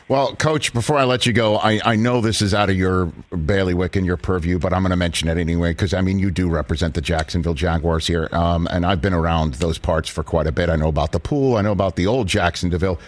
Well, 0.09 0.35
Coach, 0.35 0.73
before 0.73 0.97
I 0.97 1.05
let 1.05 1.25
you 1.25 1.31
go, 1.31 1.55
I, 1.55 1.79
I 1.85 1.95
know 1.95 2.19
this 2.19 2.41
is 2.41 2.53
out 2.53 2.69
of 2.69 2.75
your 2.75 3.05
bailiwick 3.45 3.95
and 3.95 4.05
your 4.05 4.17
purview, 4.17 4.59
but 4.59 4.73
I'm 4.73 4.81
going 4.81 4.91
to 4.91 4.97
mention 4.97 5.29
it 5.29 5.37
anyway 5.37 5.71
because 5.71 5.93
I 5.93 6.01
mean 6.01 6.19
you 6.19 6.29
do 6.29 6.49
represent 6.49 6.93
the 6.93 7.01
Jacksonville 7.01 7.53
Jaguars 7.53 8.05
here, 8.05 8.27
um, 8.33 8.67
and 8.69 8.85
I've 8.85 9.01
been 9.01 9.13
around 9.13 9.55
those 9.55 9.77
parts 9.77 10.09
for 10.09 10.23
quite 10.23 10.45
a 10.45 10.51
bit. 10.51 10.69
I 10.69 10.75
know 10.75 10.89
about 10.89 11.13
the 11.13 11.19
pool, 11.19 11.55
I 11.55 11.61
know 11.61 11.71
about 11.71 11.95
the 11.95 12.05
old 12.05 12.27
Jacksonville. 12.27 12.99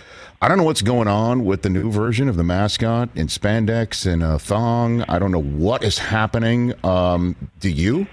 I 0.42 0.48
don't 0.48 0.58
know 0.58 0.64
what's 0.64 0.82
going 0.82 1.08
on 1.08 1.46
with 1.46 1.64
the 1.64 1.70
new 1.70 1.92
version 1.92 2.30
of 2.30 2.36
the 2.36 2.44
mascot 2.44 3.10
in 3.16 3.28
spandex 3.28 4.06
and 4.06 4.22
a 4.22 4.38
thong. 4.38 5.02
I 5.04 5.18
don't 5.18 5.32
know 5.32 5.42
what 5.42 5.84
is 5.84 5.98
happening. 5.98 6.74
Um, 6.86 7.36
do 7.60 7.70
you? 7.70 8.06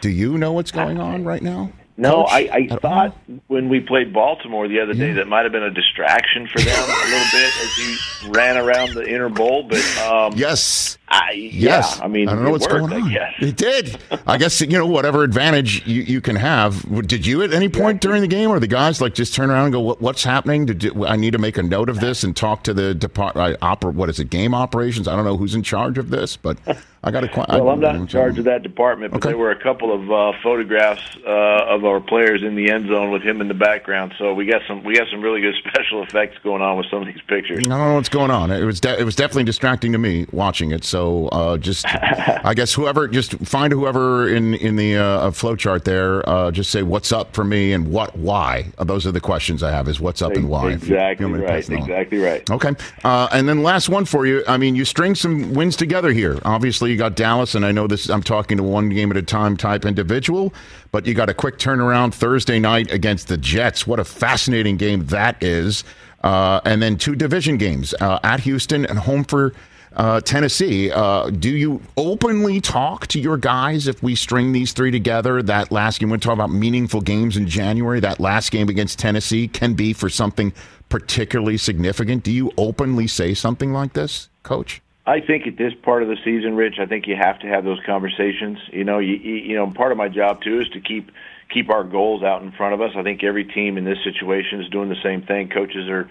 Do 0.00 0.10
you 0.10 0.38
know 0.38 0.52
what's 0.52 0.70
going 0.70 0.98
on 0.98 1.24
right 1.24 1.42
now? 1.42 1.72
No? 2.00 2.22
I, 2.24 2.48
I 2.52 2.66
thought 2.80 3.16
when 3.48 3.68
we 3.68 3.80
played 3.80 4.12
Baltimore 4.12 4.68
the 4.68 4.78
other 4.80 4.94
day 4.94 5.12
that 5.14 5.26
might 5.26 5.42
have 5.42 5.50
been 5.50 5.64
a 5.64 5.70
distraction 5.72 6.46
for 6.46 6.60
them 6.60 6.68
a 6.78 7.04
little 7.10 7.26
bit 7.32 7.52
as 7.60 7.74
he 7.76 8.30
ran 8.30 8.56
around 8.56 8.94
the 8.94 9.04
inner 9.04 9.28
bowl. 9.28 9.64
But 9.68 9.98
um, 10.06 10.32
Yes. 10.36 10.96
I, 11.08 11.32
Yes. 11.32 11.96
yeah, 11.98 12.04
I 12.04 12.08
mean, 12.08 12.28
I 12.28 12.34
don't 12.34 12.44
know 12.44 12.50
what's 12.50 12.68
worked, 12.68 12.90
going 12.90 13.02
on. 13.02 13.10
It 13.40 13.56
did. 13.56 13.98
I 14.26 14.36
guess 14.38 14.60
you 14.60 14.66
know 14.68 14.86
whatever 14.86 15.24
advantage 15.24 15.84
you, 15.86 16.02
you 16.02 16.20
can 16.20 16.36
have. 16.36 16.84
Did 17.08 17.26
you 17.26 17.42
at 17.42 17.52
any 17.52 17.68
point 17.68 18.00
during 18.02 18.20
the 18.20 18.28
game, 18.28 18.50
or 18.50 18.60
the 18.60 18.66
guys 18.66 19.00
like 19.00 19.14
just 19.14 19.34
turn 19.34 19.50
around 19.50 19.64
and 19.64 19.72
go, 19.72 19.80
what, 19.80 20.02
"What's 20.02 20.22
happening? 20.22 20.66
Did 20.66 20.84
you, 20.84 21.06
I 21.06 21.16
need 21.16 21.30
to 21.32 21.38
make 21.38 21.56
a 21.58 21.62
note 21.62 21.88
of 21.88 21.98
this 22.00 22.22
and 22.24 22.36
talk 22.36 22.62
to 22.64 22.74
the 22.74 22.94
department? 22.94 23.56
Uh, 23.62 23.74
oper- 23.74 23.92
what 23.94 24.08
is 24.10 24.20
it? 24.20 24.28
Game 24.30 24.54
operations? 24.54 25.08
I 25.08 25.16
don't 25.16 25.24
know 25.24 25.36
who's 25.38 25.54
in 25.54 25.62
charge 25.62 25.96
of 25.96 26.10
this, 26.10 26.36
but 26.36 26.58
I 27.04 27.12
got 27.12 27.20
to. 27.20 27.44
Well, 27.48 27.68
I'm 27.70 27.78
not 27.80 27.94
in 27.94 28.08
charge 28.08 28.38
of 28.38 28.44
that 28.46 28.62
department, 28.64 29.12
but 29.12 29.18
Okay. 29.18 29.28
there 29.28 29.38
were 29.38 29.52
a 29.52 29.62
couple 29.62 29.92
of 29.92 30.10
uh, 30.10 30.32
photographs 30.42 31.00
uh, 31.24 31.30
of 31.30 31.84
our 31.84 32.00
players 32.00 32.42
in 32.42 32.56
the 32.56 32.70
end 32.72 32.88
zone 32.88 33.12
with 33.12 33.22
him 33.22 33.40
in 33.40 33.46
the 33.46 33.54
background. 33.54 34.14
So 34.18 34.34
we 34.34 34.46
got 34.46 34.62
some 34.66 34.82
we 34.82 34.96
got 34.96 35.06
some 35.08 35.20
really 35.20 35.40
good 35.40 35.54
special 35.68 36.02
effects 36.02 36.38
going 36.42 36.60
on 36.60 36.76
with 36.76 36.86
some 36.90 37.00
of 37.00 37.06
these 37.06 37.20
pictures. 37.28 37.60
I 37.66 37.68
don't 37.70 37.78
know 37.78 37.94
what's 37.94 38.08
going 38.08 38.32
on. 38.32 38.50
It 38.50 38.64
was 38.64 38.80
de- 38.80 38.98
it 38.98 39.04
was 39.04 39.14
definitely 39.14 39.44
distracting 39.44 39.92
to 39.92 39.98
me 39.98 40.26
watching 40.32 40.72
it. 40.72 40.82
So 40.84 41.28
uh, 41.28 41.56
just 41.56 41.86
I 42.44 42.52
guess 42.54 42.74
whoever 42.74 43.06
just 43.06 43.38
find 43.46 43.72
whoever 43.72 44.28
in 44.28 44.54
in 44.54 44.74
the 44.74 44.96
uh, 44.96 45.30
flow 45.30 45.54
chart 45.54 45.84
there. 45.84 46.28
Uh, 46.28 46.50
just 46.50 46.70
say 46.70 46.82
what's 46.82 47.12
up 47.12 47.32
for 47.32 47.44
me 47.44 47.72
and 47.74 47.92
what 47.92 48.16
why. 48.16 48.72
Uh, 48.76 48.82
those 48.84 49.06
are 49.06 49.12
the 49.12 49.20
questions 49.20 49.62
I 49.62 49.70
have. 49.70 49.86
Is 49.86 50.00
what's 50.00 50.20
up 50.20 50.32
and 50.32 50.48
why. 50.48 50.72
Exactly 50.72 51.24
you 51.26 51.30
want 51.30 51.42
me 51.42 51.46
to 51.46 51.52
right. 51.52 51.68
Exactly 51.70 52.18
right. 52.18 52.50
Okay. 52.50 52.72
Uh, 53.04 53.28
and 53.30 53.48
then 53.48 53.62
last 53.62 53.88
one 53.88 54.04
for 54.04 54.26
you. 54.26 54.42
I 54.48 54.56
mean, 54.56 54.74
you 54.74 54.84
string 54.84 55.14
some 55.14 55.54
wins 55.54 55.76
together 55.76 56.12
here. 56.12 56.38
Obviously, 56.44 56.87
you 56.88 56.96
got 56.96 57.16
Dallas, 57.16 57.54
and 57.54 57.64
I 57.64 57.72
know 57.72 57.86
this. 57.86 58.08
I'm 58.08 58.22
talking 58.22 58.56
to 58.56 58.62
one 58.62 58.88
game 58.88 59.10
at 59.10 59.16
a 59.16 59.22
time 59.22 59.56
type 59.56 59.84
individual, 59.84 60.52
but 60.90 61.06
you 61.06 61.14
got 61.14 61.28
a 61.28 61.34
quick 61.34 61.58
turnaround 61.58 62.14
Thursday 62.14 62.58
night 62.58 62.90
against 62.90 63.28
the 63.28 63.36
Jets. 63.36 63.86
What 63.86 64.00
a 64.00 64.04
fascinating 64.04 64.76
game 64.76 65.06
that 65.06 65.42
is. 65.42 65.84
Uh, 66.22 66.60
and 66.64 66.82
then 66.82 66.96
two 66.96 67.14
division 67.14 67.56
games 67.56 67.94
uh, 68.00 68.18
at 68.22 68.40
Houston 68.40 68.84
and 68.86 68.98
home 68.98 69.24
for 69.24 69.54
uh, 69.94 70.20
Tennessee. 70.20 70.90
Uh, 70.90 71.30
do 71.30 71.50
you 71.50 71.80
openly 71.96 72.60
talk 72.60 73.06
to 73.08 73.20
your 73.20 73.36
guys 73.36 73.86
if 73.86 74.02
we 74.02 74.14
string 74.14 74.52
these 74.52 74.72
three 74.72 74.90
together? 74.90 75.42
That 75.42 75.70
last 75.70 76.00
game, 76.00 76.10
we 76.10 76.18
talk 76.18 76.34
about 76.34 76.50
meaningful 76.50 77.00
games 77.00 77.36
in 77.36 77.46
January. 77.48 78.00
That 78.00 78.20
last 78.20 78.50
game 78.50 78.68
against 78.68 78.98
Tennessee 78.98 79.48
can 79.48 79.74
be 79.74 79.92
for 79.92 80.08
something 80.08 80.52
particularly 80.88 81.56
significant. 81.56 82.22
Do 82.22 82.32
you 82.32 82.52
openly 82.56 83.06
say 83.06 83.34
something 83.34 83.72
like 83.72 83.92
this, 83.92 84.28
Coach? 84.42 84.80
I 85.08 85.20
think 85.22 85.46
at 85.46 85.56
this 85.56 85.72
part 85.82 86.02
of 86.02 86.08
the 86.10 86.18
season, 86.22 86.54
Rich, 86.54 86.74
I 86.78 86.84
think 86.84 87.06
you 87.06 87.16
have 87.16 87.38
to 87.38 87.46
have 87.46 87.64
those 87.64 87.80
conversations. 87.86 88.58
You 88.70 88.84
know, 88.84 88.98
you, 88.98 89.14
you 89.14 89.56
know, 89.56 89.70
part 89.70 89.90
of 89.90 89.96
my 89.96 90.10
job 90.10 90.42
too 90.42 90.60
is 90.60 90.68
to 90.74 90.80
keep 90.80 91.10
keep 91.48 91.70
our 91.70 91.82
goals 91.82 92.22
out 92.22 92.42
in 92.42 92.52
front 92.52 92.74
of 92.74 92.82
us. 92.82 92.90
I 92.94 93.02
think 93.02 93.24
every 93.24 93.44
team 93.44 93.78
in 93.78 93.86
this 93.86 93.96
situation 94.04 94.60
is 94.60 94.68
doing 94.68 94.90
the 94.90 95.00
same 95.02 95.22
thing. 95.22 95.48
Coaches 95.48 95.88
are 95.88 96.10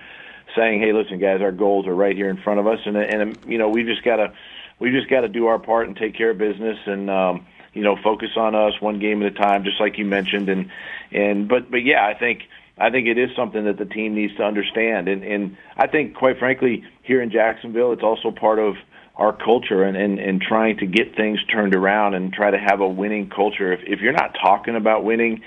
saying, 0.56 0.82
"Hey, 0.82 0.94
listen, 0.94 1.20
guys, 1.20 1.42
our 1.42 1.52
goals 1.52 1.86
are 1.86 1.94
right 1.94 2.16
here 2.16 2.28
in 2.28 2.38
front 2.38 2.60
of 2.60 2.66
us," 2.66 2.80
and 2.88 2.98
and 2.98 3.38
you 3.46 3.60
know, 3.60 3.70
we 3.70 3.84
just 3.84 4.04
gotta 4.04 4.34
we 4.80 4.90
just 4.90 5.12
got 5.12 5.22
to 5.22 5.28
do 5.28 5.46
our 5.46 5.60
part 5.60 5.88
and 5.88 5.96
take 5.96 6.16
care 6.18 6.32
of 6.32 6.40
business 6.40 6.78
and. 6.88 7.10
um 7.10 7.46
you 7.74 7.84
know, 7.84 7.96
focus 8.04 8.30
on 8.36 8.56
us 8.56 8.74
one 8.80 8.98
game 8.98 9.22
at 9.22 9.32
a 9.32 9.36
time, 9.36 9.64
just 9.64 9.80
like 9.80 10.00
you 10.00 10.06
mentioned, 10.06 10.50
and 10.50 10.72
and 11.12 11.48
but 11.48 11.70
but 11.70 11.84
yeah, 11.84 12.04
I 12.04 12.18
think 12.18 12.42
I 12.78 12.90
think 12.90 13.08
it 13.08 13.18
is 13.18 13.30
something 13.36 13.66
that 13.66 13.78
the 13.78 13.86
team 13.86 14.14
needs 14.16 14.36
to 14.38 14.44
understand. 14.44 15.08
And, 15.08 15.24
and 15.24 15.58
I 15.78 15.88
think, 15.88 16.16
quite 16.16 16.38
frankly, 16.38 16.84
here 17.04 17.22
in 17.22 17.32
Jacksonville, 17.32 17.92
it's 17.92 18.04
also 18.04 18.32
part 18.32 18.60
of 18.60 18.76
our 19.16 19.34
culture 19.36 19.84
and, 19.84 19.98
and, 19.98 20.20
and 20.20 20.40
trying 20.40 20.78
to 20.78 20.86
get 20.86 21.16
things 21.16 21.40
turned 21.52 21.74
around 21.74 22.14
and 22.14 22.32
try 22.32 22.52
to 22.52 22.58
have 22.58 22.82
a 22.82 22.88
winning 22.88 23.30
culture. 23.30 23.74
If, 23.74 23.80
if 23.84 24.00
you're 24.00 24.14
not 24.14 24.36
talking 24.40 24.76
about 24.76 25.04
winning, 25.04 25.42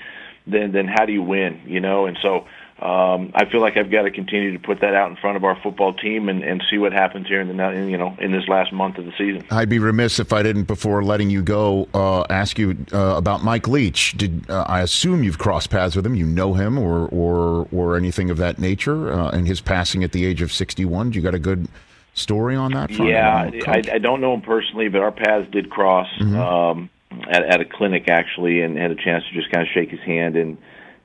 then, 0.45 0.73
then 0.73 0.87
how 0.87 1.05
do 1.05 1.13
you 1.13 1.23
win, 1.23 1.61
you 1.65 1.79
know? 1.79 2.05
And 2.05 2.17
so 2.21 2.45
um, 2.81 3.31
I 3.35 3.45
feel 3.45 3.61
like 3.61 3.77
I've 3.77 3.91
got 3.91 4.03
to 4.03 4.11
continue 4.11 4.53
to 4.53 4.59
put 4.59 4.81
that 4.81 4.95
out 4.95 5.11
in 5.11 5.15
front 5.15 5.37
of 5.37 5.43
our 5.43 5.55
football 5.61 5.93
team 5.93 6.29
and, 6.29 6.43
and 6.43 6.63
see 6.67 6.79
what 6.79 6.93
happens 6.93 7.27
here 7.27 7.39
in 7.39 7.47
the 7.47 7.87
you 7.87 7.97
know 7.97 8.17
in 8.19 8.31
this 8.31 8.47
last 8.47 8.73
month 8.73 8.97
of 8.97 9.05
the 9.05 9.11
season. 9.19 9.45
I'd 9.51 9.69
be 9.69 9.77
remiss 9.77 10.17
if 10.17 10.33
I 10.33 10.41
didn't, 10.41 10.63
before 10.63 11.03
letting 11.03 11.29
you 11.29 11.43
go, 11.43 11.87
uh, 11.93 12.21
ask 12.31 12.57
you 12.57 12.75
uh, 12.91 13.13
about 13.17 13.43
Mike 13.43 13.67
Leach. 13.67 14.17
Did 14.17 14.49
uh, 14.49 14.65
I 14.67 14.81
assume 14.81 15.23
you've 15.23 15.37
crossed 15.37 15.69
paths 15.69 15.95
with 15.95 16.03
him? 16.07 16.15
You 16.15 16.25
know 16.25 16.55
him, 16.55 16.79
or 16.79 17.07
or 17.09 17.67
or 17.71 17.97
anything 17.97 18.31
of 18.31 18.37
that 18.37 18.57
nature? 18.57 19.13
Uh, 19.13 19.29
and 19.29 19.47
his 19.47 19.61
passing 19.61 20.03
at 20.03 20.11
the 20.11 20.25
age 20.25 20.41
of 20.41 20.51
sixty-one. 20.51 21.13
You 21.13 21.21
got 21.21 21.35
a 21.35 21.39
good 21.39 21.67
story 22.15 22.55
on 22.55 22.71
that? 22.71 22.91
Front? 22.91 23.11
Yeah, 23.11 23.51
I, 23.67 23.83
I, 23.93 23.99
don't 23.99 24.21
know 24.21 24.33
him 24.33 24.41
personally, 24.41 24.89
but 24.89 25.01
our 25.01 25.11
paths 25.11 25.47
did 25.51 25.69
cross 25.69 26.09
mm-hmm. 26.19 26.35
um, 26.35 26.89
at, 27.29 27.43
at 27.43 27.61
a 27.61 27.65
clinic 27.65 28.09
actually, 28.09 28.61
and 28.61 28.75
had 28.75 28.89
a 28.89 28.95
chance 28.95 29.23
to 29.29 29.33
just 29.35 29.51
kind 29.51 29.61
of 29.61 29.71
shake 29.71 29.91
his 29.91 30.01
hand 30.01 30.35
and 30.35 30.57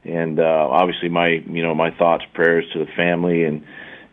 and 0.07 0.39
uh, 0.41 0.69
obviously 0.71 1.09
my 1.09 1.29
you 1.29 1.63
know 1.63 1.75
my 1.75 1.91
thoughts 1.91 2.25
prayers 2.35 2.65
to 2.73 2.79
the 2.79 2.91
family 2.97 3.45
and 3.45 3.65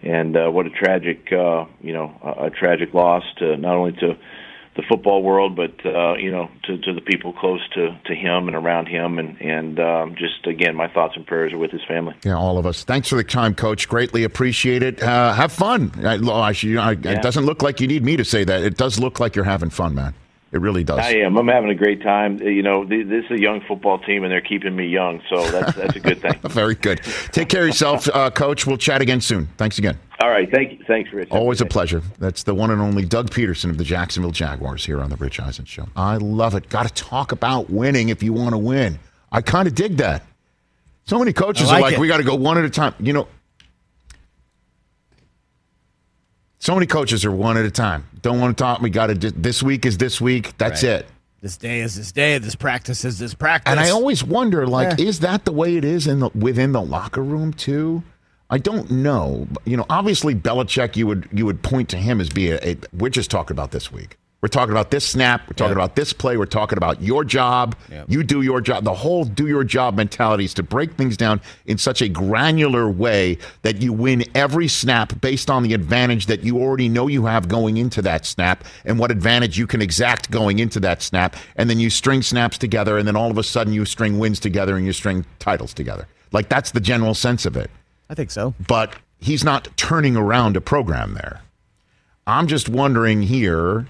and 0.02 0.36
uh, 0.36 0.50
what 0.50 0.66
a 0.66 0.70
tragic 0.70 1.32
uh, 1.32 1.66
you 1.82 1.94
know 1.94 2.14
a, 2.24 2.46
a 2.46 2.50
tragic 2.50 2.94
loss 2.94 3.24
to 3.38 3.58
not 3.58 3.76
only 3.76 3.92
to 3.94 4.18
the 4.76 4.84
football 4.90 5.22
world 5.22 5.56
but 5.56 5.74
uh, 5.86 6.16
you 6.16 6.32
know 6.32 6.50
to, 6.64 6.78
to 6.80 6.94
the 6.94 7.02
people 7.02 7.32
close 7.34 7.62
to, 7.74 7.98
to 8.06 8.16
him 8.16 8.48
and 8.48 8.56
around 8.56 8.88
him 8.88 9.20
and 9.20 9.40
and 9.40 9.80
um, 9.80 10.16
just 10.16 10.46
again 10.48 10.76
my 10.76 10.88
thoughts 10.88 11.14
and 11.16 11.26
prayers 11.26 11.54
are 11.54 11.58
with 11.58 11.72
his 11.72 11.84
family. 11.88 12.16
Yeah, 12.24 12.36
all 12.36 12.58
of 12.58 12.66
us. 12.66 12.84
Thanks 12.84 13.08
for 13.08 13.16
the 13.16 13.24
time, 13.24 13.56
Coach. 13.56 13.88
Greatly 13.88 14.24
appreciate 14.24 14.84
it. 14.84 15.02
Uh, 15.02 15.34
have 15.34 15.52
fun. 15.52 15.92
I, 16.04 16.16
I, 16.16 16.50
I, 16.50 16.52
yeah. 16.52 17.12
It 17.12 17.22
doesn't 17.22 17.46
look 17.46 17.62
like 17.62 17.80
you 17.80 17.88
need 17.88 18.04
me 18.04 18.18
to 18.18 18.26
say 18.26 18.44
that. 18.44 18.64
It 18.64 18.78
does 18.78 19.00
look 19.00 19.20
like 19.20 19.36
you're 19.36 19.46
having 19.46 19.70
fun, 19.70 19.96
man. 19.96 20.14
It 20.54 20.62
really 20.62 20.84
does. 20.84 21.00
I 21.00 21.16
am. 21.16 21.36
I'm 21.36 21.48
having 21.48 21.72
a 21.72 21.76
great 21.76 22.04
time. 22.04 22.38
You 22.40 22.62
know, 22.62 22.86
this 22.86 23.26
is 23.26 23.32
a 23.32 23.42
young 23.42 23.62
football 23.68 23.98
team, 23.98 24.24
and 24.24 24.32
they're 24.32 24.40
keeping 24.40 24.76
me 24.76 24.86
young, 24.86 25.20
so 25.28 25.50
that's 25.50 25.76
that's 25.76 25.96
a 25.96 26.00
good 26.00 26.22
thing. 26.22 26.40
Very 26.44 26.76
good. 26.76 27.02
Take 27.32 27.50
care 27.50 27.62
of 27.62 27.68
yourself, 27.68 28.08
uh, 28.14 28.30
Coach. 28.30 28.68
We'll 28.68 28.78
chat 28.78 29.02
again 29.02 29.20
soon. 29.20 29.48
Thanks 29.58 29.80
again. 29.80 29.98
All 30.22 30.30
right. 30.30 30.48
Thank 30.52 30.74
you. 30.74 30.86
Thanks, 30.86 31.12
Rich. 31.12 31.30
Always 31.32 31.60
a 31.60 31.66
pleasure. 31.66 32.04
That's 32.20 32.44
the 32.44 32.54
one 32.54 32.70
and 32.70 32.80
only 32.80 33.04
Doug 33.04 33.32
Pederson 33.32 33.72
of 33.72 33.80
the 33.80 33.84
Jacksonville 33.84 34.32
Jaguars 34.32 34.86
here 34.86 35.02
on 35.02 35.10
the 35.10 35.16
Rich 35.16 35.40
Eisen 35.40 35.66
Show. 35.66 35.88
I 35.96 36.18
love 36.18 36.54
it. 36.54 36.70
Got 36.70 36.88
to 36.88 36.94
talk 36.94 37.32
about 37.32 37.72
winning 37.72 38.10
if 38.10 38.22
you 38.22 38.32
want 38.32 38.52
to 38.52 38.60
win. 38.60 39.00
I 39.32 39.42
kind 39.42 39.68
of 39.68 39.74
dig 39.74 39.98
that. 39.98 40.24
So 41.06 41.18
many 41.18 41.34
coaches 41.34 41.68
like 41.68 41.80
are 41.80 41.82
like, 41.82 41.94
it. 41.96 42.00
we 42.00 42.08
got 42.08 42.18
to 42.18 42.24
go 42.24 42.36
one 42.36 42.60
at 42.60 42.64
a 42.64 42.70
time. 42.70 42.94
You 43.00 43.14
know, 43.14 43.28
So 46.64 46.74
many 46.76 46.86
coaches 46.88 47.26
are 47.26 47.32
one 47.32 47.58
at 47.58 47.66
a 47.66 47.72
time. 47.72 48.06
Don't 48.22 48.40
want 48.40 48.58
to 48.58 48.64
talk. 48.64 48.80
We 48.80 48.90
got 48.90 49.08
to. 49.08 49.16
This 49.16 49.62
week 49.62 49.86
is 49.86 49.98
this 49.98 50.22
week. 50.22 50.58
That's 50.58 50.82
right. 50.82 51.02
it. 51.02 51.08
This 51.42 51.58
day 51.58 51.82
is 51.82 51.96
this 51.96 52.14
day. 52.14 52.38
This 52.38 52.56
practice 52.56 53.04
is 53.04 53.20
this 53.20 53.34
practice. 53.34 53.70
And 53.70 53.82
I 53.82 53.90
always 53.90 54.24
wonder, 54.24 54.66
like, 54.66 54.98
yeah. 54.98 55.08
is 55.08 55.20
that 55.20 55.44
the 55.44 55.52
way 55.52 55.76
it 55.76 55.84
is 55.84 56.08
in 56.08 56.22
the 56.22 56.30
within 56.30 56.72
the 56.72 56.82
locker 56.82 57.22
room 57.22 57.52
too? 57.52 58.02
I 58.50 58.60
don't 58.60 58.90
know. 58.90 59.46
You 59.66 59.76
know, 59.76 59.86
obviously 59.90 60.36
Belichick, 60.36 60.96
you 60.96 61.06
would 61.06 61.28
you 61.34 61.46
would 61.46 61.64
point 61.64 61.90
to 61.90 61.98
him 61.98 62.22
as 62.22 62.30
being. 62.30 62.58
A, 62.64 62.78
we're 62.94 63.10
just 63.10 63.30
talking 63.30 63.54
about 63.54 63.72
this 63.72 63.92
week. 63.92 64.16
We're 64.44 64.50
talking 64.50 64.74
about 64.74 64.92
this 64.92 65.08
snap. 65.08 65.48
We're 65.48 65.54
talking 65.54 65.70
yep. 65.70 65.78
about 65.78 65.96
this 65.96 66.12
play. 66.12 66.36
We're 66.36 66.46
talking 66.46 66.78
about 66.78 67.02
your 67.02 67.24
job. 67.24 67.78
Yep. 67.90 68.08
You 68.10 68.24
do 68.24 68.42
your 68.42 68.60
job. 68.60 68.84
The 68.84 68.94
whole 68.94 69.24
do 69.24 69.48
your 69.48 69.64
job 69.64 69.96
mentality 69.96 70.44
is 70.44 70.54
to 70.56 70.64
break 70.64 70.96
things 70.96 71.16
down 71.16 71.40
in 71.66 71.78
such 71.78 72.02
a 72.02 72.10
granular 72.10 72.90
way 72.90 73.38
that 73.62 73.82
you 73.82 73.94
win 73.94 74.26
every 74.36 74.68
snap 74.68 75.22
based 75.22 75.50
on 75.50 75.64
the 75.64 75.74
advantage 75.74 76.26
that 76.26 76.44
you 76.44 76.60
already 76.60 76.90
know 76.90 77.08
you 77.08 77.26
have 77.26 77.48
going 77.48 77.78
into 77.78 78.02
that 78.02 78.26
snap 78.26 78.66
and 78.84 79.00
what 79.00 79.12
advantage 79.12 79.58
you 79.58 79.66
can 79.66 79.82
exact 79.82 80.30
going 80.30 80.60
into 80.60 80.78
that 80.82 81.02
snap. 81.02 81.38
And 81.56 81.70
then 81.70 81.80
you 81.80 81.90
string 81.90 82.22
snaps 82.22 82.58
together, 82.58 82.98
and 82.98 83.08
then 83.08 83.16
all 83.16 83.32
of 83.32 83.38
a 83.38 83.44
sudden 83.44 83.72
you 83.72 83.86
string 83.86 84.20
wins 84.20 84.42
together 84.42 84.76
and 84.76 84.86
you 84.86 84.92
string 84.92 85.26
titles 85.40 85.74
together. 85.74 86.06
Like 86.34 86.50
that's 86.50 86.72
the 86.72 86.82
general 86.82 87.14
sense 87.14 87.46
of 87.46 87.56
it. 87.56 87.72
I 88.10 88.14
think 88.14 88.30
so. 88.30 88.54
But 88.68 88.94
he's 89.22 89.46
not 89.46 89.70
turning 89.78 90.18
around 90.18 90.58
a 90.58 90.62
program 90.62 91.14
there. 91.14 91.40
I'm 92.28 92.48
just 92.48 92.68
wondering 92.68 93.22
here 93.22 93.88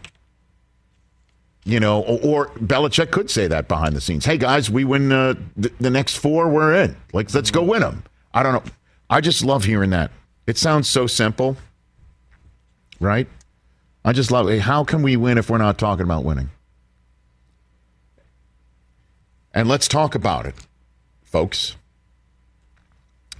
you 1.65 1.79
know, 1.79 2.01
or, 2.01 2.19
or, 2.23 2.47
Belichick 2.55 3.11
could 3.11 3.29
say 3.29 3.47
that 3.47 3.67
behind 3.67 3.95
the 3.95 4.01
scenes. 4.01 4.25
Hey 4.25 4.37
guys, 4.37 4.69
we 4.69 4.83
win 4.83 5.11
uh, 5.11 5.35
the, 5.55 5.71
the 5.79 5.89
next 5.89 6.17
four, 6.17 6.49
we're 6.49 6.73
in. 6.73 6.95
Like, 7.13 7.33
let's 7.33 7.51
go 7.51 7.63
win 7.63 7.81
them. 7.81 8.03
I 8.33 8.43
don't 8.43 8.53
know. 8.53 8.71
I 9.09 9.21
just 9.21 9.43
love 9.43 9.63
hearing 9.63 9.91
that. 9.91 10.11
It 10.45 10.57
sounds 10.57 10.89
so 10.89 11.07
simple, 11.07 11.55
right? 12.99 13.27
I 14.03 14.11
just 14.11 14.31
love 14.31 14.49
it. 14.49 14.59
How 14.61 14.83
can 14.83 15.01
we 15.03 15.15
win 15.15 15.37
if 15.37 15.49
we're 15.49 15.57
not 15.57 15.77
talking 15.77 16.03
about 16.03 16.25
winning? 16.25 16.49
And 19.53 19.69
let's 19.69 19.87
talk 19.87 20.15
about 20.15 20.45
it, 20.45 20.55
folks. 21.21 21.75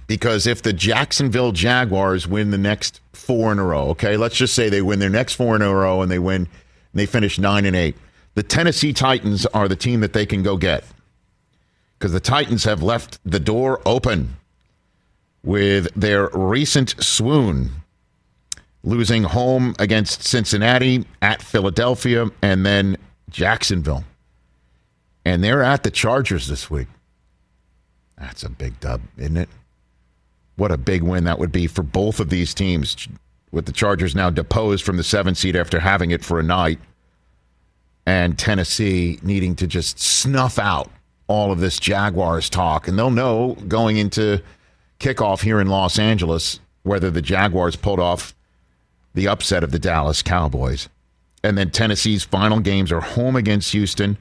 Because 0.06 0.46
if 0.46 0.62
the 0.62 0.72
Jacksonville 0.72 1.52
Jaguars 1.52 2.26
win 2.26 2.50
the 2.50 2.58
next 2.58 3.00
four 3.12 3.52
in 3.52 3.58
a 3.58 3.64
row, 3.64 3.88
okay, 3.90 4.16
let's 4.16 4.36
just 4.36 4.54
say 4.54 4.68
they 4.68 4.82
win 4.82 4.98
their 4.98 5.10
next 5.10 5.34
four 5.34 5.56
in 5.56 5.62
a 5.62 5.74
row 5.74 6.02
and 6.02 6.10
they 6.10 6.18
win, 6.18 6.42
and 6.42 6.48
they 6.92 7.06
finish 7.06 7.38
nine 7.38 7.64
and 7.64 7.74
eight. 7.74 7.96
The 8.34 8.42
Tennessee 8.42 8.92
Titans 8.92 9.46
are 9.46 9.68
the 9.68 9.76
team 9.76 10.00
that 10.00 10.12
they 10.12 10.26
can 10.26 10.42
go 10.42 10.56
get 10.56 10.84
because 11.98 12.12
the 12.12 12.20
Titans 12.20 12.64
have 12.64 12.82
left 12.82 13.18
the 13.24 13.40
door 13.40 13.80
open 13.86 14.36
with 15.44 15.88
their 15.94 16.28
recent 16.32 17.02
swoon, 17.02 17.70
losing 18.82 19.22
home 19.22 19.74
against 19.78 20.24
Cincinnati, 20.24 21.06
at 21.22 21.42
Philadelphia, 21.42 22.28
and 22.42 22.66
then 22.66 22.96
Jacksonville. 23.30 24.04
And 25.24 25.42
they're 25.42 25.62
at 25.62 25.84
the 25.84 25.90
Chargers 25.90 26.48
this 26.48 26.70
week. 26.70 26.88
That's 28.18 28.42
a 28.42 28.50
big 28.50 28.80
dub, 28.80 29.00
isn't 29.16 29.36
it? 29.36 29.48
What 30.56 30.72
a 30.72 30.76
big 30.76 31.02
win 31.02 31.24
that 31.24 31.38
would 31.38 31.52
be 31.52 31.66
for 31.66 31.82
both 31.82 32.20
of 32.20 32.30
these 32.30 32.52
teams, 32.52 33.08
with 33.50 33.66
the 33.66 33.72
Chargers 33.72 34.14
now 34.14 34.30
deposed 34.30 34.84
from 34.84 34.96
the 34.96 35.04
seventh 35.04 35.38
seed 35.38 35.56
after 35.56 35.80
having 35.80 36.10
it 36.10 36.24
for 36.24 36.40
a 36.40 36.42
night 36.42 36.80
and 38.06 38.38
Tennessee 38.38 39.18
needing 39.22 39.56
to 39.56 39.66
just 39.66 39.98
snuff 39.98 40.58
out 40.58 40.90
all 41.26 41.52
of 41.52 41.60
this 41.60 41.78
Jaguars 41.78 42.50
talk. 42.50 42.86
And 42.86 42.98
they'll 42.98 43.10
know 43.10 43.56
going 43.68 43.96
into 43.96 44.42
kickoff 45.00 45.42
here 45.42 45.60
in 45.60 45.68
Los 45.68 45.98
Angeles 45.98 46.60
whether 46.82 47.10
the 47.10 47.22
Jaguars 47.22 47.76
pulled 47.76 48.00
off 48.00 48.34
the 49.14 49.26
upset 49.26 49.64
of 49.64 49.70
the 49.70 49.78
Dallas 49.78 50.22
Cowboys. 50.22 50.88
And 51.42 51.58
then 51.58 51.70
Tennessee's 51.70 52.24
final 52.24 52.60
games 52.60 52.92
are 52.92 53.00
home 53.00 53.36
against 53.36 53.72
Houston. 53.72 54.16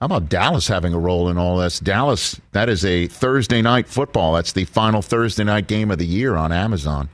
How 0.00 0.06
about 0.06 0.28
Dallas 0.28 0.68
having 0.68 0.94
a 0.94 0.98
role 0.98 1.28
in 1.28 1.38
all 1.38 1.58
this? 1.58 1.80
Dallas, 1.80 2.40
that 2.52 2.68
is 2.68 2.84
a 2.84 3.08
Thursday 3.08 3.62
night 3.62 3.88
football. 3.88 4.34
That's 4.34 4.52
the 4.52 4.64
final 4.64 5.02
Thursday 5.02 5.44
night 5.44 5.66
game 5.66 5.90
of 5.90 5.98
the 5.98 6.06
year 6.06 6.36
on 6.36 6.52
Amazon. 6.52 7.08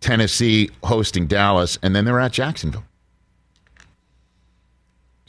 Tennessee 0.00 0.70
hosting 0.82 1.26
Dallas, 1.26 1.78
and 1.82 1.94
then 1.94 2.04
they're 2.04 2.20
at 2.20 2.32
Jacksonville. 2.32 2.84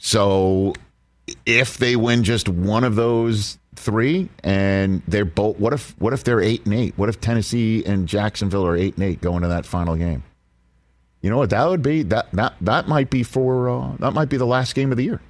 So 0.04 0.74
if 1.46 1.78
they 1.78 1.94
win 1.94 2.24
just 2.24 2.48
one 2.48 2.82
of 2.82 2.96
those 2.96 3.56
three 3.76 4.28
and 4.42 5.00
they're 5.06 5.24
both 5.24 5.58
what 5.60 5.72
if 5.72 5.94
what 6.00 6.12
if 6.12 6.24
they're 6.24 6.40
eight 6.40 6.64
and 6.64 6.74
eight? 6.74 6.94
What 6.96 7.08
if 7.08 7.20
Tennessee 7.20 7.84
and 7.86 8.08
Jacksonville 8.08 8.66
are 8.66 8.76
eight 8.76 8.96
and 8.96 9.04
eight 9.04 9.20
going 9.20 9.42
to 9.42 9.48
that 9.48 9.64
final 9.64 9.94
game? 9.94 10.24
You 11.20 11.30
know 11.30 11.38
what 11.38 11.50
that 11.50 11.68
would 11.68 11.82
be? 11.82 12.02
That 12.02 12.26
that 12.32 12.54
that 12.62 12.88
might 12.88 13.10
be 13.10 13.22
for 13.22 13.70
uh, 13.70 13.96
that 14.00 14.12
might 14.12 14.28
be 14.28 14.36
the 14.36 14.44
last 14.44 14.74
game 14.74 14.90
of 14.90 14.96
the 14.96 15.04
year. 15.04 15.20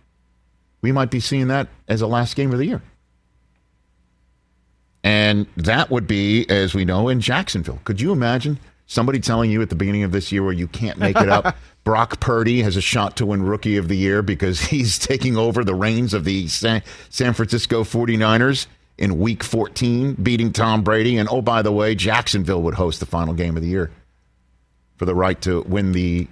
We 0.81 0.91
might 0.91 1.11
be 1.11 1.21
seeing 1.21 1.49
that 1.49 1.69
as 1.87 2.01
a 2.01 2.07
last 2.07 2.35
game 2.35 2.51
of 2.51 2.59
the 2.59 2.67
year. 2.67 2.83
And 5.05 5.47
that 5.59 5.91
would 5.91 6.07
be, 6.07 6.49
as 6.49 6.75
we 6.75 6.87
know, 6.87 7.11
in 7.11 7.21
Jacksonville. 7.21 7.81
Could 7.85 8.01
you 8.01 8.11
imagine 8.11 8.59
Somebody 8.93 9.21
telling 9.21 9.51
you 9.51 9.63
at 9.63 9.71
the 9.71 9.75
beginning 9.75 10.03
of 10.03 10.13
this 10.13 10.31
year 10.31 10.43
where 10.43 10.53
you 10.53 10.69
can't 10.69 10.99
make 10.99 11.17
it 11.17 11.31
up. 11.31 11.57
Brock 11.85 12.21
Purdy 12.21 12.61
has 12.61 12.77
a 12.77 12.83
shot 12.83 13.17
to 13.17 13.25
win 13.25 13.43
Rookie 13.43 13.79
of 13.79 13.89
the 13.89 13.97
Year 13.97 14.21
because 14.21 14.61
he's 14.67 14.99
taking 14.99 15.35
over 15.35 15.65
the 15.65 15.75
reins 15.75 16.13
of 16.13 16.25
the 16.25 16.47
San, 16.49 16.83
San 17.09 17.33
Francisco 17.33 17.85
49ers 17.85 18.67
in 18.99 19.19
week 19.19 19.43
14, 19.43 20.13
beating 20.17 20.53
Tom 20.53 20.83
Brady. 20.83 21.17
And 21.17 21.27
oh, 21.31 21.41
by 21.41 21.63
the 21.63 21.73
way, 21.73 21.95
Jacksonville 21.95 22.61
would 22.61 22.75
host 22.75 23.01
the 23.01 23.07
final 23.07 23.33
game 23.33 23.57
of 23.57 23.63
the 23.63 23.69
year 23.71 23.91
for 24.97 25.07
the 25.07 25.15
right 25.15 25.41
to 25.41 25.63
win 25.63 25.93
the 25.93 26.29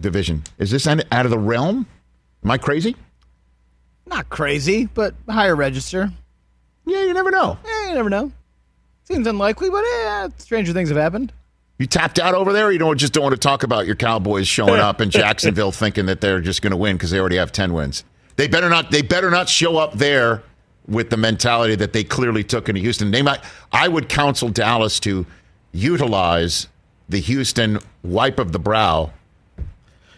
division. 0.00 0.44
Is 0.56 0.70
this 0.70 0.86
out 0.86 1.26
of 1.26 1.30
the 1.30 1.38
realm? 1.38 1.86
Am 2.42 2.50
I 2.50 2.56
crazy? 2.56 2.96
Not 4.06 4.30
crazy, 4.30 4.86
but 4.86 5.14
higher 5.28 5.54
register. 5.54 6.10
Yeah, 6.86 7.04
you 7.04 7.12
never 7.12 7.30
know. 7.30 7.58
Yeah, 7.66 7.88
you 7.90 7.94
never 7.96 8.08
know. 8.08 8.32
Seems 9.04 9.26
unlikely, 9.26 9.68
but 9.68 9.84
yeah, 9.92 10.28
stranger 10.38 10.72
things 10.72 10.88
have 10.88 10.96
happened. 10.96 11.34
You 11.78 11.86
tapped 11.86 12.18
out 12.18 12.34
over 12.34 12.52
there. 12.52 12.66
Or 12.66 12.72
you 12.72 12.78
don't 12.78 12.98
just 12.98 13.12
don't 13.12 13.22
want 13.22 13.34
to 13.34 13.38
talk 13.40 13.62
about 13.62 13.86
your 13.86 13.94
Cowboys 13.96 14.48
showing 14.48 14.80
up 14.80 15.00
in 15.00 15.10
Jacksonville 15.10 15.72
thinking 15.72 16.06
that 16.06 16.20
they're 16.20 16.40
just 16.40 16.60
going 16.62 16.72
to 16.72 16.76
win 16.76 16.96
because 16.96 17.10
they 17.10 17.18
already 17.20 17.36
have 17.36 17.52
ten 17.52 17.72
wins. 17.72 18.04
They 18.36 18.48
better 18.48 18.68
not. 18.68 18.90
They 18.90 19.02
better 19.02 19.30
not 19.30 19.48
show 19.48 19.76
up 19.78 19.94
there 19.94 20.42
with 20.86 21.10
the 21.10 21.16
mentality 21.16 21.74
that 21.76 21.92
they 21.92 22.02
clearly 22.02 22.42
took 22.42 22.68
into 22.68 22.80
Houston. 22.80 23.10
They 23.10 23.22
might. 23.22 23.40
I 23.72 23.88
would 23.88 24.08
counsel 24.08 24.48
Dallas 24.48 24.98
to 25.00 25.26
utilize 25.72 26.66
the 27.08 27.18
Houston 27.20 27.78
wipe 28.02 28.38
of 28.38 28.52
the 28.52 28.58
brow 28.58 29.10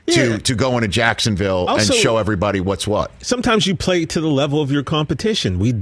to 0.07 0.31
Yeah. 0.31 0.37
to 0.39 0.55
go 0.55 0.77
into 0.77 0.89
Jacksonville 0.89 1.67
Also- 1.69 1.93
and 1.93 2.03
show 2.03 2.17
everybody 2.17 2.61
what's 2.61 2.87
what. 2.87 3.11
Sometimes 3.23 3.67
you 3.67 3.77
play 3.77 4.05
to 4.07 4.21
the 4.21 4.29
level 4.29 4.61
of 4.61 4.71
your 4.73 4.83
competition. 4.83 5.59
We 5.59 5.75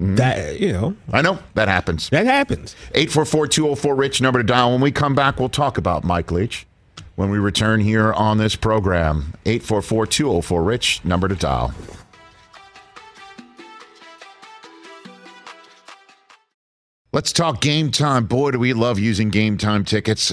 Mm-hmm. 0.00 0.14
that 0.14 0.60
you 0.60 0.72
know 0.72 0.94
I 1.12 1.22
know 1.22 1.40
that 1.54 1.66
happens. 1.66 2.08
that 2.10 2.24
happens. 2.24 2.76
844-204 2.94 3.98
Rich 3.98 4.20
number 4.20 4.38
to 4.38 4.46
dial. 4.46 4.70
When 4.70 4.80
we 4.80 4.92
come 4.92 5.16
back, 5.16 5.40
we'll 5.40 5.48
talk 5.48 5.76
about 5.76 6.04
Mike 6.04 6.30
Leach 6.30 6.66
when 7.16 7.30
we 7.30 7.38
return 7.38 7.80
here 7.80 8.12
on 8.12 8.38
this 8.38 8.54
program. 8.54 9.34
844-204 9.44 10.64
Rich 10.64 11.04
number 11.04 11.26
to 11.26 11.34
dial. 11.34 11.74
Let's 17.12 17.32
talk 17.32 17.60
game 17.60 17.90
time. 17.90 18.26
Boy, 18.26 18.52
do 18.52 18.58
we 18.60 18.74
love 18.74 19.00
using 19.00 19.30
game 19.30 19.58
time 19.58 19.84
tickets 19.84 20.32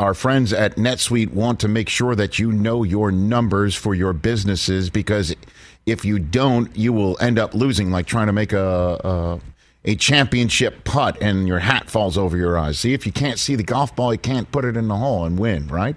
Our 0.00 0.14
friends 0.14 0.54
at 0.54 0.76
NetSuite 0.76 1.34
want 1.34 1.60
to 1.60 1.68
make 1.68 1.90
sure 1.90 2.14
that 2.14 2.38
you 2.38 2.52
know 2.52 2.84
your 2.84 3.12
numbers 3.12 3.74
for 3.74 3.94
your 3.94 4.14
businesses 4.14 4.88
because 4.88 5.36
if 5.84 6.06
you 6.06 6.18
don't, 6.18 6.74
you 6.74 6.94
will 6.94 7.18
end 7.20 7.38
up 7.38 7.52
losing, 7.52 7.90
like 7.90 8.06
trying 8.06 8.28
to 8.28 8.32
make 8.32 8.54
a, 8.54 8.98
a 9.04 9.40
a 9.84 9.96
championship 9.96 10.84
putt 10.84 11.18
and 11.20 11.46
your 11.46 11.58
hat 11.58 11.90
falls 11.90 12.16
over 12.16 12.34
your 12.38 12.58
eyes. 12.58 12.78
See, 12.78 12.94
if 12.94 13.04
you 13.04 13.12
can't 13.12 13.38
see 13.38 13.56
the 13.56 13.62
golf 13.62 13.94
ball, 13.94 14.14
you 14.14 14.18
can't 14.18 14.50
put 14.50 14.64
it 14.64 14.74
in 14.74 14.88
the 14.88 14.96
hole 14.96 15.26
and 15.26 15.38
win, 15.38 15.68
right? 15.68 15.96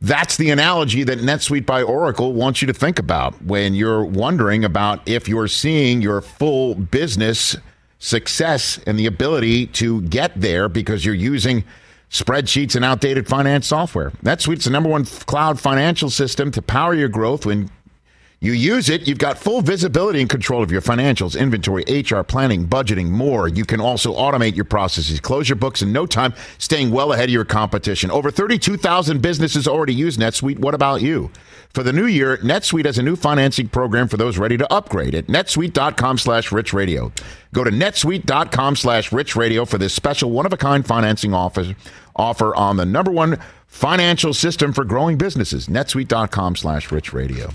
That's 0.00 0.36
the 0.36 0.50
analogy 0.50 1.04
that 1.04 1.20
NetSuite 1.20 1.64
by 1.64 1.84
Oracle 1.84 2.32
wants 2.32 2.60
you 2.60 2.66
to 2.66 2.74
think 2.74 2.98
about 2.98 3.40
when 3.44 3.74
you're 3.74 4.04
wondering 4.04 4.64
about 4.64 5.08
if 5.08 5.28
you're 5.28 5.46
seeing 5.46 6.02
your 6.02 6.20
full 6.22 6.74
business 6.74 7.56
success 8.00 8.80
and 8.84 8.98
the 8.98 9.06
ability 9.06 9.68
to 9.68 10.02
get 10.02 10.32
there 10.40 10.68
because 10.68 11.04
you're 11.04 11.14
using 11.14 11.62
spreadsheets 12.12 12.76
and 12.76 12.84
outdated 12.84 13.26
finance 13.26 13.66
software. 13.66 14.10
NetSuite's 14.22 14.66
the 14.66 14.70
number 14.70 14.90
one 14.90 15.04
cloud 15.04 15.58
financial 15.58 16.10
system 16.10 16.50
to 16.52 16.62
power 16.62 16.94
your 16.94 17.08
growth 17.08 17.46
when 17.46 17.70
you 18.42 18.54
use 18.54 18.88
it, 18.88 19.06
you've 19.06 19.18
got 19.18 19.38
full 19.38 19.60
visibility 19.60 20.20
and 20.20 20.28
control 20.28 20.64
of 20.64 20.72
your 20.72 20.80
financials, 20.80 21.38
inventory, 21.38 21.84
HR, 21.88 22.22
planning, 22.22 22.66
budgeting, 22.66 23.08
more. 23.08 23.46
You 23.46 23.64
can 23.64 23.80
also 23.80 24.12
automate 24.14 24.56
your 24.56 24.64
processes, 24.64 25.20
close 25.20 25.48
your 25.48 25.54
books 25.54 25.80
in 25.80 25.92
no 25.92 26.06
time, 26.06 26.34
staying 26.58 26.90
well 26.90 27.12
ahead 27.12 27.28
of 27.28 27.32
your 27.32 27.44
competition. 27.44 28.10
Over 28.10 28.32
32,000 28.32 29.22
businesses 29.22 29.68
already 29.68 29.94
use 29.94 30.16
NetSuite. 30.16 30.58
What 30.58 30.74
about 30.74 31.02
you? 31.02 31.30
For 31.72 31.84
the 31.84 31.92
new 31.92 32.06
year, 32.06 32.36
NetSuite 32.38 32.84
has 32.84 32.98
a 32.98 33.02
new 33.02 33.14
financing 33.14 33.68
program 33.68 34.08
for 34.08 34.16
those 34.16 34.38
ready 34.38 34.58
to 34.58 34.70
upgrade 34.72 35.14
at 35.14 35.28
netsuite.com 35.28 36.18
slash 36.18 36.50
rich 36.50 36.72
radio. 36.74 37.12
Go 37.54 37.62
to 37.62 37.70
netsuite.com 37.70 38.74
slash 38.74 39.12
rich 39.12 39.36
radio 39.36 39.64
for 39.64 39.78
this 39.78 39.94
special 39.94 40.32
one-of-a-kind 40.32 40.84
financing 40.84 41.32
offer, 41.32 41.76
offer 42.16 42.54
on 42.54 42.76
the 42.76 42.86
number 42.86 43.10
one 43.10 43.38
financial 43.66 44.34
system 44.34 44.72
for 44.72 44.84
growing 44.84 45.16
businesses, 45.16 45.66
netsuite.com 45.66 46.56
slash 46.56 46.92
rich 46.92 47.12
radio. 47.12 47.50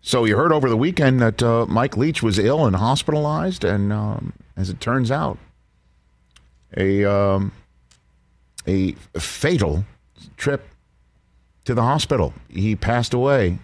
So 0.00 0.24
you 0.24 0.36
heard 0.36 0.52
over 0.52 0.68
the 0.68 0.76
weekend 0.76 1.20
that 1.20 1.42
uh, 1.42 1.66
Mike 1.66 1.96
Leach 1.96 2.22
was 2.22 2.38
ill 2.38 2.66
and 2.66 2.76
hospitalized, 2.76 3.64
and 3.64 3.92
um, 3.92 4.32
as 4.56 4.70
it 4.70 4.80
turns 4.80 5.10
out, 5.10 5.38
a 6.76 7.04
um, 7.04 7.52
a 8.66 8.92
fatal 9.18 9.84
trip 10.36 10.68
to 11.64 11.74
the 11.74 11.82
hospital. 11.82 12.32
He 12.48 12.76
passed 12.76 13.12
away 13.12 13.58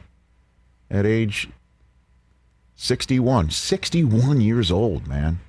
at 0.91 1.07
age 1.07 1.49
61. 2.77 3.51
61 3.51 4.41
years 4.41 4.71
old, 4.71 5.07
man. 5.07 5.41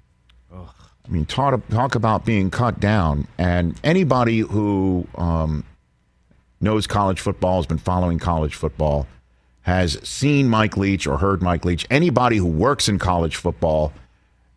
I 1.05 1.11
mean, 1.11 1.25
talk, 1.25 1.67
talk 1.69 1.95
about 1.95 2.25
being 2.25 2.49
cut 2.49 2.79
down. 2.79 3.27
And 3.37 3.79
anybody 3.83 4.39
who 4.39 5.07
um, 5.15 5.63
knows 6.59 6.87
college 6.87 7.19
football, 7.19 7.57
has 7.57 7.67
been 7.67 7.77
following 7.77 8.17
college 8.17 8.55
football, 8.55 9.07
has 9.61 9.99
seen 10.07 10.49
Mike 10.49 10.77
Leach 10.77 11.07
or 11.07 11.17
heard 11.17 11.41
Mike 11.41 11.65
Leach. 11.65 11.85
Anybody 11.89 12.37
who 12.37 12.47
works 12.47 12.87
in 12.87 12.99
college 12.99 13.35
football 13.35 13.93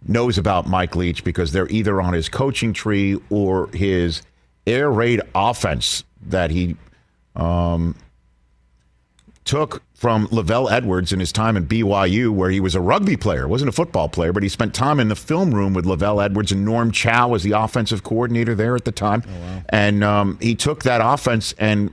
knows 0.07 0.38
about 0.38 0.66
Mike 0.66 0.96
Leach 0.96 1.24
because 1.24 1.53
they're 1.53 1.68
either 1.68 2.01
on 2.01 2.12
his 2.12 2.28
coaching 2.28 2.72
tree 2.72 3.20
or 3.30 3.68
his 3.72 4.22
air 4.66 4.90
raid 4.90 5.20
offense 5.34 6.05
that 6.26 6.51
he 6.51 6.76
um, 7.36 7.94
took 9.44 9.82
from 9.99 10.28
LaVell 10.28 10.70
Edwards 10.70 11.12
in 11.12 11.18
his 11.18 11.32
time 11.32 11.57
at 11.57 11.64
BYU, 11.64 12.30
where 12.30 12.51
he 12.51 12.61
was 12.61 12.76
a 12.76 12.80
rugby 12.80 13.16
player, 13.16 13.49
wasn't 13.49 13.68
a 13.68 13.72
football 13.72 14.09
player, 14.09 14.32
but 14.32 14.44
he 14.44 14.49
spent 14.49 14.72
time 14.72 15.01
in 15.01 15.09
the 15.09 15.16
film 15.16 15.53
room 15.53 15.74
with 15.74 15.86
LaVell 15.86 16.24
Edwards 16.24 16.53
and 16.53 16.64
Norm 16.64 16.92
Chow 16.92 17.26
was 17.26 17.42
the 17.42 17.51
offensive 17.51 18.05
coordinator 18.05 18.55
there 18.55 18.76
at 18.76 18.84
the 18.84 18.92
time. 18.92 19.24
And 19.70 20.05
um, 20.05 20.38
he 20.40 20.55
took 20.55 20.84
that 20.84 21.01
offense 21.03 21.53
and, 21.59 21.90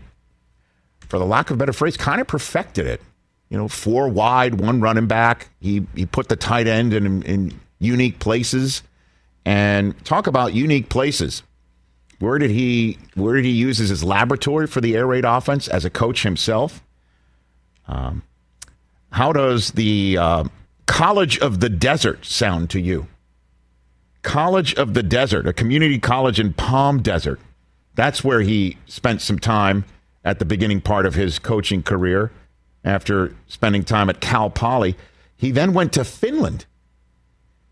for 0.99 1.17
the 1.17 1.25
lack 1.25 1.49
of 1.49 1.55
a 1.55 1.57
better 1.57 1.73
phrase, 1.73 1.97
kind 1.97 2.21
of 2.21 2.27
perfected 2.27 2.85
it. 2.85 3.01
You 3.49 3.57
know, 3.57 3.67
four 3.67 4.07
wide, 4.07 4.61
one 4.61 4.81
running 4.81 5.07
back. 5.07 5.49
He 5.59 5.87
he 5.95 6.05
put 6.05 6.29
the 6.29 6.35
tight 6.35 6.67
end 6.67 6.93
in, 6.93 7.23
in 7.23 7.59
unique 7.79 8.19
places. 8.19 8.83
And 9.45 10.03
talk 10.05 10.27
about 10.27 10.53
unique 10.53 10.89
places. 10.89 11.41
Where 12.19 12.37
did 12.37 12.51
he 12.51 12.99
where 13.15 13.35
did 13.35 13.45
he 13.45 13.51
use 13.51 13.79
as 13.79 13.89
his 13.89 14.03
laboratory 14.03 14.67
for 14.67 14.79
the 14.79 14.95
air 14.95 15.07
raid 15.07 15.25
offense 15.25 15.67
as 15.67 15.85
a 15.85 15.89
coach 15.89 16.21
himself? 16.21 16.83
Um, 17.87 18.23
how 19.11 19.31
does 19.31 19.71
the 19.71 20.17
uh, 20.17 20.43
College 20.85 21.39
of 21.39 21.59
the 21.59 21.69
Desert 21.69 22.25
sound 22.25 22.69
to 22.71 22.79
you? 22.79 23.07
College 24.23 24.73
of 24.75 24.93
the 24.93 25.03
Desert, 25.03 25.47
a 25.47 25.53
community 25.53 25.99
college 25.99 26.39
in 26.39 26.53
Palm 26.53 27.01
Desert. 27.01 27.39
That's 27.93 28.23
where 28.23 28.41
he 28.41 28.77
spent 28.87 29.21
some 29.21 29.39
time 29.39 29.85
at 30.23 30.39
the 30.39 30.45
beginning 30.45 30.81
part 30.81 31.05
of 31.05 31.15
his 31.15 31.39
coaching 31.39 31.83
career 31.83 32.31
after 32.83 33.35
spending 33.47 33.83
time 33.83 34.09
at 34.09 34.19
Cal 34.19 34.49
Poly. 34.49 34.97
He 35.37 35.51
then 35.51 35.73
went 35.73 35.93
to 35.93 36.03
Finland. 36.03 36.65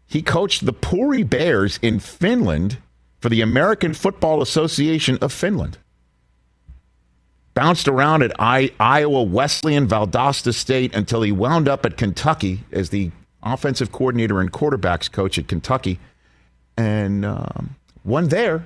He 0.06 0.22
coached 0.22 0.66
the 0.66 0.74
Pori 0.74 1.28
Bears 1.28 1.80
in 1.82 2.00
Finland 2.00 2.78
for 3.20 3.30
the 3.30 3.42
American 3.42 3.94
Football 3.94 4.42
Association 4.42 5.18
of 5.22 5.34
Finland 5.34 5.78
bounced 7.54 7.88
around 7.88 8.24
at 8.24 8.32
I- 8.40 8.72
Iowa 8.80 9.24
Wesleyan, 9.24 9.88
Valdosta 9.88 10.54
State 10.54 10.94
until 10.96 11.22
he 11.22 11.32
wound 11.32 11.68
up 11.68 11.86
at 11.86 11.98
Kentucky 11.98 12.64
as 12.72 12.90
the 12.90 13.12
offensive 13.44 13.92
coordinator 13.92 14.40
and 14.40 14.52
quarterbacks 14.52 15.12
coach 15.12 15.38
at 15.38 15.48
Kentucky, 15.48 16.00
and 16.78 17.26
um, 17.26 17.76
won 18.04 18.30
there. 18.30 18.66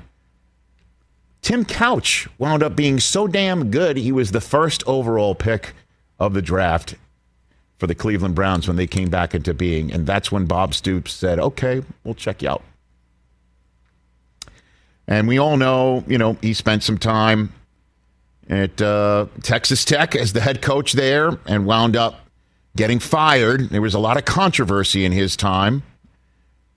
Tim 1.42 1.66
Couch 1.66 2.28
wound 2.38 2.64
up 2.64 2.76
being 2.76 3.00
so 3.00 3.28
damn 3.28 3.72
good, 3.72 3.98
he 3.98 4.12
was 4.12 4.32
the 4.32 4.42
first 4.42 4.84
overall 4.88 5.36
pick 5.36 5.74
of 6.20 6.34
the 6.34 6.42
draft 6.42 6.96
for 7.78 7.88
the 7.88 7.96
Cleveland 7.96 8.36
Browns 8.36 8.68
when 8.68 8.76
they 8.76 8.88
came 8.88 9.10
back 9.10 9.36
into 9.36 9.54
being. 9.54 9.92
And 9.92 10.06
that's 10.08 10.32
when 10.32 10.46
Bob 10.46 10.74
Stoops 10.74 11.14
said, 11.14 11.40
okay, 11.40 11.84
we'll 12.04 12.16
check 12.16 12.42
you 12.42 12.50
out. 12.50 12.64
And 15.08 15.28
we 15.28 15.38
all 15.38 15.58
know, 15.58 16.04
you 16.08 16.18
know, 16.18 16.34
he 16.42 16.54
spent 16.54 16.84
some 16.84 16.98
time 16.98 17.54
at 18.50 18.82
uh, 18.82 19.28
Texas 19.44 19.84
Tech 19.86 20.16
as 20.16 20.34
the 20.34 20.42
head 20.42 20.62
coach 20.62 20.94
there 20.94 21.38
and 21.46 21.66
wound 21.66 21.96
up 21.96 22.20
getting 22.76 23.00
fired. 23.00 23.70
There 23.70 23.82
was 23.82 23.94
a 23.94 24.00
lot 24.00 24.18
of 24.18 24.26
controversy 24.26 25.04
in 25.06 25.12
his 25.12 25.36
time. 25.36 25.84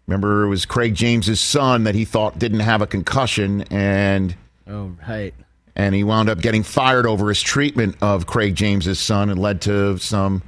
Remember, 0.06 0.44
it 0.44 0.48
was 0.48 0.66
Craig 0.66 0.94
James's 0.94 1.40
son 1.40 1.84
that 1.84 1.94
he 1.94 2.04
thought 2.04 2.38
didn't 2.38 2.60
have 2.60 2.82
a 2.82 2.86
concussion, 2.86 3.62
and 3.70 4.34
Oh, 4.68 4.96
right. 5.08 5.32
and 5.76 5.94
he 5.94 6.02
wound 6.02 6.28
up 6.28 6.40
getting 6.40 6.64
fired 6.64 7.06
over 7.06 7.28
his 7.28 7.40
treatment 7.40 7.96
of 8.00 8.26
Craig 8.26 8.56
James's 8.56 8.98
son, 8.98 9.30
and 9.30 9.38
led 9.40 9.60
to 9.62 9.98
some, 9.98 10.42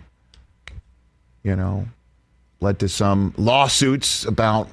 you 1.45 1.55
know, 1.55 1.87
led 2.61 2.81
to 2.81 2.89
some 2.89 3.35
lawsuits 3.37 4.25
about 4.25 4.68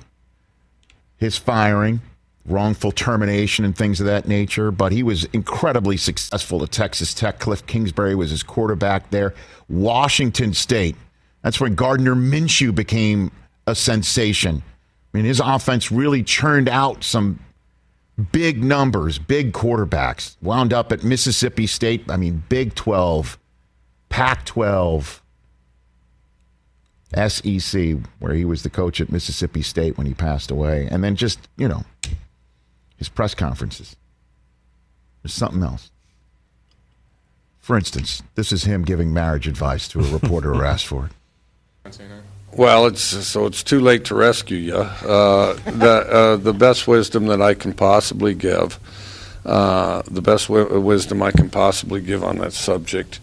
his 1.17 1.37
firing, 1.37 2.01
wrongful 2.45 2.91
termination, 2.91 3.65
and 3.65 3.77
things 3.77 3.99
of 3.99 4.05
that 4.07 4.27
nature. 4.27 4.71
But 4.71 4.91
he 4.91 5.03
was 5.03 5.25
incredibly 5.25 5.97
successful 5.97 6.63
at 6.63 6.71
Texas 6.71 7.13
Tech. 7.13 7.39
Cliff 7.39 7.65
Kingsbury 7.65 8.15
was 8.15 8.31
his 8.31 8.43
quarterback 8.43 9.09
there. 9.11 9.33
Washington 9.67 10.53
State. 10.53 10.95
That's 11.43 11.59
when 11.59 11.75
Gardner 11.75 12.15
Minshew 12.15 12.73
became 12.73 13.31
a 13.65 13.75
sensation. 13.75 14.63
I 15.13 15.17
mean, 15.17 15.25
his 15.25 15.39
offense 15.39 15.91
really 15.91 16.23
churned 16.23 16.69
out 16.69 17.03
some 17.03 17.39
big 18.31 18.63
numbers, 18.63 19.17
big 19.17 19.53
quarterbacks. 19.53 20.35
Wound 20.41 20.73
up 20.73 20.91
at 20.91 21.03
Mississippi 21.03 21.67
State. 21.67 22.09
I 22.09 22.17
mean, 22.17 22.43
Big 22.49 22.75
12, 22.75 23.37
Pac 24.09 24.45
12, 24.45 25.21
SEC, 27.27 27.97
where 28.19 28.33
he 28.33 28.45
was 28.45 28.63
the 28.63 28.69
coach 28.69 29.01
at 29.01 29.11
Mississippi 29.11 29.61
State 29.61 29.97
when 29.97 30.05
he 30.05 30.13
passed 30.13 30.51
away. 30.51 30.87
And 30.91 31.03
then 31.03 31.15
just, 31.15 31.39
you 31.57 31.67
know, 31.67 31.83
his 32.99 33.09
press 33.09 33.33
conferences. 33.33 33.95
There's 35.23 35.33
something 35.33 35.63
else. 35.63 35.89
For 37.59 37.77
instance, 37.77 38.21
this 38.35 38.51
is 38.51 38.63
him 38.65 38.83
giving 38.83 39.13
marriage 39.13 39.47
advice 39.47 39.87
to 39.89 39.99
a 39.99 40.03
reporter 40.11 40.53
who 40.53 40.61
asked 40.63 40.85
for 40.87 41.05
it. 41.05 41.11
Well, 42.55 42.87
it's 42.87 43.01
so 43.01 43.45
it's 43.45 43.63
too 43.63 43.79
late 43.79 44.05
to 44.05 44.15
rescue 44.15 44.57
you. 44.57 44.75
Uh, 44.75 45.53
the 45.65 46.05
uh, 46.11 46.35
the 46.37 46.53
best 46.53 46.87
wisdom 46.87 47.27
that 47.27 47.41
I 47.41 47.53
can 47.53 47.73
possibly 47.73 48.33
give, 48.33 48.79
uh, 49.45 50.01
the 50.09 50.21
best 50.21 50.47
wi- 50.47 50.77
wisdom 50.79 51.21
I 51.21 51.31
can 51.31 51.49
possibly 51.49 52.01
give 52.01 52.23
on 52.23 52.39
that 52.39 52.53
subject, 52.53 53.19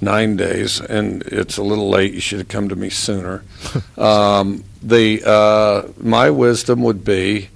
nine 0.00 0.36
days, 0.36 0.80
and 0.80 1.22
it's 1.22 1.56
a 1.58 1.62
little 1.64 1.90
late. 1.90 2.14
You 2.14 2.20
should 2.20 2.38
have 2.38 2.48
come 2.48 2.68
to 2.68 2.76
me 2.76 2.88
sooner. 2.90 3.42
Um, 3.98 4.62
the 4.80 5.22
uh, 5.26 5.88
my 5.98 6.30
wisdom 6.30 6.82
would 6.82 7.04
be. 7.04 7.48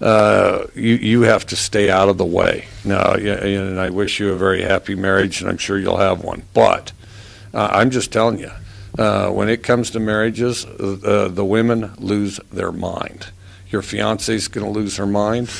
Uh, 0.00 0.66
you 0.74 0.94
you 0.94 1.22
have 1.22 1.46
to 1.46 1.56
stay 1.56 1.90
out 1.90 2.08
of 2.08 2.18
the 2.18 2.24
way. 2.24 2.66
Now, 2.84 3.14
and 3.14 3.80
I 3.80 3.90
wish 3.90 4.20
you 4.20 4.32
a 4.32 4.36
very 4.36 4.62
happy 4.62 4.94
marriage, 4.94 5.40
and 5.40 5.48
I'm 5.48 5.56
sure 5.56 5.78
you'll 5.78 5.96
have 5.96 6.22
one. 6.22 6.42
But 6.52 6.92
uh, 7.54 7.68
I'm 7.72 7.90
just 7.90 8.12
telling 8.12 8.38
you, 8.38 8.50
uh, 8.98 9.30
when 9.30 9.48
it 9.48 9.62
comes 9.62 9.90
to 9.90 10.00
marriages, 10.00 10.66
uh, 10.66 11.30
the 11.32 11.44
women 11.44 11.94
lose 11.98 12.38
their 12.52 12.72
mind. 12.72 13.28
Your 13.70 13.82
fiance 13.82 14.34
is 14.34 14.48
going 14.48 14.66
to 14.66 14.72
lose 14.72 14.96
her 14.98 15.06
mind. 15.06 15.50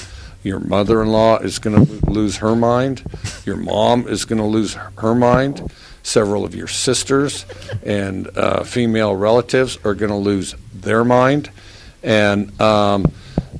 Your 0.42 0.60
mother-in-law 0.60 1.38
is 1.38 1.58
going 1.58 1.86
to 1.86 2.10
lose 2.10 2.36
her 2.36 2.54
mind. 2.54 3.02
Your 3.44 3.56
mom 3.56 4.06
is 4.06 4.24
going 4.24 4.38
to 4.38 4.44
lose 4.44 4.74
her 4.74 5.14
mind. 5.14 5.72
Several 6.02 6.44
of 6.44 6.54
your 6.54 6.68
sisters 6.68 7.44
and 7.84 8.28
uh, 8.36 8.62
female 8.62 9.16
relatives 9.16 9.76
are 9.82 9.94
going 9.94 10.12
to 10.12 10.16
lose 10.16 10.54
their 10.72 11.04
mind, 11.04 11.50
and 12.04 12.60
um, 12.60 13.10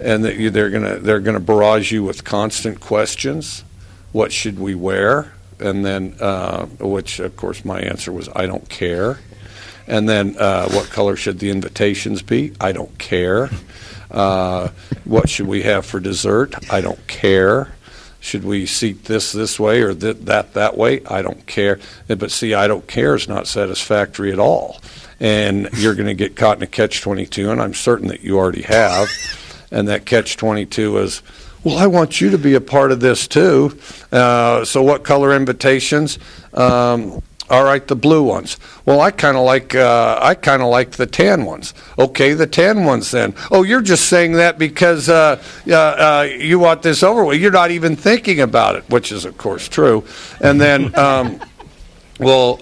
and 0.00 0.24
that 0.24 0.52
they're 0.52 0.70
going 0.70 0.84
to 0.84 0.98
they're 0.98 1.20
to 1.20 1.40
barrage 1.40 1.92
you 1.92 2.02
with 2.04 2.24
constant 2.24 2.80
questions. 2.80 3.64
What 4.12 4.32
should 4.32 4.58
we 4.58 4.74
wear? 4.74 5.32
And 5.58 5.84
then, 5.84 6.16
uh, 6.20 6.66
which 6.80 7.18
of 7.18 7.36
course 7.36 7.64
my 7.64 7.80
answer 7.80 8.12
was, 8.12 8.28
I 8.34 8.46
don't 8.46 8.68
care. 8.68 9.18
And 9.86 10.08
then, 10.08 10.36
uh, 10.38 10.68
what 10.70 10.90
color 10.90 11.16
should 11.16 11.38
the 11.38 11.50
invitations 11.50 12.22
be? 12.22 12.52
I 12.60 12.72
don't 12.72 12.98
care. 12.98 13.50
Uh, 14.10 14.68
what 15.04 15.28
should 15.28 15.46
we 15.46 15.62
have 15.62 15.86
for 15.86 16.00
dessert? 16.00 16.54
I 16.70 16.80
don't 16.80 17.06
care. 17.06 17.72
Should 18.20 18.44
we 18.44 18.66
seat 18.66 19.04
this 19.04 19.32
this 19.32 19.58
way 19.60 19.82
or 19.82 19.94
th- 19.94 20.18
that 20.22 20.54
that 20.54 20.76
way? 20.76 21.04
I 21.06 21.22
don't 21.22 21.46
care. 21.46 21.78
But 22.08 22.30
see, 22.30 22.54
I 22.54 22.66
don't 22.66 22.86
care 22.86 23.14
is 23.14 23.28
not 23.28 23.46
satisfactory 23.46 24.32
at 24.32 24.38
all. 24.38 24.80
And 25.20 25.68
you're 25.74 25.94
going 25.94 26.08
to 26.08 26.14
get 26.14 26.36
caught 26.36 26.56
in 26.56 26.62
a 26.62 26.66
catch 26.66 27.00
22, 27.00 27.50
and 27.50 27.62
I'm 27.62 27.72
certain 27.72 28.08
that 28.08 28.22
you 28.22 28.36
already 28.36 28.62
have. 28.62 29.08
And 29.76 29.88
that 29.88 30.06
catch 30.06 30.38
22 30.38 30.96
is, 30.96 31.22
well, 31.62 31.76
I 31.76 31.86
want 31.86 32.18
you 32.18 32.30
to 32.30 32.38
be 32.38 32.54
a 32.54 32.62
part 32.62 32.92
of 32.92 33.00
this 33.00 33.28
too. 33.28 33.78
Uh, 34.10 34.64
so, 34.64 34.82
what 34.82 35.04
color 35.04 35.36
invitations? 35.36 36.18
Um, 36.54 37.22
all 37.50 37.62
right, 37.62 37.86
the 37.86 37.94
blue 37.94 38.22
ones. 38.22 38.56
Well, 38.86 39.02
I 39.02 39.10
kind 39.10 39.36
of 39.36 39.44
like 39.44 39.74
uh, 39.74 40.18
I 40.22 40.34
kind 40.34 40.62
of 40.62 40.68
like 40.68 40.92
the 40.92 41.06
tan 41.06 41.44
ones. 41.44 41.74
Okay, 41.98 42.32
the 42.32 42.46
tan 42.46 42.84
ones 42.84 43.10
then. 43.10 43.34
Oh, 43.50 43.64
you're 43.64 43.82
just 43.82 44.08
saying 44.08 44.32
that 44.32 44.58
because 44.58 45.10
uh, 45.10 45.42
uh, 45.68 45.74
uh, 45.74 46.28
you 46.38 46.58
want 46.58 46.80
this 46.80 47.02
over 47.02 47.22
with. 47.22 47.38
You're 47.38 47.52
not 47.52 47.70
even 47.70 47.96
thinking 47.96 48.40
about 48.40 48.76
it, 48.76 48.88
which 48.88 49.12
is 49.12 49.26
of 49.26 49.36
course 49.36 49.68
true. 49.68 50.04
And 50.40 50.58
then, 50.58 50.98
um, 50.98 51.38
well, 52.18 52.58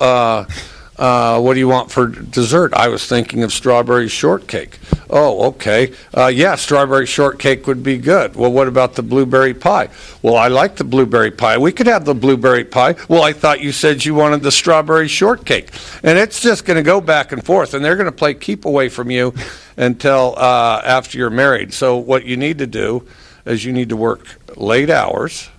uh, 0.96 1.40
what 1.40 1.54
do 1.54 1.60
you 1.60 1.68
want 1.68 1.90
for 1.90 2.06
dessert? 2.06 2.72
I 2.72 2.88
was 2.88 3.06
thinking 3.06 3.42
of 3.42 3.52
strawberry 3.52 4.08
shortcake. 4.08 4.78
Oh, 5.10 5.48
okay. 5.48 5.92
Uh, 6.16 6.28
yeah, 6.28 6.54
strawberry 6.54 7.06
shortcake 7.06 7.66
would 7.66 7.82
be 7.82 7.98
good. 7.98 8.36
Well, 8.36 8.52
what 8.52 8.68
about 8.68 8.94
the 8.94 9.02
blueberry 9.02 9.54
pie? 9.54 9.88
Well, 10.22 10.36
I 10.36 10.48
like 10.48 10.76
the 10.76 10.84
blueberry 10.84 11.32
pie. 11.32 11.58
We 11.58 11.72
could 11.72 11.88
have 11.88 12.04
the 12.04 12.14
blueberry 12.14 12.64
pie. 12.64 12.94
Well, 13.08 13.22
I 13.22 13.32
thought 13.32 13.60
you 13.60 13.72
said 13.72 14.04
you 14.04 14.14
wanted 14.14 14.42
the 14.42 14.52
strawberry 14.52 15.08
shortcake. 15.08 15.70
And 16.02 16.16
it's 16.16 16.40
just 16.40 16.64
going 16.64 16.76
to 16.76 16.82
go 16.82 17.00
back 17.00 17.32
and 17.32 17.44
forth, 17.44 17.74
and 17.74 17.84
they're 17.84 17.96
going 17.96 18.06
to 18.06 18.12
play 18.12 18.34
keep 18.34 18.64
away 18.64 18.88
from 18.88 19.10
you 19.10 19.34
until 19.76 20.34
uh, 20.36 20.80
after 20.84 21.18
you're 21.18 21.30
married. 21.30 21.74
So, 21.74 21.96
what 21.96 22.24
you 22.24 22.36
need 22.36 22.58
to 22.58 22.66
do 22.66 23.06
is 23.44 23.64
you 23.64 23.72
need 23.72 23.88
to 23.88 23.96
work 23.96 24.26
late 24.56 24.90
hours 24.90 25.50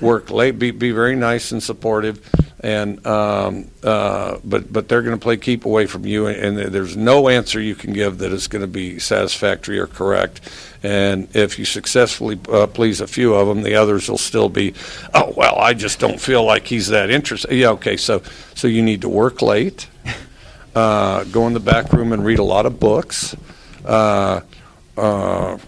work 0.00 0.30
late, 0.30 0.58
be 0.58 0.70
be 0.70 0.92
very 0.92 1.16
nice 1.16 1.52
and 1.52 1.62
supportive, 1.62 2.20
and 2.60 3.04
um, 3.06 3.70
uh, 3.82 4.38
but 4.44 4.72
but 4.72 4.88
they're 4.88 5.02
going 5.02 5.16
to 5.16 5.22
play 5.22 5.36
keep 5.36 5.64
away 5.64 5.86
from 5.86 6.06
you, 6.06 6.26
and, 6.26 6.56
there's 6.56 6.96
no 6.96 7.28
answer 7.28 7.60
you 7.60 7.74
can 7.74 7.92
give 7.92 8.18
that 8.18 8.32
is 8.32 8.48
going 8.48 8.62
to 8.62 8.68
be 8.68 8.98
satisfactory 8.98 9.78
or 9.78 9.86
correct. 9.86 10.40
And 10.82 11.34
if 11.34 11.58
you 11.58 11.64
successfully 11.64 12.38
uh, 12.48 12.66
please 12.66 13.00
a 13.00 13.06
few 13.06 13.34
of 13.34 13.48
them, 13.48 13.62
the 13.62 13.74
others 13.74 14.08
will 14.08 14.18
still 14.18 14.48
be, 14.48 14.74
oh 15.14 15.32
well, 15.36 15.56
I 15.58 15.74
just 15.74 15.98
don't 15.98 16.20
feel 16.20 16.44
like 16.44 16.66
he's 16.66 16.88
that 16.88 17.10
interested. 17.10 17.54
Yeah, 17.54 17.70
okay, 17.70 17.96
so 17.96 18.22
so 18.54 18.68
you 18.68 18.82
need 18.82 19.02
to 19.02 19.08
work 19.08 19.42
late, 19.42 19.88
uh, 20.74 21.24
go 21.24 21.46
in 21.46 21.54
the 21.54 21.60
back 21.60 21.92
room 21.92 22.12
and 22.12 22.24
read 22.24 22.38
a 22.38 22.44
lot 22.44 22.66
of 22.66 22.78
books. 22.78 23.34
Uh, 23.84 24.40
uh, 24.96 25.58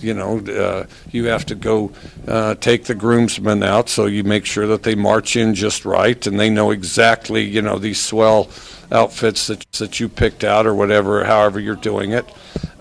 you 0.00 0.14
know, 0.14 0.38
uh, 0.38 0.86
you 1.10 1.26
have 1.26 1.44
to 1.46 1.54
go 1.54 1.92
uh, 2.26 2.54
take 2.54 2.84
the 2.84 2.94
groomsmen 2.94 3.62
out, 3.62 3.88
so 3.88 4.06
you 4.06 4.24
make 4.24 4.46
sure 4.46 4.66
that 4.66 4.82
they 4.82 4.94
march 4.94 5.36
in 5.36 5.54
just 5.54 5.84
right, 5.84 6.26
and 6.26 6.40
they 6.40 6.50
know 6.50 6.70
exactly, 6.70 7.42
you 7.42 7.60
know, 7.60 7.78
these 7.78 8.00
swell 8.00 8.48
outfits 8.92 9.46
that 9.48 9.70
that 9.72 10.00
you 10.00 10.08
picked 10.08 10.42
out 10.42 10.66
or 10.66 10.74
whatever, 10.74 11.24
however 11.24 11.60
you're 11.60 11.76
doing 11.76 12.12
it. 12.12 12.24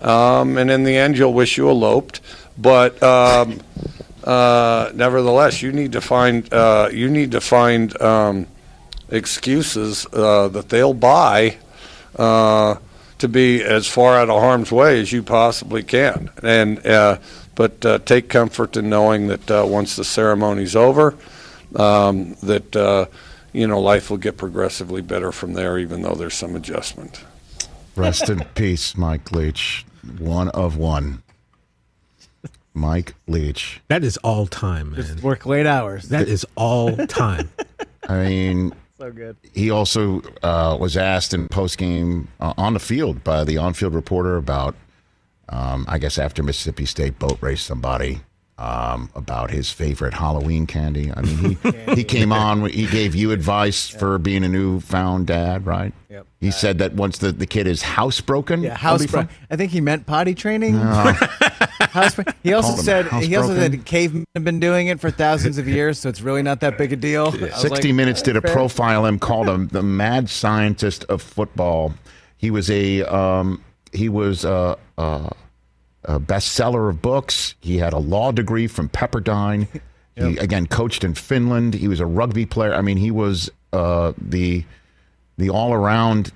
Um, 0.02 0.58
and 0.58 0.72
in 0.72 0.84
the 0.84 0.96
end, 0.96 1.18
you'll 1.18 1.34
wish 1.34 1.58
you 1.58 1.70
eloped, 1.70 2.22
but. 2.58 3.02
Um, 3.04 3.60
uh, 4.22 4.92
nevertheless, 4.94 5.62
you 5.62 5.72
need 5.72 5.94
to 5.94 6.02
find 6.02 6.54
uh, 6.54 6.90
you 6.92 7.10
need 7.10 7.32
to 7.32 7.40
find 7.40 8.00
um, 8.02 8.48
excuses 9.10 10.06
uh, 10.12 10.50
that 10.50 10.68
they'll 10.70 10.94
buy 10.94 11.58
to 13.20 13.28
be 13.28 13.64
as 13.64 13.88
far 13.88 14.18
out 14.18 14.30
of 14.30 14.42
harm's 14.42 14.72
way 14.72 15.00
as 15.00 15.12
you 15.12 15.22
possibly 15.24 15.84
can. 15.84 16.30
And 16.42 16.86
uh, 16.86 17.20
but 17.56 17.86
uh, 17.86 18.00
take 18.00 18.30
comfort 18.30 18.78
in 18.78 18.90
knowing 18.90 19.28
that 19.28 19.52
uh, 19.52 19.66
once 19.68 19.96
the 19.96 20.06
ceremony's 20.06 20.76
over, 20.76 21.16
um, 21.76 22.36
that 22.42 22.76
uh, 22.76 23.06
you 23.54 23.68
know 23.68 23.80
life 23.80 24.10
will 24.10 24.18
get 24.18 24.38
progressively 24.38 25.02
better 25.02 25.32
from 25.32 25.54
there, 25.54 25.78
even 25.78 26.02
though 26.02 26.16
there's 26.16 26.36
some 26.36 26.56
adjustment. 26.56 27.24
Rest 27.96 28.30
in 28.30 28.40
peace, 28.56 28.98
Mike 28.98 29.32
Leach. 29.32 29.86
One 30.18 30.50
of 30.50 30.78
one. 30.78 31.22
Mike 32.74 33.16
Leach. 33.28 33.82
That 33.90 34.04
is 34.04 34.16
all 34.18 34.48
time, 34.48 34.92
man. 34.92 35.02
Just 35.02 35.22
work 35.22 35.46
late 35.46 35.66
hours. 35.66 36.10
That 36.10 36.30
is 36.30 36.46
all 36.56 36.96
time. 37.08 37.50
I 38.08 38.24
mean, 38.24 38.74
so 39.00 39.12
good. 39.12 39.38
He 39.54 39.72
also 39.72 40.22
uh, 40.44 40.78
was 40.80 40.98
asked 40.98 41.34
in 41.34 41.48
post 41.48 41.78
game 41.78 42.28
uh, 42.40 42.54
on 42.58 42.74
the 42.74 42.80
field 42.80 43.24
by 43.24 43.44
the 43.44 43.58
on 43.58 43.74
field 43.74 43.96
reporter 43.96 44.38
about, 44.38 44.76
um, 45.48 45.86
I 45.88 45.98
guess, 45.98 46.18
after 46.18 46.44
Mississippi 46.44 46.86
State 46.86 47.18
boat 47.18 47.38
raced 47.42 47.66
somebody. 47.66 48.22
Um, 48.58 49.10
about 49.16 49.52
his 49.52 49.72
favorite 49.72 50.14
Halloween 50.14 50.68
candy. 50.68 51.14
I 51.16 51.22
mean, 51.22 51.58
he, 51.64 51.72
he 51.96 52.04
came 52.04 52.34
on. 52.34 52.70
He 52.70 52.88
gave 52.88 53.16
you 53.16 53.32
advice 53.32 53.90
yep. 53.90 54.02
for 54.02 54.18
being 54.18 54.44
a 54.44 54.50
newfound 54.50 55.28
dad, 55.28 55.66
right? 55.66 55.94
Yep. 56.10 56.28
He 56.42 56.50
uh, 56.50 56.52
said 56.52 56.80
that 56.80 56.94
once 56.94 57.20
the, 57.20 57.32
the 57.32 57.46
kid 57.46 57.68
is 57.68 57.82
housebroken. 57.82 58.62
Yeah, 58.62 58.76
housebroken. 58.76 59.30
I 59.50 59.56
think 59.56 59.72
he 59.72 59.80
meant 59.80 60.08
potty 60.08 60.36
training. 60.36 60.76
Uh, 61.62 62.10
he 62.44 62.54
also 62.54 62.82
said 62.82 63.08
he 63.08 63.36
also 63.36 63.56
said 63.56 63.84
cavemen 63.86 64.26
have 64.36 64.44
been 64.44 64.60
doing 64.60 64.88
it 64.88 65.00
for 65.00 65.10
thousands 65.10 65.58
of 65.58 65.68
years, 65.68 66.00
so 66.00 66.10
it's 66.10 66.22
really 66.22 66.44
not 66.44 66.60
that 66.60 66.78
big 66.78 66.94
a 66.94 66.96
deal. 66.96 67.36
Yeah. 67.36 67.56
Sixty 67.56 67.90
like, 67.90 67.96
Minutes 67.96 68.22
did 68.22 68.36
a 68.36 68.42
profile 68.42 69.06
him, 69.06 69.20
called 69.20 69.50
him 69.50 69.68
the 69.70 69.82
mad 69.82 70.30
scientist 70.30 71.04
of 71.06 71.22
football. 71.22 71.94
He 72.38 72.52
was 72.52 72.70
a 72.70 73.04
um, 73.04 73.64
he 73.92 74.08
was 74.08 74.46
a, 74.46 74.78
a, 74.98 75.32
a, 76.06 76.20
bestseller 76.20 76.90
of 76.90 77.02
books. 77.02 77.56
He 77.60 77.78
had 77.78 77.94
a 77.94 77.98
law 77.98 78.32
degree 78.32 78.68
from 78.68 78.90
Pepperdine. 78.90 79.68
Yep. 80.16 80.28
He 80.28 80.38
again 80.40 80.68
coached 80.68 81.06
in 81.06 81.14
Finland. 81.14 81.76
He 81.76 81.88
was 81.88 82.02
a 82.02 82.06
rugby 82.06 82.46
player. 82.46 82.74
I 82.74 82.82
mean, 82.82 82.98
he 82.98 83.10
was 83.10 83.50
uh, 83.72 84.12
the 84.18 84.66
the 85.38 85.50
all 85.50 85.72
around 85.72 86.34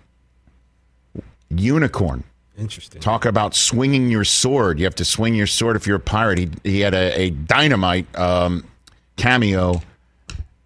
unicorn 1.50 2.24
Interesting. 2.58 3.02
Talk 3.02 3.26
about 3.26 3.56
swinging 3.56 4.10
your 4.10 4.24
sword. 4.24 4.80
You 4.80 4.86
have 4.86 4.96
to 4.96 5.06
swing 5.06 5.34
your 5.34 5.48
sword 5.48 5.76
if 5.76 5.88
you're 5.88 5.98
a 5.98 6.00
pirate. 6.00 6.38
He, 6.38 6.50
he 6.64 6.80
had 6.82 6.94
a, 6.94 7.20
a 7.20 7.30
dynamite 7.32 8.08
um, 8.18 8.68
cameo 9.16 9.82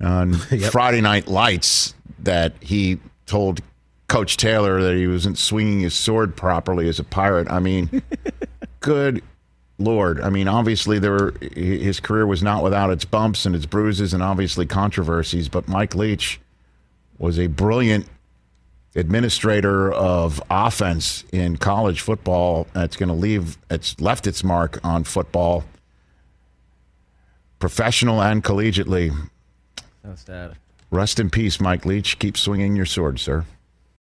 on 0.01 0.35
yep. 0.51 0.71
Friday 0.71 1.01
Night 1.01 1.27
Lights 1.27 1.93
that 2.19 2.53
he 2.59 2.99
told 3.25 3.61
Coach 4.07 4.37
Taylor 4.37 4.81
that 4.81 4.95
he 4.95 5.07
wasn't 5.07 5.37
swinging 5.37 5.81
his 5.81 5.93
sword 5.93 6.35
properly 6.35 6.89
as 6.89 6.99
a 6.99 7.03
pirate. 7.03 7.49
I 7.49 7.59
mean, 7.59 8.01
good 8.81 9.23
lord. 9.79 10.19
I 10.21 10.29
mean, 10.29 10.47
obviously 10.47 10.99
there 10.99 11.11
were, 11.11 11.33
his 11.53 11.99
career 11.99 12.25
was 12.25 12.43
not 12.43 12.63
without 12.63 12.89
its 12.89 13.05
bumps 13.05 13.45
and 13.45 13.55
its 13.55 13.65
bruises 13.65 14.13
and 14.13 14.21
obviously 14.21 14.65
controversies, 14.65 15.47
but 15.49 15.67
Mike 15.67 15.95
Leach 15.95 16.39
was 17.17 17.39
a 17.39 17.47
brilliant 17.47 18.07
administrator 18.97 19.93
of 19.93 20.41
offense 20.49 21.23
in 21.31 21.57
college 21.57 22.01
football. 22.01 22.67
It's 22.75 22.97
going 22.97 23.09
to 23.09 23.15
leave. 23.15 23.57
It's 23.69 23.99
left 24.01 24.27
its 24.27 24.43
mark 24.43 24.79
on 24.83 25.03
football, 25.03 25.63
professional 27.59 28.21
and 28.21 28.43
collegiately. 28.43 29.15
So 30.03 30.15
sad. 30.15 30.57
Rest 30.89 31.19
in 31.19 31.29
peace, 31.29 31.59
Mike 31.59 31.85
Leach. 31.85 32.17
Keep 32.17 32.37
swinging 32.37 32.75
your 32.75 32.85
sword, 32.85 33.19
sir. 33.19 33.45